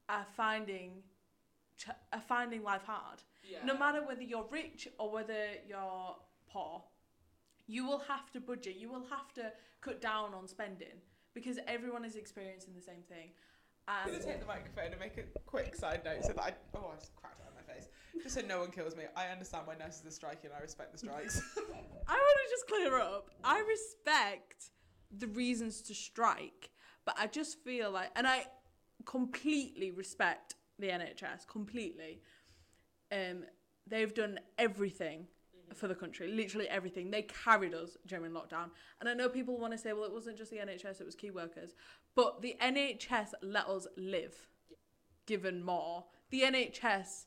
are 0.09 0.27
finding 0.37 1.03
ch- 1.77 1.89
are 2.13 2.21
finding 2.21 2.63
life 2.63 2.85
hard. 2.87 3.23
Yeah. 3.43 3.59
No 3.65 3.77
matter 3.77 4.07
whether 4.07 4.23
you're 4.23 4.47
rich 4.51 4.87
or 4.99 5.11
whether 5.11 5.47
you're 5.67 6.17
poor, 6.49 6.85
you 7.67 7.85
will 7.85 8.03
have 8.07 8.31
to 8.33 8.41
budget. 8.41 8.77
You 8.77 8.89
will 8.89 9.05
have 9.11 9.35
to 9.35 9.53
cut 9.81 10.01
down 10.01 10.33
on 10.33 10.47
spending 10.47 11.03
because 11.35 11.59
everyone 11.67 12.05
is 12.05 12.15
experiencing 12.15 12.73
the 12.75 12.81
same 12.81 13.03
thing. 13.09 13.31
I'm 13.89 14.07
gonna 14.13 14.23
take 14.23 14.41
the 14.41 14.47
microphone 14.47 14.93
and 14.93 15.01
make 15.01 15.17
a 15.19 15.39
quick 15.47 15.75
side 15.75 16.03
note 16.05 16.25
so 16.25 16.35
that 16.35 16.43
I 16.43 16.53
oh 16.75 16.93
I 16.95 17.01
just 17.01 17.17
cracked 17.17 17.41
it 17.41 17.47
on 17.49 17.55
my 17.55 17.75
face. 17.75 17.89
Just 18.23 18.35
so 18.35 18.41
no 18.43 18.61
one 18.61 18.71
kills 18.71 18.97
me. 18.97 19.05
I 19.17 19.27
understand 19.29 19.67
why 19.67 19.75
nurses 19.77 20.07
are 20.07 20.11
striking. 20.11 20.51
I 20.57 20.61
respect 20.61 20.93
the 20.93 20.99
strikes. 20.99 21.43
I 21.57 22.13
want 22.13 22.39
to 22.45 22.51
just 22.51 22.67
clear 22.69 22.99
up. 22.99 23.31
I 23.45 23.61
respect 23.61 24.71
the 25.11 25.27
reasons 25.29 25.81
to 25.83 25.95
strike, 25.95 26.71
but 27.05 27.17
I 27.19 27.27
just 27.27 27.63
feel 27.65 27.91
like, 27.91 28.11
and 28.17 28.27
I 28.27 28.47
completely 29.05 29.91
respect 29.91 30.55
the 30.79 30.89
NHS 30.89 31.47
completely. 31.47 32.21
Um, 33.11 33.45
they've 33.87 34.13
done 34.13 34.39
everything 34.59 35.27
for 35.75 35.89
the 35.89 35.95
country, 35.95 36.29
literally 36.29 36.69
everything. 36.69 37.11
They 37.11 37.23
carried 37.23 37.75
us 37.75 37.97
during 38.07 38.33
lockdown, 38.33 38.71
and 39.01 39.09
I 39.09 39.15
know 39.15 39.29
people 39.29 39.59
want 39.59 39.73
to 39.73 39.79
say, 39.79 39.93
well, 39.93 40.05
it 40.05 40.13
wasn't 40.13 40.39
just 40.39 40.51
the 40.51 40.59
NHS; 40.59 41.01
it 41.01 41.07
was 41.07 41.15
key 41.15 41.31
workers, 41.31 41.75
but 42.15 42.43
the 42.43 42.57
NHS 42.61 43.33
let 43.43 43.67
us 43.67 43.87
live. 43.97 44.35
Given 45.27 45.63
more, 45.63 46.07
the 46.31 46.41
NHS 46.43 47.27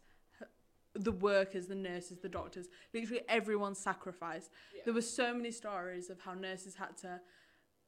the 0.93 1.11
workers, 1.11 1.67
the 1.67 1.75
nurses, 1.75 2.19
the 2.19 2.29
doctors, 2.29 2.67
literally 2.93 3.21
everyone 3.29 3.75
sacrificed. 3.75 4.51
There 4.85 4.93
were 4.93 5.01
so 5.01 5.33
many 5.33 5.51
stories 5.51 6.09
of 6.09 6.19
how 6.21 6.33
nurses 6.33 6.75
had 6.75 6.97
to 6.97 7.21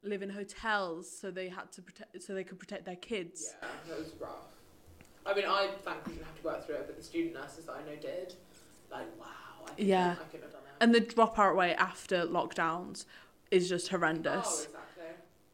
live 0.04 0.22
in 0.22 0.30
hotels 0.30 1.10
so 1.10 1.32
they 1.32 1.50
had 1.50 1.72
to 1.72 1.82
protect 1.82 2.22
so 2.22 2.34
they 2.34 2.44
could 2.44 2.60
protect 2.60 2.86
their 2.86 2.96
kids. 2.98 3.54
Yeah, 3.62 3.68
that 3.90 4.00
was 4.00 4.14
rough. 4.20 4.30
I 5.26 5.34
mean, 5.34 5.46
I 5.46 5.70
thankfully 5.84 6.16
didn't 6.16 6.28
have 6.28 6.38
to 6.40 6.44
work 6.44 6.66
through 6.66 6.76
it, 6.76 6.84
but 6.88 6.98
the 6.98 7.04
student 7.04 7.34
nurses 7.36 7.66
that 7.66 7.74
I 7.74 7.90
know 7.90 7.96
did. 7.96 8.36
Like, 8.92 9.08
wow. 9.20 9.26
I 9.68 9.72
Yeah. 9.78 10.16
I 10.20 10.24
couldn't 10.26 10.44
have 10.44 10.52
done 10.52 10.62
it. 10.64 10.84
And 10.84 10.94
the 10.94 11.00
dropout 11.02 11.56
rate 11.56 11.76
after 11.76 12.26
lockdowns 12.26 13.06
is 13.52 13.70
just 13.70 13.88
Oh, 13.94 13.98
horrendous. 13.98 14.66
exactly. 14.66 15.04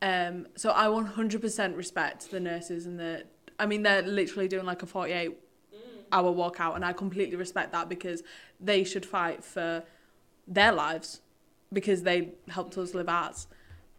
Um 0.02 0.47
so 0.56 0.72
I 0.72 0.86
100% 0.88 1.76
respect 1.76 2.32
the 2.32 2.39
nurses 2.39 2.86
and 2.86 3.00
the 3.00 3.26
I 3.60 3.66
mean 3.66 3.84
they're 3.84 4.02
literally 4.02 4.47
doing 4.47 4.66
like 4.66 4.82
a 4.82 4.86
48 4.88 5.38
hour 6.12 6.32
walkout 6.34 6.76
and 6.76 6.84
I 6.86 6.93
completely 6.93 7.36
respect 7.36 7.72
that 7.72 7.89
because 7.89 8.24
they 8.60 8.84
should 8.84 9.05
fight 9.05 9.43
for 9.43 9.84
their 10.47 10.72
lives 10.72 11.22
because 11.72 12.03
they 12.03 12.30
helped 12.47 12.78
us 12.78 12.93
live 12.93 13.10
ours. 13.10 13.47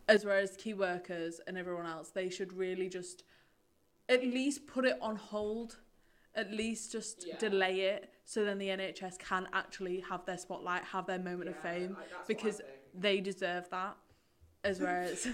As 0.09 0.25
whereas 0.25 0.57
key 0.57 0.75
workers 0.75 1.41
and 1.47 1.57
everyone 1.57 1.87
else, 1.87 2.11
they 2.11 2.29
should 2.29 2.53
really 2.53 2.89
just 2.89 3.23
at 4.09 4.25
least 4.25 4.67
put 4.67 4.85
it 4.85 4.99
on 5.01 5.15
hold, 5.17 5.79
at 6.35 6.51
least 6.53 6.91
just 6.91 7.27
Yeah. 7.27 7.39
delay 7.39 7.81
it 7.83 8.13
so 8.25 8.45
then 8.45 8.59
the 8.59 8.69
NHS 8.71 9.19
can 9.19 9.49
actually 9.53 10.01
have 10.01 10.25
their 10.27 10.39
spotlight, 10.39 10.83
have 10.85 11.07
their 11.07 11.19
moment 11.19 11.49
of 11.49 11.57
fame 11.57 11.95
like, 11.95 11.99
that's 11.99 12.13
what 12.13 12.21
I 12.21 12.25
because 12.27 12.61
they 12.95 13.21
deserve 13.21 13.69
that. 13.71 13.97
As 14.63 14.79
whereas 14.81 15.27
You 15.27 15.33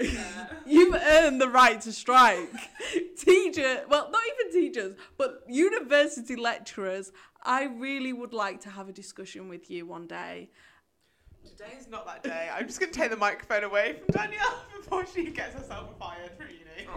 deserve 0.00 0.28
it. 0.50 0.50
you've 0.66 0.94
earned 0.94 1.40
the 1.40 1.48
right 1.48 1.80
to 1.80 1.92
strike. 1.92 2.50
Teacher, 3.18 3.84
well, 3.88 4.10
not 4.10 4.22
even 4.34 4.52
teachers, 4.52 4.96
but 5.16 5.42
university 5.48 6.36
lecturers. 6.36 7.10
I 7.42 7.64
really 7.64 8.12
would 8.12 8.32
like 8.32 8.60
to 8.62 8.70
have 8.70 8.88
a 8.88 8.92
discussion 8.92 9.48
with 9.48 9.70
you 9.70 9.86
one 9.86 10.06
day. 10.06 10.50
Today 11.44 11.74
is 11.78 11.88
not 11.88 12.06
that 12.06 12.22
day. 12.22 12.48
I'm 12.54 12.66
just 12.66 12.78
gonna 12.78 12.92
take 12.92 13.10
the 13.10 13.16
microphone 13.16 13.64
away 13.64 13.96
from 14.04 14.14
Danielle 14.14 14.62
before 14.76 15.06
she 15.06 15.30
gets 15.30 15.54
herself 15.54 15.98
fired 15.98 16.32
for 16.36 16.44
uni. 16.44 16.88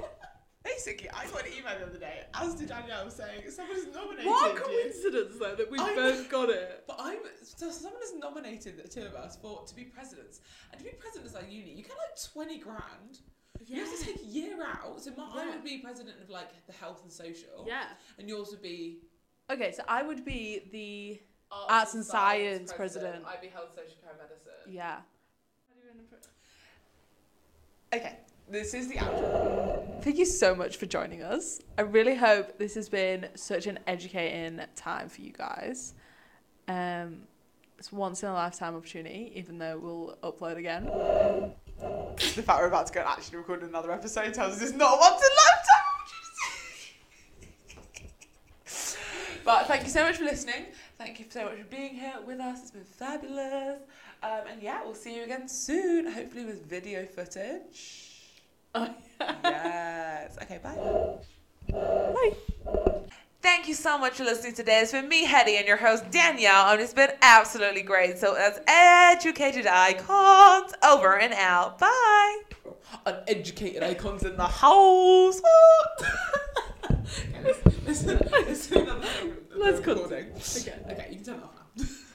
Basically, 0.64 1.10
I 1.10 1.26
got 1.26 1.46
an 1.48 1.54
email 1.58 1.80
the 1.80 1.86
other 1.88 1.98
day, 1.98 2.24
as 2.36 2.54
did 2.54 2.70
Danielle, 2.70 3.10
saying 3.10 3.42
someone 3.50 3.76
has 3.78 3.88
nominated 3.88 4.28
What 4.28 4.52
a 4.52 4.54
you. 4.54 4.60
coincidence, 4.62 5.36
though, 5.40 5.56
that 5.56 5.72
we 5.72 5.80
I 5.80 5.96
both 5.96 6.30
got 6.30 6.50
it. 6.50 6.84
But 6.88 6.98
I'm 7.00 7.18
so 7.42 7.72
someone 7.72 8.02
has 8.02 8.14
nominated 8.16 8.78
the 8.78 8.88
two 8.88 9.02
of 9.02 9.16
us 9.16 9.38
for 9.42 9.64
to 9.66 9.76
be 9.76 9.86
presidents, 9.86 10.42
and 10.72 10.78
to 10.80 10.86
be 10.86 10.92
president 10.92 11.34
at 11.36 11.52
uni, 11.52 11.72
you 11.72 11.84
get 11.84 11.98
like 11.98 12.32
twenty 12.32 12.60
grand. 12.60 13.22
Yeah. 13.66 13.78
You 13.78 13.86
have 13.86 14.00
to 14.00 14.06
take 14.06 14.22
a 14.22 14.26
year 14.26 14.58
out. 14.64 15.02
So 15.02 15.12
my, 15.18 15.30
I 15.34 15.46
would 15.50 15.64
be 15.64 15.80
president 15.80 16.16
of 16.22 16.30
like 16.30 16.50
the 16.68 16.74
health 16.74 17.02
and 17.04 17.12
social. 17.12 17.66
Yeah. 17.68 17.86
And 18.20 18.30
yours 18.30 18.50
would 18.52 18.62
be 18.62 19.00
Okay, 19.52 19.72
so 19.72 19.84
I 19.88 20.04
would 20.04 20.24
be 20.24 20.70
the. 20.72 21.22
Arts 21.68 21.96
and 21.96 22.06
Science 22.06 22.72
president. 22.72 23.26
I'd 23.28 23.42
be 23.42 23.48
health, 23.48 23.72
social 23.76 23.98
care, 24.02 24.14
medicine. 24.18 24.54
Yeah. 24.70 25.00
okay. 27.94 28.20
This 28.52 28.74
is 28.74 28.90
the 28.90 28.96
outro. 28.96 30.04
Thank 30.04 30.18
you 30.18 30.26
so 30.26 30.54
much 30.54 30.76
for 30.76 30.86
joining 30.86 31.24
us. 31.24 31.62
I 31.78 31.84
really 31.84 32.16
hope 32.16 32.58
this 32.58 32.76
has 32.76 32.90
been 32.90 33.30
such 33.34 33.66
an 33.66 33.80
educating 33.88 34.60
time 34.76 35.08
for 35.08 35.22
you 35.22 35.32
guys. 35.32 35.94
Um, 36.68 37.20
it's 37.78 37.94
once 37.94 38.24
in 38.24 38.30
a 38.30 38.34
lifetime 38.34 38.76
opportunity, 38.76 39.32
even 39.36 39.58
though 39.58 39.78
we'll 39.78 40.18
upload 40.22 40.58
again. 40.58 40.84
The 40.84 42.44
fact 42.44 42.60
we're 42.60 42.68
about 42.68 42.88
to 42.88 42.94
go 42.94 43.00
and 43.00 43.08
actually 43.08 43.38
record 43.38 43.64
another 43.64 43.90
episode 43.90 44.34
tells 44.34 44.58
us 44.58 44.62
it's 44.62 44.74
not 44.74 44.98
a 44.98 45.00
once 45.00 45.22
in 45.22 45.30
a 45.32 45.40
lifetime 45.48 45.86
opportunity. 48.66 49.44
but 49.46 49.68
thank 49.68 49.84
you 49.84 49.90
so 49.90 50.04
much 50.04 50.18
for 50.18 50.26
listening. 50.26 50.66
Thank 50.98 51.22
you 51.22 51.26
so 51.30 51.46
much 51.46 51.58
for 51.58 51.64
being 51.64 51.96
here 51.96 52.16
with 52.28 52.42
us. 52.42 52.64
It's 52.64 52.72
been 52.72 52.84
fabulous. 52.84 53.80
Um, 54.22 54.42
and 54.52 54.62
yeah, 54.62 54.84
we'll 54.84 54.94
see 54.94 55.16
you 55.16 55.24
again 55.24 55.48
soon. 55.48 56.12
Hopefully 56.12 56.44
with 56.44 56.66
video 56.66 57.06
footage. 57.06 58.11
Oh, 58.74 58.88
yes. 59.20 60.38
Okay, 60.44 60.60
bye. 60.64 60.78
Bye. 61.72 62.34
Thank 63.42 63.68
you 63.68 63.74
so 63.74 63.98
much 63.98 64.14
for 64.14 64.24
listening 64.24 64.54
today. 64.54 64.82
It's 64.82 64.92
been 64.92 65.10
me, 65.10 65.26
Hetty, 65.26 65.58
and 65.58 65.68
your 65.68 65.78
host, 65.78 66.10
Danielle, 66.12 66.70
and 66.72 66.82
it's 66.82 66.94
been 66.94 67.12
absolutely 67.22 67.82
great. 67.82 68.18
So, 68.18 68.36
as 68.36 68.62
educated 68.68 69.66
icons, 69.68 70.74
over 70.84 71.18
and 71.20 71.34
out. 71.34 71.80
Bye. 71.80 72.42
Uneducated 73.06 73.84
icons 73.84 74.24
in 74.24 74.38
the 74.38 74.44
house. 74.48 75.42
Let's 79.56 79.80
recording. 79.80 80.32
Okay. 80.58 80.76
Okay, 80.92 81.08
you 81.10 81.16
can 81.18 81.24
turn 81.26 81.36
it 81.36 81.44
off 81.44 81.56
now. 81.76 81.86